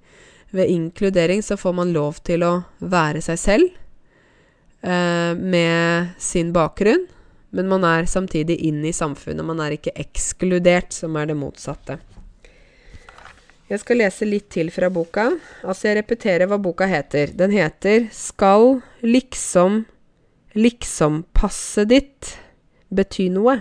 Ved 0.54 0.70
inkludering 0.70 1.42
så 1.42 1.56
får 1.58 1.72
man 1.74 1.92
lov 1.92 2.20
til 2.26 2.44
å 2.46 2.52
være 2.78 3.18
seg 3.24 3.40
selv 3.40 3.64
eh, 4.86 5.32
med 5.34 6.12
sin 6.22 6.52
bakgrunn, 6.54 7.08
men 7.50 7.70
man 7.70 7.86
er 7.88 8.06
samtidig 8.06 8.60
inn 8.68 8.84
i 8.86 8.94
samfunnet. 8.94 9.42
Man 9.42 9.58
er 9.58 9.74
ikke 9.74 9.96
ekskludert, 9.98 10.94
som 10.94 11.18
er 11.18 11.32
det 11.32 11.38
motsatte. 11.40 11.98
Jeg 13.66 13.80
skal 13.82 13.98
lese 13.98 14.28
litt 14.28 14.46
til 14.52 14.70
fra 14.70 14.90
boka. 14.92 15.30
Altså, 15.64 15.88
jeg 15.88 15.98
repeterer 15.98 16.46
hva 16.46 16.60
boka 16.62 16.86
heter. 16.86 17.34
Den 17.34 17.50
heter 17.50 18.06
'Skal 18.12 18.82
liksom 19.02 19.86
liksom-passet 20.54 21.88
ditt 21.88 22.38
bety 22.94 23.28
noe'? 23.30 23.60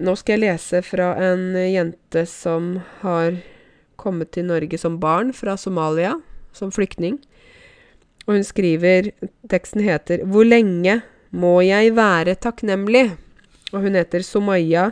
Nå 0.00 0.14
skal 0.16 0.38
jeg 0.38 0.44
lese 0.46 0.80
fra 0.82 1.12
en 1.20 1.52
jente 1.54 2.24
som 2.26 2.78
har 3.02 3.36
kommet 4.00 4.32
til 4.32 4.48
Norge 4.48 4.78
som 4.80 4.96
barn 5.00 5.34
fra 5.36 5.58
Somalia, 5.60 6.14
som 6.56 6.72
flyktning. 6.72 7.18
Og 8.26 8.38
hun 8.38 8.44
skriver 8.44 9.12
Teksten 9.48 9.82
heter 9.84 10.24
'Hvor 10.24 10.44
lenge 10.48 11.02
må 11.30 11.60
jeg 11.60 11.94
være 11.96 12.34
takknemlig. 12.34 13.10
Og 13.72 13.82
hun 13.82 13.94
heter 13.94 14.22
Somaya 14.22 14.90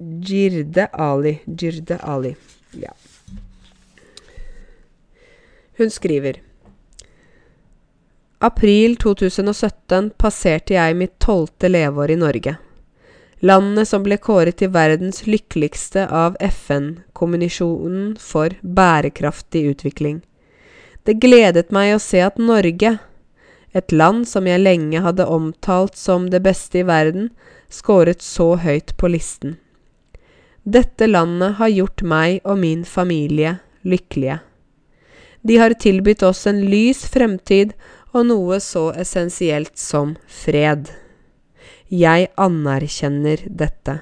Jirde 0.00 0.88
Ali. 0.92 1.38
Jirde 1.46 1.98
Ali. 2.02 2.34
Ja. 2.74 2.92
Hun 5.78 5.90
skriver 5.90 6.40
April 8.42 8.94
2017 8.96 10.14
passerte 10.16 10.72
jeg 10.72 10.94
mitt 10.96 11.18
tolvte 11.20 11.68
leveår 11.68 12.14
i 12.14 12.16
Norge. 12.16 12.54
Landet 13.44 13.90
som 13.90 14.00
ble 14.00 14.16
kåret 14.16 14.56
til 14.62 14.70
verdens 14.72 15.26
lykkeligste 15.28 16.06
av 16.08 16.38
FN-kommunisjonen 16.40 18.14
for 18.16 18.56
bærekraftig 18.64 19.66
utvikling. 19.74 20.22
Det 21.04 21.18
gledet 21.20 21.68
meg 21.68 21.92
å 21.92 22.00
se 22.00 22.24
at 22.24 22.40
Norge, 22.40 22.96
et 23.76 23.92
land 23.92 24.24
som 24.24 24.48
jeg 24.48 24.64
lenge 24.64 25.04
hadde 25.04 25.28
omtalt 25.28 26.00
som 26.00 26.30
det 26.32 26.40
beste 26.40 26.80
i 26.80 26.88
verden, 26.88 27.28
skåret 27.68 28.24
så 28.24 28.54
høyt 28.56 28.96
på 28.96 29.12
listen. 29.12 29.58
Dette 30.64 31.12
landet 31.12 31.60
har 31.60 31.76
gjort 31.76 32.00
meg 32.00 32.40
og 32.48 32.64
min 32.64 32.88
familie 32.88 33.58
lykkelige. 33.84 34.40
De 35.40 35.56
har 35.56 35.72
tilbudt 35.80 36.22
oss 36.22 36.46
en 36.46 36.60
lys 36.68 37.06
fremtid 37.08 37.72
og 38.12 38.26
noe 38.30 38.58
så 38.62 38.90
essensielt 38.98 39.76
som 39.78 40.16
fred. 40.26 40.90
Jeg 41.90 42.30
anerkjenner 42.38 43.42
dette. 43.46 44.00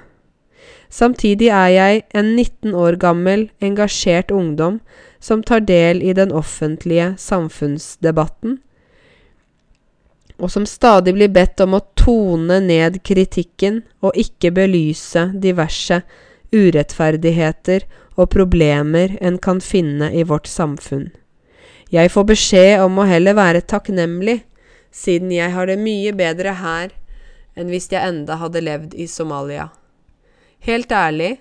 Samtidig 0.89 1.51
er 1.53 1.69
jeg 1.69 2.01
en 2.17 2.33
19 2.35 2.73
år 2.73 2.97
gammel, 3.01 3.49
engasjert 3.61 4.31
ungdom 4.33 4.79
som 5.21 5.43
tar 5.45 5.61
del 5.61 6.01
i 6.01 6.15
den 6.17 6.31
offentlige 6.33 7.13
samfunnsdebatten, 7.21 8.57
og 10.39 10.51
som 10.51 10.65
stadig 10.65 11.13
blir 11.17 11.29
bedt 11.35 11.61
om 11.61 11.75
å 11.75 11.83
tone 11.99 12.61
ned 12.63 13.01
kritikken 13.03 13.81
og 14.01 14.17
ikke 14.17 14.53
belyse 14.55 15.27
diverse 15.35 15.99
urettferdigheter 16.55 17.85
og 18.15 18.31
problemer 18.33 19.17
en 19.21 19.37
kan 19.37 19.59
finne 19.61 20.09
i 20.15 20.23
vårt 20.23 20.47
samfunn. 20.47 21.09
Jeg 21.89 22.11
får 22.13 22.25
beskjed 22.29 22.83
om 22.83 22.99
å 23.01 23.07
heller 23.09 23.33
være 23.33 23.65
takknemlig, 23.65 24.43
siden 24.93 25.31
jeg 25.33 25.49
har 25.55 25.65
det 25.65 25.79
mye 25.81 26.11
bedre 26.13 26.53
her 26.61 26.91
enn 27.57 27.71
hvis 27.73 27.89
jeg 27.89 28.05
enda 28.05 28.37
hadde 28.37 28.61
levd 28.61 28.93
i 28.93 29.07
Somalia. 29.09 29.71
Helt 30.61 30.93
ærlig 30.93 31.39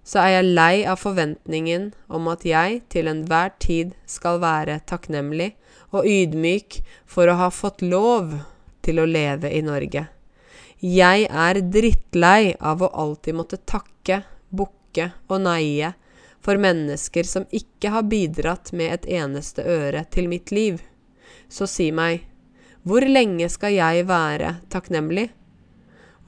så 0.00 0.22
er 0.22 0.30
jeg 0.38 0.54
lei 0.56 0.74
av 0.88 1.02
forventningen 1.02 1.90
om 2.08 2.30
at 2.32 2.46
jeg 2.48 2.80
til 2.88 3.10
enhver 3.12 3.52
tid 3.60 3.92
skal 4.08 4.40
være 4.40 4.78
takknemlig 4.88 5.52
og 5.92 6.08
ydmyk 6.08 6.80
for 7.04 7.28
å 7.28 7.36
ha 7.42 7.50
fått 7.52 7.84
lov 7.84 8.32
til 8.80 9.02
å 9.02 9.08
leve 9.08 9.52
i 9.52 9.60
Norge. 9.60 10.06
Jeg 10.80 11.28
er 11.28 11.60
drittlei 11.60 12.54
av 12.56 12.80
å 12.80 12.88
alltid 13.04 13.36
måtte 13.36 13.60
takke, 13.68 14.22
bukke 14.48 15.10
og 15.28 15.42
neie 15.44 15.92
for 16.40 16.60
mennesker 16.60 17.26
som 17.28 17.46
ikke 17.52 17.92
har 17.92 18.08
bidratt 18.08 18.72
med 18.72 18.94
et 18.94 19.08
eneste 19.20 19.64
øre 19.64 20.04
til 20.12 20.28
mitt 20.30 20.52
liv. 20.54 20.80
Så 21.52 21.68
si 21.68 21.90
meg, 21.92 22.24
hvor 22.82 23.04
lenge 23.04 23.48
skal 23.52 23.74
jeg 23.76 24.06
være 24.08 24.54
takknemlig? 24.72 25.28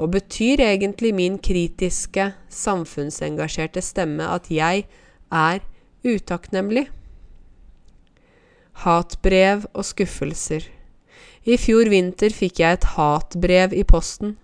Og 0.00 0.10
betyr 0.12 0.60
egentlig 0.64 1.12
min 1.14 1.38
kritiske, 1.38 2.32
samfunnsengasjerte 2.48 3.82
stemme 3.84 4.26
at 4.28 4.50
jeg 4.52 4.84
er 5.32 5.62
utakknemlig? 6.04 6.88
Hatbrev 8.84 9.66
og 9.72 9.84
skuffelser. 9.86 10.64
I 11.44 11.56
fjor 11.58 11.88
vinter 11.92 12.34
fikk 12.34 12.60
jeg 12.62 12.78
et 12.78 12.88
hatbrev 12.96 13.72
i 13.74 13.84
posten. 13.88 14.36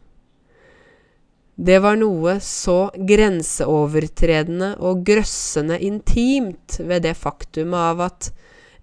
Det 1.61 1.79
var 1.83 1.97
noe 1.99 2.37
så 2.39 2.93
grenseovertredende 2.95 4.77
og 4.79 5.01
grøssende 5.03 5.75
intimt 5.83 6.77
ved 6.79 7.03
det 7.03 7.17
faktumet 7.19 7.81
av 7.83 8.03
at 8.05 8.29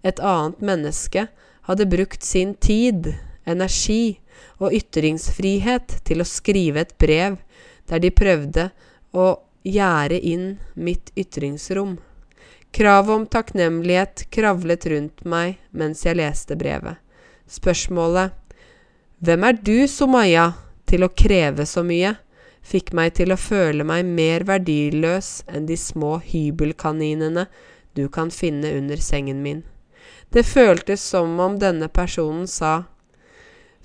et 0.04 0.20
annet 0.20 0.60
menneske 0.60 1.24
hadde 1.70 1.88
brukt 1.88 2.28
sin 2.28 2.52
tid, 2.60 3.14
energi 3.48 4.18
og 4.60 4.76
ytringsfrihet 4.76 6.02
til 6.04 6.20
å 6.20 6.28
skrive 6.28 6.84
et 6.84 6.92
brev 7.00 7.38
der 7.88 8.04
de 8.04 8.12
prøvde 8.12 8.68
å 9.16 9.30
gjerde 9.64 10.20
inn 10.20 10.46
mitt 10.76 11.14
ytringsrom. 11.16 11.96
Kravet 12.76 13.16
om 13.16 13.24
takknemlighet 13.32 14.26
kravlet 14.36 14.90
rundt 14.92 15.24
meg 15.24 15.62
mens 15.72 16.04
jeg 16.04 16.20
leste 16.20 16.60
brevet. 16.60 17.00
Spørsmålet 17.48 18.36
Hvem 19.24 19.48
er 19.48 19.64
du, 19.64 19.88
Somaya, 19.88 20.52
til 20.84 21.08
å 21.08 21.14
kreve 21.16 21.64
så 21.64 21.88
mye? 21.88 22.18
Fikk 22.66 22.92
meg 22.98 23.14
til 23.20 23.34
å 23.34 23.40
føle 23.40 23.86
meg 23.86 24.08
mer 24.10 24.46
verdiløs 24.48 25.44
enn 25.48 25.68
de 25.70 25.78
små 25.78 26.18
hybelkaninene 26.26 27.46
du 27.96 28.08
kan 28.10 28.32
finne 28.34 28.74
under 28.78 29.00
sengen 29.02 29.44
min. 29.46 29.64
Det 30.34 30.44
føltes 30.44 31.04
som 31.14 31.40
om 31.40 31.60
denne 31.62 31.88
personen 31.88 32.48
sa 32.48 32.84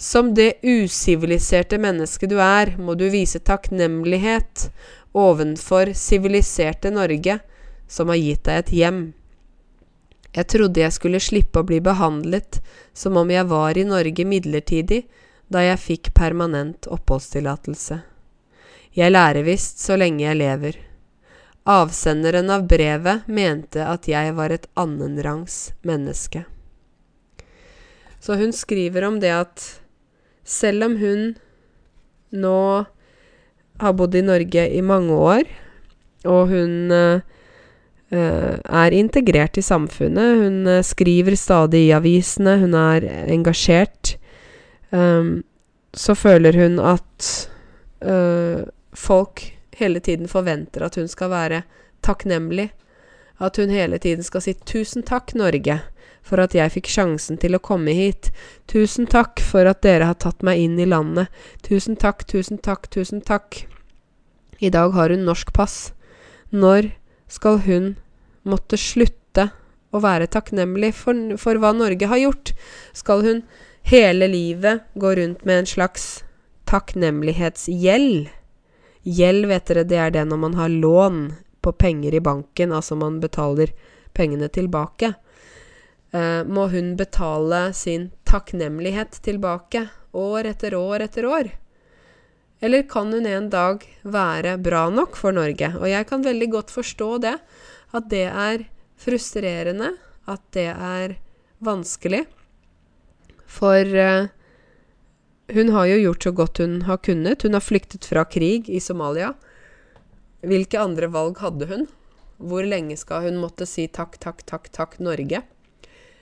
Som 0.01 0.35
det 0.35 0.62
usiviliserte 0.64 1.76
mennesket 1.78 2.31
du 2.31 2.39
er, 2.41 2.72
må 2.78 2.95
du 2.97 3.11
vise 3.12 3.39
takknemlighet 3.39 4.70
ovenfor 5.12 5.93
siviliserte 5.93 6.91
Norge, 6.91 7.39
som 7.87 8.09
har 8.09 8.16
gitt 8.16 8.45
deg 8.49 8.62
et 8.62 8.72
hjem. 8.72 9.01
Jeg 10.33 10.47
trodde 10.47 10.81
jeg 10.81 10.95
skulle 10.97 11.20
slippe 11.20 11.61
å 11.61 11.66
bli 11.68 11.83
behandlet 11.85 12.62
som 12.97 13.18
om 13.20 13.31
jeg 13.31 13.45
var 13.51 13.76
i 13.76 13.85
Norge 13.85 14.24
midlertidig 14.24 15.03
da 15.51 15.66
jeg 15.66 15.83
fikk 15.85 16.12
permanent 16.14 16.87
oppholdstillatelse. 16.89 18.01
Jeg 18.97 19.12
lærer 19.12 19.47
visst 19.47 19.82
så 19.82 19.95
lenge 20.01 20.24
jeg 20.24 20.38
lever. 20.41 20.78
Avsenderen 21.70 22.51
av 22.51 22.64
brevet 22.66 23.28
mente 23.30 23.84
at 23.86 24.09
jeg 24.11 24.32
var 24.34 24.51
et 24.51 24.66
annenrangs 24.80 25.70
menneske. 25.86 26.43
Så 28.20 28.36
hun 28.36 28.53
skriver 28.53 29.07
om 29.07 29.20
det 29.22 29.30
at 29.32 29.66
selv 30.45 30.88
om 30.88 30.97
hun 31.01 31.34
nå 32.34 32.86
har 33.80 33.95
bodd 33.97 34.16
i 34.18 34.24
Norge 34.24 34.66
i 34.76 34.80
mange 34.84 35.14
år, 35.14 35.45
og 36.28 36.51
hun 36.51 36.93
uh, 36.93 37.22
er 38.11 38.97
integrert 38.97 39.57
i 39.57 39.64
samfunnet, 39.64 40.43
hun 40.43 40.66
uh, 40.68 40.82
skriver 40.84 41.38
stadig 41.38 41.86
i 41.86 41.95
avisene, 41.97 42.59
hun 42.61 42.76
er 42.76 43.07
engasjert, 43.30 44.16
um, 44.91 45.41
så 45.97 46.14
føler 46.18 46.59
hun 46.61 46.76
at 46.82 47.30
uh, 48.05 48.68
folk 48.93 49.45
hele 49.80 50.01
tiden 50.01 50.28
forventer 50.28 50.84
at 50.84 50.99
hun 51.01 51.09
skal 51.09 51.30
være 51.32 51.62
takknemlig. 52.05 52.70
At 53.41 53.57
hun 53.57 53.72
hele 53.72 53.99
tiden 53.99 54.22
skal 54.22 54.43
si 54.45 54.55
'tusen 54.55 55.03
takk, 55.03 55.34
Norge', 55.34 55.80
for 56.22 56.41
at 56.41 56.55
jeg 56.55 56.72
fikk 56.72 56.88
sjansen 56.93 57.38
til 57.41 57.57
å 57.57 57.62
komme 57.64 57.95
hit. 57.97 58.30
Tusen 58.68 59.07
takk 59.07 59.41
for 59.41 59.64
at 59.64 59.80
dere 59.82 60.05
har 60.11 60.18
tatt 60.20 60.43
meg 60.43 60.61
inn 60.61 60.78
i 60.78 60.88
landet. 60.88 61.28
Tusen 61.62 61.97
takk, 61.97 62.26
tusen 62.28 62.59
takk, 62.59 62.91
tusen 62.91 63.20
takk. 63.20 63.64
I 64.61 64.68
dag 64.68 64.93
har 64.93 65.11
hun 65.11 65.24
norsk 65.24 65.53
pass. 65.53 65.93
Når 66.53 66.93
skal 67.28 67.62
hun 67.64 67.97
måtte 68.43 68.76
slutte 68.76 69.51
å 69.91 70.01
være 70.03 70.28
takknemlig 70.28 70.93
for, 70.95 71.16
for 71.41 71.57
hva 71.57 71.72
Norge 71.72 72.07
har 72.07 72.20
gjort? 72.20 72.53
Skal 72.93 73.24
hun 73.24 73.43
hele 73.88 74.28
livet 74.28 74.84
gå 74.95 75.14
rundt 75.16 75.47
med 75.49 75.62
en 75.62 75.70
slags 75.70 76.22
takknemlighetsgjeld? 76.68 78.28
Gjeld, 79.03 79.46
vet 79.48 79.70
dere, 79.70 79.84
det 79.88 79.96
er 79.96 80.11
det 80.12 80.26
når 80.28 80.40
man 80.42 80.59
har 80.59 80.68
lån 80.68 81.22
på 81.61 81.72
penger 81.72 82.14
i 82.14 82.20
banken, 82.20 82.72
altså 82.72 82.96
man 82.96 83.20
betaler 83.20 83.72
pengene 84.16 84.48
tilbake. 84.53 85.14
Eh, 86.12 86.42
må 86.44 86.66
hun 86.72 86.96
betale 86.98 87.70
sin 87.76 88.11
takknemlighet 88.28 89.20
tilbake 89.24 89.86
år 90.12 90.51
etter 90.53 90.74
år 90.74 91.07
etter 91.07 91.26
år? 91.26 91.53
Eller 92.61 92.82
kan 92.88 93.12
hun 93.12 93.26
en 93.26 93.48
dag 93.51 93.84
være 94.03 94.59
bra 94.61 94.88
nok 94.92 95.16
for 95.16 95.32
Norge? 95.32 95.72
Og 95.78 95.88
jeg 95.88 96.09
kan 96.11 96.26
veldig 96.26 96.51
godt 96.53 96.74
forstå 96.74 97.11
det, 97.24 97.36
at 97.96 98.11
det 98.12 98.26
er 98.28 98.66
frustrerende, 99.01 99.94
at 100.28 100.42
det 100.53 100.68
er 100.74 101.16
vanskelig. 101.64 102.26
For 103.48 103.80
eh, 103.80 104.28
hun 105.55 105.72
har 105.74 105.86
jo 105.90 106.01
gjort 106.05 106.26
så 106.26 106.32
godt 106.32 106.61
hun 106.62 106.82
har 106.88 107.01
kunnet. 107.05 107.42
Hun 107.42 107.57
har 107.57 107.64
flyktet 107.64 108.07
fra 108.09 108.24
krig 108.24 108.68
i 108.70 108.80
Somalia. 108.80 109.34
Hvilke 110.46 110.80
andre 110.80 111.11
valg 111.12 111.40
hadde 111.42 111.68
hun? 111.70 111.86
Hvor 112.40 112.64
lenge 112.64 112.96
skal 112.96 113.26
hun 113.28 113.40
måtte 113.42 113.66
si 113.68 113.86
takk, 113.92 114.16
takk, 114.22 114.44
takk, 114.48 114.70
takk, 114.72 114.96
Norge? 115.03 115.42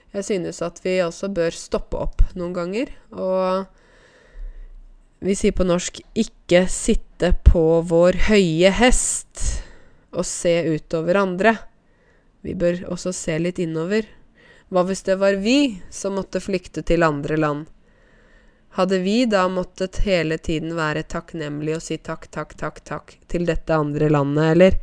Jeg 0.09 0.25
synes 0.25 0.61
at 0.65 0.81
vi 0.83 0.97
også 1.05 1.29
bør 1.31 1.53
stoppe 1.53 1.99
opp 2.01 2.23
noen 2.35 2.55
ganger. 2.55 2.91
Og 3.13 3.69
vi 5.23 5.35
sier 5.35 5.55
på 5.55 5.67
norsk 5.67 6.01
'ikke 6.15 6.65
sitte 6.71 7.33
på 7.43 7.81
vår 7.85 8.29
høye 8.29 8.71
hest' 8.71 9.61
og 10.11 10.25
se 10.25 10.53
utover 10.75 11.19
andre. 11.19 11.57
Vi 12.41 12.53
bør 12.55 12.87
også 12.89 13.13
se 13.13 13.37
litt 13.37 13.59
innover. 13.59 14.07
Hva 14.71 14.85
hvis 14.87 15.03
det 15.03 15.19
var 15.19 15.35
vi 15.35 15.81
som 15.89 16.15
måtte 16.15 16.41
flykte 16.41 16.81
til 16.85 17.03
andre 17.03 17.37
land? 17.37 17.67
Hadde 18.77 18.99
vi 19.01 19.23
da 19.25 19.47
måttet 19.49 20.01
hele 20.05 20.37
tiden 20.37 20.75
være 20.77 21.03
takknemlige 21.09 21.79
og 21.79 21.83
si 21.83 21.97
takk, 21.97 22.27
takk, 22.31 22.53
takk, 22.59 22.83
takk 22.85 23.15
til 23.31 23.47
dette 23.49 23.73
andre 23.73 24.11
landet, 24.13 24.51
eller 24.53 24.77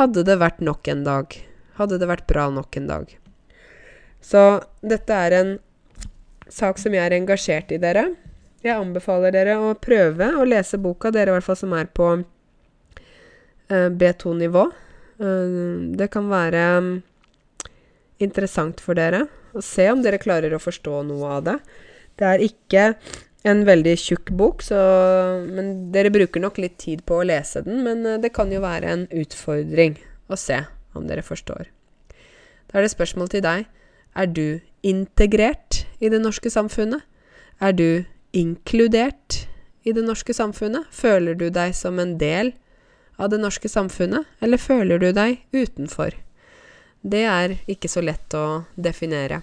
hadde 0.00 0.24
det 0.24 0.38
vært 0.40 0.62
nok 0.64 0.88
en 0.88 1.04
dag? 1.04 1.36
Hadde 1.78 1.98
det 2.00 2.08
vært 2.08 2.26
bra 2.30 2.48
nok 2.50 2.78
en 2.80 2.88
dag? 2.88 3.12
Så 4.24 4.44
dette 4.80 5.14
er 5.14 5.36
en 5.36 5.52
sak 6.48 6.80
som 6.80 6.96
jeg 6.96 7.04
er 7.04 7.14
engasjert 7.18 7.72
i, 7.74 7.78
dere. 7.82 8.08
Jeg 8.64 8.74
anbefaler 8.74 9.34
dere 9.34 9.58
å 9.60 9.74
prøve 9.78 10.32
å 10.34 10.46
lese 10.48 10.80
boka, 10.82 11.12
dere 11.14 11.30
i 11.30 11.36
hvert 11.36 11.46
fall 11.46 11.60
som 11.60 11.74
er 11.76 11.90
på 11.94 12.08
eh, 13.68 13.90
B2-nivå. 13.92 14.64
Eh, 15.20 15.58
det 16.00 16.08
kan 16.14 16.30
være 16.32 16.64
um, 16.80 16.90
interessant 18.24 18.82
for 18.82 18.98
dere 18.98 19.26
å 19.54 19.62
se 19.64 19.86
om 19.92 20.02
dere 20.02 20.20
klarer 20.20 20.54
å 20.54 20.62
forstå 20.62 21.04
noe 21.06 21.36
av 21.36 21.46
det. 21.46 21.58
Det 22.18 22.26
er 22.26 22.44
ikke 22.44 22.84
en 23.46 23.62
veldig 23.66 23.94
tjukk 24.00 24.32
bok, 24.36 24.62
så, 24.66 24.78
men 25.46 25.90
dere 25.94 26.12
bruker 26.14 26.42
nok 26.42 26.58
litt 26.60 26.78
tid 26.82 27.04
på 27.06 27.20
å 27.20 27.26
lese 27.26 27.62
den. 27.66 27.82
Men 27.86 28.04
eh, 28.06 28.20
det 28.22 28.32
kan 28.36 28.50
jo 28.52 28.62
være 28.64 28.92
en 28.92 29.06
utfordring 29.14 29.98
å 30.28 30.38
se 30.38 30.62
om 30.98 31.06
dere 31.08 31.24
forstår. 31.24 31.70
Da 32.68 32.78
er 32.78 32.84
det 32.84 32.92
spørsmål 32.92 33.30
til 33.32 33.44
deg. 33.46 33.68
Er 34.18 34.26
du 34.26 34.60
integrert 34.86 35.84
i 36.02 36.10
det 36.12 36.20
norske 36.22 36.50
samfunnet? 36.52 37.04
Er 37.62 37.74
du 37.74 38.04
inkludert 38.36 39.44
i 39.86 39.94
det 39.94 40.04
norske 40.04 40.34
samfunnet? 40.36 40.88
Føler 40.94 41.38
du 41.38 41.48
deg 41.54 41.76
som 41.76 42.00
en 42.02 42.16
del 42.20 42.52
av 43.18 43.30
det 43.32 43.40
norske 43.42 43.70
samfunnet, 43.70 44.26
eller 44.42 44.60
føler 44.62 45.00
du 45.02 45.10
deg 45.14 45.40
utenfor? 45.54 46.14
Det 47.02 47.24
er 47.30 47.56
ikke 47.70 47.90
så 47.90 48.02
lett 48.04 48.34
å 48.34 48.64
definere. 48.76 49.40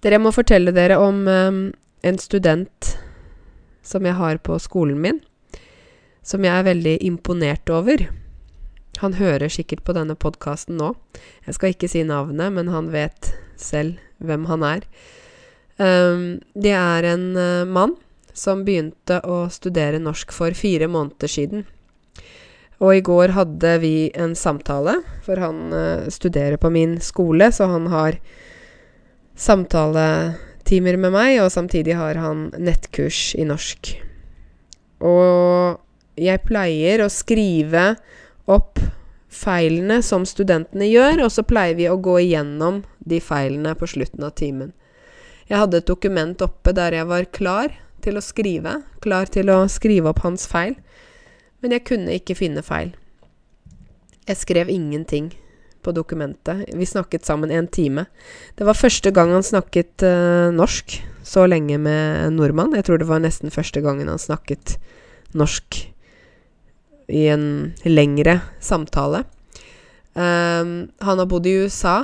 Dere 0.00 0.20
må 0.20 0.32
fortelle 0.32 0.72
dere 0.72 0.96
om 1.00 1.26
um, 1.28 1.60
en 2.02 2.18
student 2.20 2.94
som 3.84 4.06
jeg 4.06 4.16
har 4.16 4.40
på 4.44 4.56
skolen 4.62 5.00
min, 5.02 5.20
som 6.24 6.44
jeg 6.44 6.52
er 6.54 6.68
veldig 6.68 6.96
imponert 7.04 7.68
over. 7.72 8.06
Han 9.00 9.16
hører 9.20 9.52
sikkert 9.52 9.84
på 9.84 9.94
denne 9.96 10.16
podkasten 10.16 10.78
nå. 10.80 10.94
Jeg 11.46 11.56
skal 11.56 11.74
ikke 11.74 11.88
si 11.88 12.04
navnet, 12.04 12.52
men 12.52 12.72
han 12.72 12.90
vet 12.92 13.32
selv 13.60 14.00
hvem 14.24 14.46
han 14.48 14.64
er. 14.66 14.86
Um, 15.80 16.40
det 16.56 16.74
er 16.76 17.08
en 17.12 17.26
uh, 17.36 17.68
mann 17.68 17.96
som 18.36 18.64
begynte 18.64 19.20
å 19.24 19.46
studere 19.52 20.00
norsk 20.00 20.32
for 20.32 20.56
fire 20.56 20.88
måneder 20.88 21.28
siden. 21.28 21.64
Og 22.80 22.96
i 22.96 23.04
går 23.04 23.34
hadde 23.36 23.74
vi 23.82 23.94
en 24.16 24.32
samtale, 24.36 25.00
for 25.24 25.40
han 25.40 25.72
uh, 25.72 26.08
studerer 26.12 26.56
på 26.60 26.72
min 26.72 26.96
skole, 27.04 27.50
så 27.52 27.68
han 27.72 27.88
har 27.92 28.16
samtaletimer 29.40 30.98
med 31.00 31.14
meg, 31.14 31.38
og 31.40 31.52
samtidig 31.52 31.96
har 31.98 32.18
han 32.20 32.48
nettkurs 32.60 33.30
i 33.38 33.46
norsk. 33.48 33.94
Og 35.00 35.80
jeg 36.20 36.42
pleier 36.44 37.04
å 37.04 37.12
skrive 37.12 37.94
opp 38.50 38.80
feilene 39.30 40.00
som 40.04 40.26
studentene 40.28 40.88
gjør, 40.90 41.24
og 41.24 41.32
så 41.32 41.44
pleier 41.46 41.78
vi 41.78 41.88
å 41.88 41.98
gå 42.02 42.18
igjennom 42.26 42.82
de 42.98 43.20
feilene 43.22 43.76
på 43.78 43.88
slutten 43.88 44.26
av 44.26 44.34
timen. 44.36 44.74
Jeg 45.48 45.58
hadde 45.62 45.80
et 45.80 45.88
dokument 45.88 46.42
oppe 46.44 46.74
der 46.76 46.94
jeg 46.94 47.08
var 47.10 47.26
klar 47.34 47.74
til 48.04 48.18
å 48.18 48.24
skrive, 48.24 48.80
klar 49.02 49.30
til 49.32 49.50
å 49.52 49.64
skrive 49.70 50.12
opp 50.12 50.22
hans 50.24 50.46
feil, 50.50 50.76
men 51.60 51.74
jeg 51.76 51.86
kunne 51.88 52.16
ikke 52.16 52.36
finne 52.38 52.62
feil. 52.64 52.92
Jeg 54.28 54.38
skrev 54.38 54.70
ingenting 54.70 55.32
på 55.82 55.94
dokumentet. 55.96 56.66
Vi 56.74 56.86
snakket 56.86 57.26
sammen 57.26 57.50
en 57.50 57.68
time. 57.68 58.06
Det 58.56 58.66
var 58.68 58.78
første 58.78 59.12
gang 59.14 59.32
han 59.34 59.46
snakket 59.46 60.04
uh, 60.06 60.50
norsk 60.54 61.00
så 61.26 61.46
lenge 61.48 61.78
med 61.78 62.34
nordmann. 62.34 62.74
Jeg 62.76 62.86
tror 62.86 63.00
det 63.00 63.08
var 63.10 63.22
nesten 63.22 63.52
første 63.54 63.82
gangen 63.84 64.10
han 64.10 64.20
snakket 64.20 64.76
norsk 65.36 65.82
i 67.10 67.26
en 67.30 67.44
lengre 67.86 68.40
samtale. 68.62 69.24
Um, 70.14 70.90
han 71.02 71.20
har 71.22 71.28
bodd 71.30 71.46
i 71.46 71.56
USA 71.62 72.02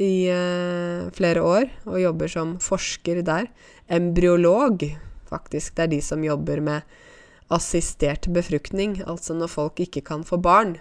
i 0.00 0.30
uh, 0.32 1.10
flere 1.14 1.44
år 1.44 1.68
og 1.86 2.00
jobber 2.02 2.32
som 2.32 2.56
forsker 2.62 3.22
der. 3.26 3.50
Embryolog, 3.90 4.82
faktisk. 5.30 5.76
Det 5.76 5.86
er 5.86 5.94
de 5.94 6.02
som 6.04 6.24
jobber 6.24 6.62
med 6.64 6.98
assistert 7.50 8.28
befruktning. 8.32 9.00
Altså 9.06 9.34
når 9.34 9.50
folk 9.50 9.82
ikke 9.82 10.04
kan 10.06 10.24
få 10.26 10.38
barn, 10.42 10.78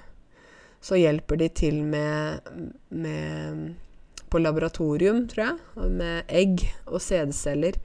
så 0.81 0.99
hjelper 0.99 1.39
de 1.41 1.49
til 1.51 1.81
med, 1.83 2.45
med 2.89 3.75
På 4.29 4.37
laboratorium, 4.37 5.27
tror 5.27 5.43
jeg. 5.45 5.89
Med 5.89 6.23
egg 6.27 6.61
og 6.85 7.01
sædceller. 7.01 7.79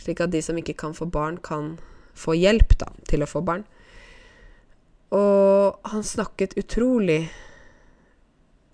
Slik 0.00 0.20
at 0.24 0.32
de 0.32 0.40
som 0.42 0.56
ikke 0.58 0.74
kan 0.74 0.94
få 0.96 1.06
barn, 1.06 1.36
kan 1.36 1.76
få 2.16 2.34
hjelp 2.38 2.72
da, 2.80 2.88
til 3.08 3.22
å 3.22 3.28
få 3.28 3.42
barn. 3.44 3.66
Og 5.14 5.90
han 5.92 6.02
snakket 6.02 6.56
utrolig 6.58 7.28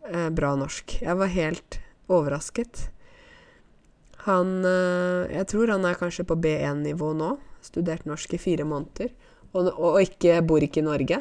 eh, 0.08 0.30
bra 0.30 0.54
norsk. 0.56 1.00
Jeg 1.02 1.18
var 1.18 1.34
helt 1.34 1.80
overrasket. 2.08 2.86
Han 4.26 4.60
eh, 4.64 5.32
Jeg 5.34 5.48
tror 5.52 5.74
han 5.74 5.84
er 5.88 5.98
kanskje 6.00 6.26
på 6.28 6.38
B1-nivå 6.40 7.12
nå. 7.18 7.34
Studert 7.64 8.06
norsk 8.08 8.34
i 8.34 8.40
fire 8.40 8.64
måneder. 8.64 9.12
Og, 9.50 9.68
og, 9.74 9.98
ikke, 10.00 10.38
bor 10.46 10.62
ikke 10.62 10.80
i 10.80 10.86
Norge. 10.86 11.20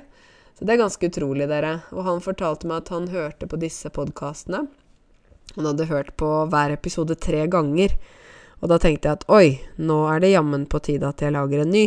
Så 0.59 0.65
det 0.67 0.73
er 0.73 0.81
ganske 0.81 1.07
utrolig, 1.07 1.45
dere. 1.47 1.77
Og 1.95 2.03
han 2.03 2.17
fortalte 2.19 2.67
meg 2.67 2.81
at 2.81 2.89
han 2.91 3.05
hørte 3.13 3.47
på 3.47 3.59
disse 3.61 3.87
podkastene. 3.95 4.65
Han 5.55 5.67
hadde 5.69 5.87
hørt 5.87 6.11
på 6.19 6.27
hver 6.51 6.73
episode 6.75 7.15
tre 7.15 7.45
ganger. 7.47 7.95
Og 8.59 8.67
da 8.67 8.75
tenkte 8.75 9.07
jeg 9.07 9.21
at 9.21 9.23
oi, 9.31 9.45
nå 9.79 10.01
er 10.11 10.19
det 10.19 10.33
jammen 10.33 10.67
på 10.67 10.81
tide 10.83 11.07
at 11.07 11.23
jeg 11.23 11.31
lager 11.31 11.63
en 11.63 11.71
ny. 11.71 11.85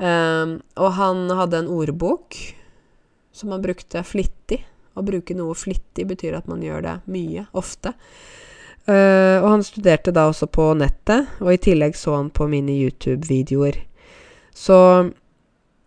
Um, 0.00 0.56
og 0.82 0.96
han 0.96 1.26
hadde 1.36 1.60
en 1.60 1.68
ordbok 1.68 2.40
som 3.36 3.52
han 3.52 3.68
brukte 3.68 4.00
flittig. 4.00 4.62
Å 4.96 5.04
bruke 5.04 5.36
noe 5.36 5.52
flittig 5.52 6.08
betyr 6.08 6.40
at 6.40 6.48
man 6.48 6.64
gjør 6.64 6.88
det 6.88 6.98
mye, 7.12 7.44
ofte. 7.52 7.92
Uh, 8.88 9.44
og 9.44 9.58
han 9.58 9.68
studerte 9.68 10.16
da 10.16 10.24
også 10.32 10.48
på 10.48 10.72
nettet, 10.80 11.28
og 11.44 11.52
i 11.52 11.60
tillegg 11.60 12.00
så 12.00 12.16
han 12.16 12.32
på 12.32 12.48
mine 12.48 12.72
YouTube-videoer. 12.80 13.76
Så 14.56 14.80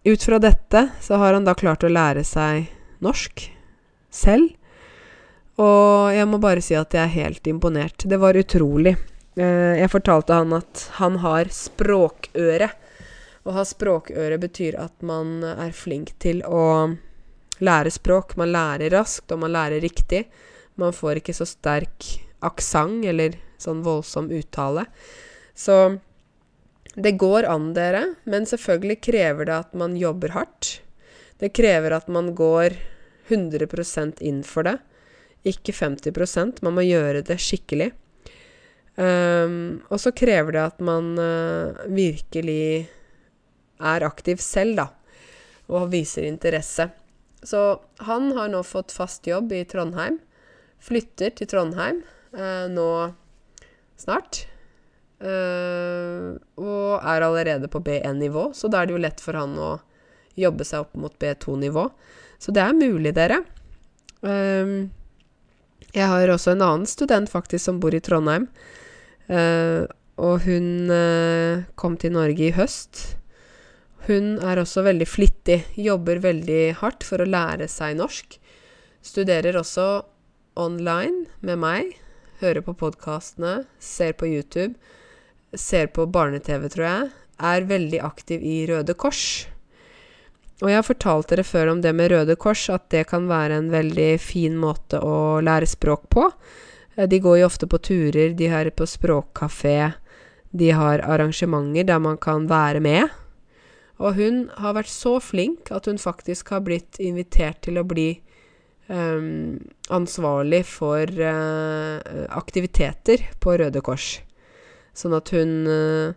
ut 0.03 0.23
fra 0.23 0.39
dette 0.39 0.87
så 1.01 1.15
har 1.21 1.33
han 1.33 1.45
da 1.47 1.55
klart 1.55 1.83
å 1.83 1.91
lære 1.91 2.23
seg 2.27 2.67
norsk 3.03 3.47
selv. 4.13 4.51
Og 5.61 6.13
jeg 6.15 6.27
må 6.29 6.39
bare 6.41 6.63
si 6.65 6.75
at 6.77 6.95
jeg 6.95 7.03
er 7.03 7.17
helt 7.17 7.47
imponert. 7.49 8.05
Det 8.09 8.17
var 8.19 8.37
utrolig. 8.37 8.95
Uh, 9.37 9.77
jeg 9.77 9.91
fortalte 9.93 10.37
han 10.37 10.55
at 10.57 10.87
han 10.99 11.19
har 11.23 11.51
språkøre. 11.53 12.69
Å 13.43 13.53
ha 13.57 13.65
språkøre 13.67 14.39
betyr 14.41 14.79
at 14.81 14.95
man 15.05 15.41
er 15.43 15.73
flink 15.75 16.13
til 16.23 16.41
å 16.47 16.93
lære 17.63 17.91
språk. 17.93 18.37
Man 18.39 18.53
lærer 18.53 18.93
raskt, 18.95 19.29
og 19.31 19.43
man 19.43 19.53
lærer 19.53 19.83
riktig. 19.83 20.25
Man 20.79 20.95
får 20.95 21.21
ikke 21.21 21.35
så 21.37 21.45
sterk 21.47 22.07
aksent 22.43 23.05
eller 23.05 23.37
sånn 23.61 23.83
voldsom 23.85 24.31
uttale. 24.33 24.87
Så 25.55 25.99
det 26.95 27.15
går 27.17 27.47
an, 27.49 27.71
dere, 27.73 28.03
men 28.29 28.45
selvfølgelig 28.45 28.99
krever 29.01 29.49
det 29.49 29.55
at 29.65 29.77
man 29.77 29.95
jobber 29.97 30.35
hardt. 30.35 30.77
Det 31.41 31.53
krever 31.57 31.95
at 31.95 32.09
man 32.11 32.33
går 32.37 32.75
100% 33.33 34.21
inn 34.21 34.43
for 34.45 34.67
det, 34.67 34.77
ikke 35.43 35.73
50% 35.75 36.61
Man 36.63 36.75
må 36.77 36.85
gjøre 36.85 37.23
det 37.25 37.39
skikkelig. 37.41 37.91
Um, 38.95 39.81
og 39.89 39.97
så 39.99 40.13
krever 40.13 40.53
det 40.53 40.61
at 40.61 40.83
man 40.85 41.15
uh, 41.17 41.81
virkelig 41.89 42.85
er 43.81 44.05
aktiv 44.05 44.37
selv, 44.39 44.77
da, 44.77 44.85
og 45.73 45.89
viser 45.91 46.29
interesse. 46.29 46.91
Så 47.43 47.81
han 48.05 48.31
har 48.37 48.53
nå 48.53 48.61
fått 48.63 48.93
fast 48.95 49.27
jobb 49.27 49.51
i 49.51 49.65
Trondheim. 49.67 50.21
Flytter 50.83 51.33
til 51.35 51.49
Trondheim 51.51 52.01
eh, 52.35 52.69
nå 52.71 52.87
snart. 53.99 54.45
Eh, 55.23 56.35
og 56.59 56.99
er 56.99 57.23
allerede 57.23 57.69
på 57.71 57.79
B1-nivå, 57.83 58.49
så 58.55 58.67
da 58.67 58.81
er 58.81 58.89
det 58.89 58.97
jo 58.97 59.03
lett 59.05 59.23
for 59.23 59.39
han 59.39 59.55
å 59.55 59.71
jobbe 60.39 60.65
seg 60.67 60.83
opp 60.83 60.97
mot 60.99 61.15
B2-nivå. 61.21 61.87
Så 62.41 62.51
det 62.51 62.63
er 62.63 62.75
mulig, 62.75 63.13
dere. 63.15 63.43
Uh, 64.23 64.89
jeg 65.93 66.07
har 66.09 66.31
også 66.31 66.53
en 66.53 66.63
annen 66.63 66.87
student 66.89 67.29
faktisk 67.31 67.63
som 67.63 67.79
bor 67.83 67.95
i 67.95 68.01
Trondheim. 68.03 68.49
Uh, 69.29 69.85
og 70.19 70.43
hun 70.45 70.91
kom 71.79 71.95
til 71.97 72.13
Norge 72.13 72.43
i 72.45 72.53
høst. 72.53 73.15
Hun 74.05 74.35
er 74.45 74.59
også 74.61 74.83
veldig 74.85 75.07
flittig, 75.09 75.63
jobber 75.79 76.19
veldig 76.21 76.75
hardt 76.83 77.05
for 77.07 77.23
å 77.23 77.27
lære 77.27 77.65
seg 77.71 77.95
norsk. 77.97 78.35
Studerer 79.01 79.57
også 79.57 80.03
online 80.59 81.25
med 81.41 81.63
meg, 81.63 81.95
hører 82.43 82.61
på 82.67 82.75
podkastene, 82.77 83.63
ser 83.81 84.13
på 84.19 84.29
YouTube, 84.29 84.75
ser 85.59 85.89
på 85.93 86.05
barne-TV, 86.09 86.67
tror 86.73 86.85
jeg. 86.87 87.09
Er 87.43 87.67
veldig 87.69 87.99
aktiv 88.05 88.43
i 88.45 88.63
Røde 88.69 88.95
Kors. 88.97 89.47
Og 90.61 90.69
jeg 90.69 90.77
har 90.77 90.85
fortalt 90.85 91.31
dere 91.31 91.43
før 91.43 91.73
om 91.73 91.81
det 91.83 91.91
med 91.97 92.11
Røde 92.13 92.37
Kors, 92.39 92.67
at 92.71 92.85
det 92.93 93.07
kan 93.09 93.25
være 93.27 93.57
en 93.59 93.71
veldig 93.73 94.11
fin 94.21 94.55
måte 94.59 95.01
å 95.03 95.41
lære 95.43 95.67
språk 95.67 96.07
på. 96.13 96.29
Eh, 96.95 97.07
de 97.09 97.19
går 97.19 97.41
jo 97.41 97.49
ofte 97.49 97.67
på 97.67 97.81
turer, 97.83 98.35
de 98.37 98.47
er 98.47 98.71
på 98.71 98.87
språkkafé. 98.87 99.93
De 100.53 100.69
har 100.71 101.03
arrangementer 101.03 101.89
der 101.89 101.99
man 101.99 102.17
kan 102.21 102.47
være 102.49 102.79
med. 102.79 103.09
Og 103.99 104.17
hun 104.17 104.45
har 104.57 104.75
vært 104.77 104.91
så 104.91 105.17
flink 105.21 105.71
at 105.71 105.87
hun 105.89 105.99
faktisk 106.01 106.53
har 106.53 106.63
blitt 106.65 106.99
invitert 107.01 107.61
til 107.65 107.79
å 107.79 107.85
bli 107.87 108.09
um, 108.89 109.59
ansvarlig 109.93 110.63
for 110.67 111.07
uh, 111.07 111.99
aktiviteter 112.33 113.25
på 113.39 113.57
Røde 113.61 113.83
Kors. 113.85 114.17
Sånn 114.93 115.15
at 115.17 115.31
hun 115.33 115.55
uh, 115.69 116.13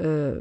uh, 0.00 0.38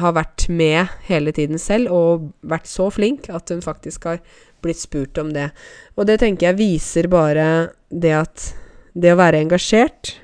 har 0.00 0.16
vært 0.16 0.46
med 0.48 0.88
hele 1.08 1.34
tiden 1.36 1.60
selv 1.60 1.92
og 1.92 2.30
vært 2.46 2.70
så 2.70 2.88
flink 2.94 3.28
at 3.32 3.52
hun 3.52 3.62
faktisk 3.64 4.08
har 4.08 4.22
blitt 4.64 4.80
spurt 4.80 5.18
om 5.20 5.32
det. 5.34 5.50
Og 5.96 6.08
det 6.08 6.20
tenker 6.22 6.50
jeg 6.50 6.60
viser 6.60 7.10
bare 7.12 7.46
det 7.90 8.14
at 8.16 8.50
det 8.92 9.14
å 9.14 9.20
være 9.20 9.40
engasjert, 9.44 10.14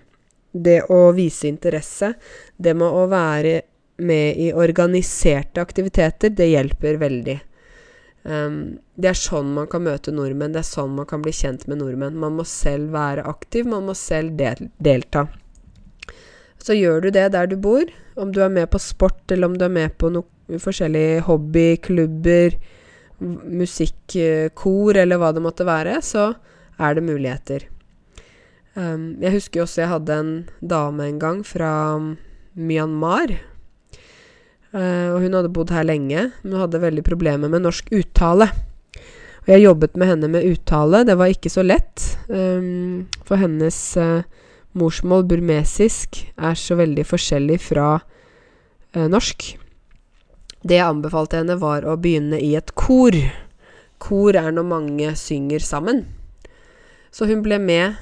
det 0.52 0.82
å 0.92 1.10
vise 1.16 1.48
interesse, 1.48 2.14
det 2.56 2.74
med 2.76 2.88
å 2.88 3.06
være 3.10 3.60
med 3.96 4.40
i 4.40 4.50
organiserte 4.52 5.60
aktiviteter, 5.62 6.32
det 6.36 6.50
hjelper 6.50 6.98
veldig. 7.00 7.36
Um, 8.26 8.76
det 8.98 9.12
er 9.12 9.18
sånn 9.18 9.52
man 9.54 9.68
kan 9.70 9.84
møte 9.86 10.12
nordmenn, 10.12 10.52
det 10.52 10.64
er 10.64 10.68
sånn 10.68 10.96
man 10.96 11.06
kan 11.08 11.22
bli 11.24 11.32
kjent 11.36 11.68
med 11.70 11.80
nordmenn. 11.80 12.18
Man 12.18 12.36
må 12.38 12.44
selv 12.48 12.90
være 12.96 13.24
aktiv, 13.28 13.68
man 13.70 13.86
må 13.86 13.94
selv 13.96 14.36
del 14.40 14.68
delta. 14.82 15.28
Så 16.62 16.76
gjør 16.76 17.04
du 17.04 17.10
det 17.14 17.28
der 17.34 17.50
du 17.50 17.56
bor, 17.60 17.84
om 18.16 18.32
du 18.32 18.40
er 18.44 18.52
med 18.52 18.70
på 18.72 18.80
sport, 18.82 19.22
eller 19.30 19.50
om 19.50 19.56
du 19.58 19.66
er 19.66 19.72
med 19.72 19.94
på 20.00 20.10
noen 20.12 20.62
forskjellige 20.62 21.22
hobbyklubber, 21.26 22.56
musikkor, 23.20 24.98
eller 25.00 25.20
hva 25.20 25.32
det 25.34 25.44
måtte 25.44 25.66
være, 25.68 26.00
så 26.04 26.30
er 26.76 26.96
det 26.96 27.06
muligheter. 27.06 27.66
Um, 28.76 29.16
jeg 29.22 29.32
husker 29.38 29.62
også 29.64 29.82
jeg 29.82 29.92
hadde 29.94 30.16
en 30.20 30.32
dame 30.60 31.06
en 31.08 31.20
gang 31.20 31.42
fra 31.46 31.70
Myanmar. 32.56 33.32
Uh, 34.76 35.14
og 35.14 35.22
hun 35.24 35.36
hadde 35.38 35.52
bodd 35.56 35.72
her 35.72 35.86
lenge, 35.88 36.26
men 36.42 36.60
hadde 36.60 36.82
veldig 36.82 37.04
problemer 37.06 37.52
med 37.52 37.64
norsk 37.64 37.88
uttale. 37.96 38.50
Og 39.46 39.52
jeg 39.54 39.64
jobbet 39.64 39.96
med 39.96 40.10
henne 40.10 40.28
med 40.28 40.44
uttale. 40.50 41.04
Det 41.08 41.16
var 41.16 41.32
ikke 41.32 41.52
så 41.52 41.64
lett, 41.64 42.04
um, 42.28 43.06
for 43.24 43.40
hennes 43.40 43.78
uh, 43.96 44.26
morsmål, 44.76 45.24
burmesisk, 45.28 46.22
er 46.36 46.58
så 46.58 46.76
veldig 46.78 47.04
forskjellig 47.08 47.58
fra 47.64 47.88
eh, 48.94 49.06
norsk. 49.10 49.48
Det 50.66 50.78
jeg 50.78 50.86
anbefalte 50.86 51.40
henne, 51.40 51.58
var 51.60 51.86
å 51.86 51.96
begynne 52.00 52.40
i 52.42 52.54
et 52.58 52.72
kor. 52.78 53.16
Kor 54.02 54.36
er 54.36 54.52
når 54.54 54.66
mange 54.68 55.12
synger 55.18 55.62
sammen. 55.64 56.04
Så 57.14 57.28
hun 57.30 57.44
ble 57.44 57.58
med 57.62 57.96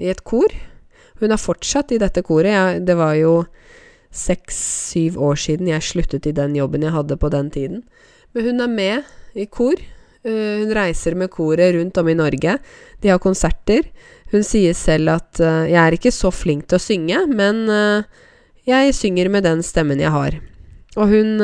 i 0.00 0.10
et 0.10 0.22
kor. 0.26 0.52
Hun 1.20 1.32
har 1.32 1.40
fortsatt 1.40 1.92
i 1.94 2.00
dette 2.02 2.24
koret. 2.26 2.52
Jeg, 2.52 2.84
det 2.88 2.96
var 2.98 3.14
jo 3.18 3.34
seks-syv 4.16 5.18
år 5.20 5.38
siden 5.40 5.70
jeg 5.70 5.84
sluttet 5.84 6.28
i 6.28 6.34
den 6.36 6.56
jobben 6.56 6.84
jeg 6.84 6.94
hadde 6.94 7.18
på 7.20 7.30
den 7.32 7.50
tiden. 7.52 7.84
Men 8.34 8.48
hun 8.50 8.64
er 8.64 8.72
med 8.72 9.38
i 9.38 9.46
kor. 9.48 9.76
Uh, 10.26 10.64
hun 10.64 10.72
reiser 10.74 11.14
med 11.14 11.30
koret 11.32 11.76
rundt 11.76 11.98
om 12.00 12.08
i 12.10 12.16
Norge. 12.18 12.56
De 13.02 13.12
har 13.12 13.22
konserter. 13.22 13.86
Hun 14.32 14.44
sier 14.46 14.74
selv 14.74 15.14
at 15.14 15.40
uh, 15.40 15.66
'jeg 15.66 15.80
er 15.80 15.96
ikke 15.96 16.14
så 16.14 16.32
flink 16.34 16.66
til 16.66 16.78
å 16.78 16.82
synge, 16.82 17.26
men 17.30 17.68
uh, 17.70 18.02
jeg 18.66 18.94
synger 18.94 19.30
med 19.30 19.46
den 19.46 19.62
stemmen 19.62 20.02
jeg 20.02 20.10
har'. 20.10 20.40
Og 20.96 21.12
hun 21.12 21.42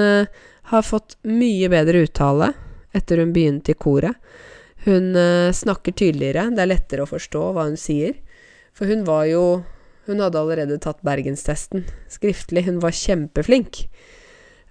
har 0.72 0.83
fått 0.83 1.18
mye 1.28 1.68
bedre 1.68 2.07
uttale 2.07 2.55
etter 2.97 3.20
hun 3.20 3.35
begynte 3.37 3.74
i 3.74 3.76
koret. 3.76 4.16
Hun 4.87 5.12
snakker 5.53 5.93
tydeligere, 5.93 6.47
det 6.57 6.62
er 6.64 6.70
lettere 6.70 7.05
å 7.05 7.11
forstå 7.11 7.43
hva 7.53 7.66
hun 7.68 7.76
sier. 7.76 8.16
For 8.72 8.89
hun 8.89 9.05
var 9.05 9.26
jo 9.28 9.43
hun 10.07 10.20
hadde 10.20 10.41
allerede 10.41 10.78
tatt 10.83 11.03
bergenstesten 11.07 11.85
skriftlig. 12.11 12.64
Hun 12.66 12.80
var 12.83 12.97
kjempeflink. 12.97 13.85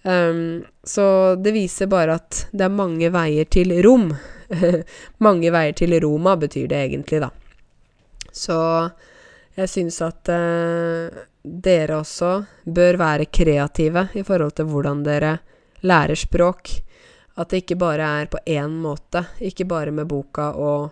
Um, 0.04 0.64
så 0.84 1.36
det 1.38 1.54
viser 1.56 1.88
bare 1.92 2.18
at 2.20 2.48
det 2.52 2.66
er 2.66 2.74
mange 2.74 3.12
veier 3.14 3.48
til 3.48 3.72
rom. 3.86 4.10
mange 5.26 5.54
veier 5.54 5.78
til 5.78 5.96
Roma, 6.04 6.36
betyr 6.36 6.68
det 6.72 6.82
egentlig, 6.90 7.22
da. 7.24 7.30
Så 8.32 8.58
jeg 9.58 9.70
syns 9.70 10.00
at 10.06 10.32
eh, 10.32 11.22
dere 11.44 12.00
også 12.00 12.32
bør 12.66 13.00
være 13.02 13.28
kreative 13.34 14.08
i 14.16 14.24
forhold 14.24 14.56
til 14.56 14.70
hvordan 14.72 15.04
dere 15.06 15.36
lærer 15.84 16.16
språk. 16.16 16.72
At 17.40 17.52
det 17.52 17.64
ikke 17.64 17.80
bare 17.80 18.08
er 18.22 18.32
på 18.32 18.40
én 18.48 18.80
måte. 18.84 19.26
Ikke 19.40 19.66
bare 19.66 19.92
med 19.92 20.08
boka 20.08 20.52
og 20.56 20.92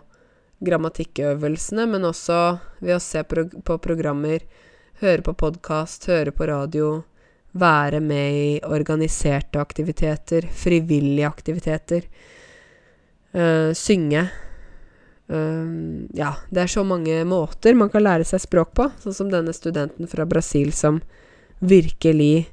grammatikkøvelsene, 0.65 1.85
men 1.87 2.07
også 2.07 2.39
ved 2.83 2.97
å 2.97 3.03
se 3.03 3.23
pro 3.27 3.45
på 3.47 3.77
programmer, 3.79 4.43
høre 4.99 5.23
på 5.23 5.35
podkast, 5.39 6.09
høre 6.11 6.33
på 6.35 6.47
radio, 6.49 6.89
være 7.59 8.01
med 8.03 8.35
i 8.35 8.49
organiserte 8.67 9.61
aktiviteter, 9.61 10.47
frivillige 10.51 11.27
aktiviteter, 11.27 12.03
eh, 13.33 13.71
synge. 13.73 14.27
Uh, 15.29 16.07
ja, 16.17 16.33
det 16.49 16.63
er 16.63 16.71
så 16.71 16.81
mange 16.87 17.21
måter 17.29 17.75
man 17.77 17.91
kan 17.93 18.01
lære 18.01 18.25
seg 18.25 18.41
språk 18.41 18.73
på, 18.77 18.87
sånn 19.03 19.13
som 19.13 19.27
denne 19.29 19.53
studenten 19.53 20.09
fra 20.09 20.25
Brasil 20.25 20.71
som 20.73 21.03
virkelig 21.59 22.47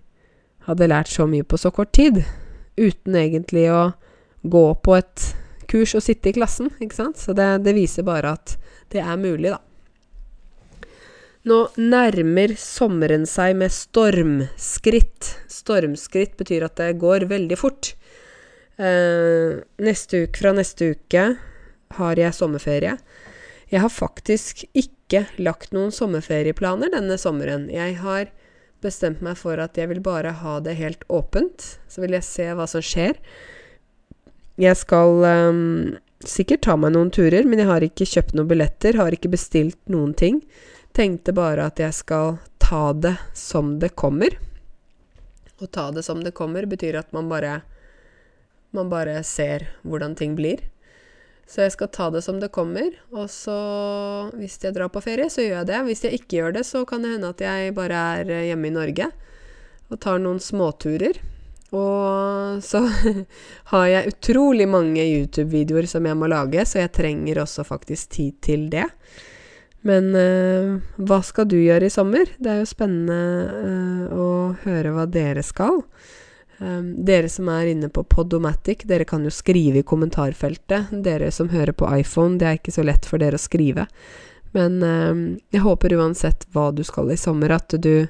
hadde 0.67 0.91
lært 0.91 1.09
så 1.09 1.25
mye 1.31 1.47
på 1.47 1.57
så 1.61 1.73
kort 1.73 1.95
tid, 1.97 2.21
uten 2.77 3.17
egentlig 3.17 3.69
å 3.73 3.95
gå 4.45 4.67
på 4.85 4.97
et 4.99 5.31
kurs 5.71 5.95
og 5.97 6.05
sitte 6.05 6.31
i 6.31 6.37
klassen, 6.37 6.69
ikke 6.83 6.99
sant? 6.99 7.21
Så 7.23 7.35
det, 7.37 7.49
det 7.65 7.75
viser 7.77 8.07
bare 8.07 8.35
at 8.37 8.57
det 8.93 9.01
er 9.03 9.17
mulig, 9.19 9.55
da. 9.55 9.63
Nå 11.47 11.61
nærmer 11.79 12.57
sommeren 12.59 13.23
seg 13.31 13.55
med 13.61 13.71
stormskritt. 13.71 15.29
Stormskritt 15.51 16.35
betyr 16.39 16.67
at 16.67 16.79
det 16.81 16.97
går 16.99 17.29
veldig 17.31 17.59
fort. 17.61 17.93
Eh, 18.77 19.63
neste 19.79 20.25
uke, 20.27 20.41
fra 20.41 20.53
neste 20.57 20.91
uke 20.97 21.29
har 21.95 22.19
jeg 22.19 22.35
sommerferie. 22.35 22.97
Jeg 23.71 23.83
har 23.83 23.91
faktisk 23.91 24.65
ikke 24.79 25.25
lagt 25.43 25.73
noen 25.75 25.93
sommerferieplaner 25.95 26.93
denne 26.95 27.19
sommeren. 27.19 27.67
Jeg 27.73 27.99
har 28.03 28.31
bestemt 28.85 29.23
meg 29.25 29.39
for 29.41 29.59
at 29.63 29.79
jeg 29.79 29.91
vil 29.91 30.03
bare 30.05 30.37
ha 30.43 30.59
det 30.63 30.77
helt 30.79 31.03
åpent. 31.11 31.77
Så 31.91 32.05
vil 32.05 32.15
jeg 32.15 32.27
se 32.27 32.49
hva 32.55 32.69
som 32.71 32.85
skjer. 32.85 33.19
Jeg 34.57 34.79
skal 34.79 35.27
um, 35.27 35.97
sikkert 36.25 36.65
ta 36.67 36.77
meg 36.81 36.95
noen 36.95 37.11
turer, 37.13 37.45
men 37.45 37.61
jeg 37.61 37.71
har 37.71 37.85
ikke 37.85 38.09
kjøpt 38.09 38.37
noen 38.37 38.51
billetter, 38.51 38.97
har 38.97 39.15
ikke 39.15 39.35
bestilt 39.35 39.81
noen 39.93 40.15
ting. 40.17 40.41
Tenkte 40.97 41.35
bare 41.37 41.67
at 41.69 41.83
jeg 41.83 41.93
skal 41.93 42.39
ta 42.63 42.91
det 42.97 43.17
som 43.37 43.77
det 43.83 43.93
kommer. 43.99 44.39
Å 45.61 45.67
ta 45.73 45.91
det 45.93 46.05
som 46.07 46.23
det 46.25 46.37
kommer 46.37 46.69
betyr 46.69 46.99
at 47.01 47.13
man 47.17 47.29
bare 47.33 47.61
man 48.77 48.91
bare 48.93 49.23
ser 49.25 49.71
hvordan 49.87 50.17
ting 50.19 50.35
blir. 50.37 50.61
Så 51.47 51.63
jeg 51.63 51.77
skal 51.77 51.93
ta 51.95 52.09
det 52.11 52.25
som 52.27 52.41
det 52.43 52.51
kommer, 52.55 52.91
og 53.15 53.29
så 53.31 53.55
hvis 54.35 54.59
jeg 54.65 54.75
drar 54.75 54.91
på 54.91 55.03
ferie, 55.05 55.29
så 55.31 55.45
gjør 55.45 55.61
jeg 55.61 55.69
det. 55.69 55.83
Hvis 55.87 56.03
jeg 56.03 56.19
ikke 56.19 56.41
gjør 56.41 56.57
det, 56.59 56.65
så 56.67 56.83
kan 56.89 57.07
det 57.07 57.13
hende 57.15 57.31
at 57.31 57.45
jeg 57.45 57.77
bare 57.77 58.03
er 58.19 58.33
hjemme 58.49 58.67
i 58.67 58.75
Norge 58.75 59.13
og 59.87 60.01
tar 60.03 60.19
noen 60.19 60.41
småturer. 60.43 61.21
Og 61.77 62.63
så 62.67 62.83
har 63.73 63.87
jeg 63.91 64.13
utrolig 64.13 64.67
mange 64.71 65.05
YouTube-videoer 65.05 65.87
som 65.91 66.07
jeg 66.07 66.19
må 66.19 66.29
lage, 66.31 66.67
så 66.67 66.83
jeg 66.83 66.95
trenger 66.99 67.43
også 67.43 67.67
faktisk 67.67 68.11
tid 68.19 68.37
til 68.43 68.69
det. 68.73 68.87
Men 69.87 70.11
uh, 70.19 70.77
hva 70.99 71.21
skal 71.23 71.47
du 71.51 71.59
gjøre 71.61 71.87
i 71.87 71.95
sommer? 71.95 72.31
Det 72.43 72.53
er 72.53 72.63
jo 72.63 72.71
spennende 72.71 73.19
uh, 73.55 74.15
å 74.15 74.29
høre 74.65 74.95
hva 74.97 75.07
dere 75.07 75.45
skal. 75.47 75.85
Um, 76.59 77.05
dere 77.05 77.29
som 77.29 77.51
er 77.53 77.69
inne 77.69 77.91
på 77.93 78.05
Podomatic, 78.09 78.87
dere 78.89 79.05
kan 79.05 79.25
jo 79.25 79.33
skrive 79.35 79.83
i 79.83 79.87
kommentarfeltet. 79.87 80.93
Dere 81.05 81.29
som 81.35 81.51
hører 81.53 81.77
på 81.77 81.89
iPhone, 81.99 82.39
det 82.41 82.49
er 82.49 82.61
ikke 82.61 82.73
så 82.73 82.85
lett 82.87 83.09
for 83.09 83.21
dere 83.21 83.37
å 83.37 83.43
skrive. 83.43 83.85
Men 84.57 84.79
um, 84.83 85.25
jeg 85.53 85.65
håper 85.67 85.97
uansett 85.99 86.47
hva 86.55 86.71
du 86.73 86.81
skal 86.87 87.13
i 87.13 87.19
sommer, 87.21 87.53
at 87.53 87.77
du 87.77 88.07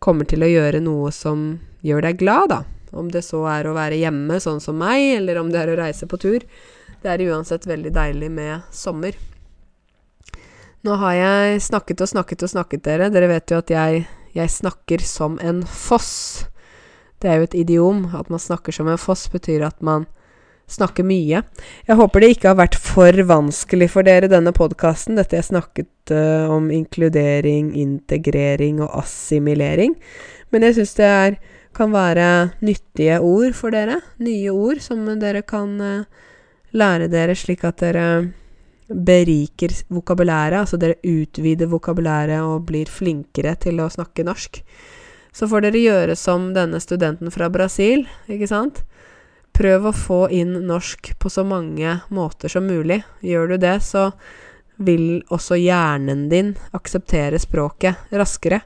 kommer 0.00 0.28
til 0.28 0.44
å 0.44 0.48
gjøre 0.48 0.80
noe 0.84 1.12
som 1.12 1.58
gjør 1.84 2.08
deg 2.08 2.22
glad, 2.22 2.54
da. 2.54 2.62
Om 2.94 3.10
det 3.12 3.24
så 3.26 3.42
er 3.50 3.66
å 3.66 3.76
være 3.76 3.98
hjemme, 4.00 4.38
sånn 4.40 4.62
som 4.62 4.78
meg, 4.80 5.18
eller 5.18 5.40
om 5.40 5.50
det 5.52 5.60
er 5.60 5.72
å 5.72 5.78
reise 5.82 6.08
på 6.08 6.20
tur. 6.22 6.44
Det 7.02 7.10
er 7.10 7.26
uansett 7.28 7.66
veldig 7.68 7.92
deilig 7.92 8.30
med 8.32 8.68
sommer. 8.72 9.16
Nå 10.84 10.96
har 11.00 11.14
jeg 11.16 11.60
snakket 11.64 12.04
og 12.04 12.10
snakket 12.12 12.44
og 12.46 12.52
snakket, 12.52 12.84
dere. 12.86 13.10
Dere 13.12 13.28
vet 13.28 13.52
jo 13.52 13.60
at 13.60 13.72
jeg, 13.72 14.04
jeg 14.36 14.52
snakker 14.52 15.04
som 15.04 15.36
en 15.44 15.62
foss. 15.68 16.46
Det 17.24 17.32
er 17.32 17.40
jo 17.40 17.48
et 17.48 17.56
idiom. 17.56 18.04
At 18.12 18.28
man 18.28 18.42
snakker 18.42 18.74
som 18.76 18.90
en 18.92 19.00
foss, 19.00 19.26
betyr 19.32 19.64
at 19.64 19.80
man 19.80 20.04
snakker 20.70 21.04
mye. 21.06 21.42
Jeg 21.88 21.96
håper 21.96 22.20
det 22.20 22.30
ikke 22.34 22.50
har 22.52 22.60
vært 22.60 22.76
for 22.80 23.24
vanskelig 23.28 23.88
for 23.92 24.06
dere, 24.06 24.28
denne 24.32 24.52
podkasten. 24.56 25.16
Dette 25.16 25.38
jeg 25.40 25.48
snakket 25.48 26.12
uh, 26.12 26.52
om 26.52 26.70
inkludering, 26.72 27.72
integrering 27.80 28.82
og 28.84 28.92
assimilering. 29.02 29.96
Men 30.52 30.68
jeg 30.68 30.78
syns 30.78 30.96
det 31.00 31.10
er 31.10 31.42
kan 31.74 31.90
være 31.90 32.28
nyttige 32.62 33.18
ord 33.18 33.56
for 33.58 33.74
dere. 33.74 33.98
Nye 34.22 34.52
ord 34.54 34.80
som 34.84 35.02
dere 35.18 35.42
kan 35.48 35.74
uh, 35.82 36.26
lære 36.76 37.10
dere 37.10 37.34
slik 37.38 37.64
at 37.66 37.80
dere 37.82 38.08
beriker 38.88 39.72
vokabulæret. 39.88 40.60
Altså 40.60 40.78
dere 40.80 41.00
utvider 41.02 41.72
vokabulæret 41.72 42.44
og 42.44 42.66
blir 42.68 42.90
flinkere 42.90 43.56
til 43.60 43.80
å 43.82 43.90
snakke 43.92 44.26
norsk. 44.26 44.60
Så 45.34 45.48
får 45.50 45.66
dere 45.66 45.82
gjøre 45.82 46.14
som 46.16 46.52
denne 46.54 46.78
studenten 46.80 47.32
fra 47.34 47.48
Brasil, 47.50 48.06
ikke 48.30 48.46
sant? 48.46 48.84
Prøv 49.54 49.88
å 49.90 49.94
få 49.94 50.20
inn 50.34 50.54
norsk 50.66 51.12
på 51.18 51.30
så 51.30 51.44
mange 51.46 51.98
måter 52.14 52.50
som 52.50 52.66
mulig. 52.66 53.00
Gjør 53.22 53.54
du 53.54 53.56
det, 53.62 53.76
så 53.82 54.08
vil 54.76 55.22
også 55.34 55.58
hjernen 55.58 56.28
din 56.30 56.54
akseptere 56.74 57.38
språket 57.42 58.14
raskere. 58.14 58.60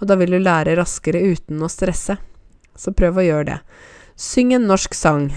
Og 0.00 0.08
da 0.08 0.16
vil 0.20 0.36
du 0.36 0.40
lære 0.40 0.76
raskere 0.76 1.22
uten 1.24 1.62
å 1.64 1.70
stresse. 1.72 2.18
Så 2.76 2.92
prøv 2.92 3.20
å 3.20 3.24
gjøre 3.24 3.48
det. 3.48 3.58
Syng 4.16 4.52
en 4.56 4.68
norsk 4.68 4.96
sang. 4.96 5.30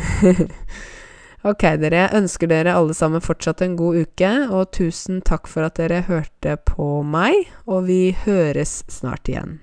ok, 1.50 1.64
dere. 1.80 2.06
Jeg 2.06 2.20
ønsker 2.20 2.52
dere 2.52 2.76
alle 2.76 2.96
sammen 2.96 3.24
fortsatt 3.24 3.64
en 3.64 3.80
god 3.80 4.04
uke, 4.04 4.32
og 4.52 4.72
tusen 4.76 5.24
takk 5.24 5.48
for 5.52 5.68
at 5.68 5.80
dere 5.80 6.06
hørte 6.08 6.60
på 6.68 7.02
meg. 7.04 7.48
Og 7.68 7.88
vi 7.88 8.04
høres 8.26 8.82
snart 8.92 9.32
igjen. 9.32 9.60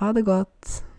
Ha 0.00 0.12
det 0.12 0.24
godt. 0.24 0.89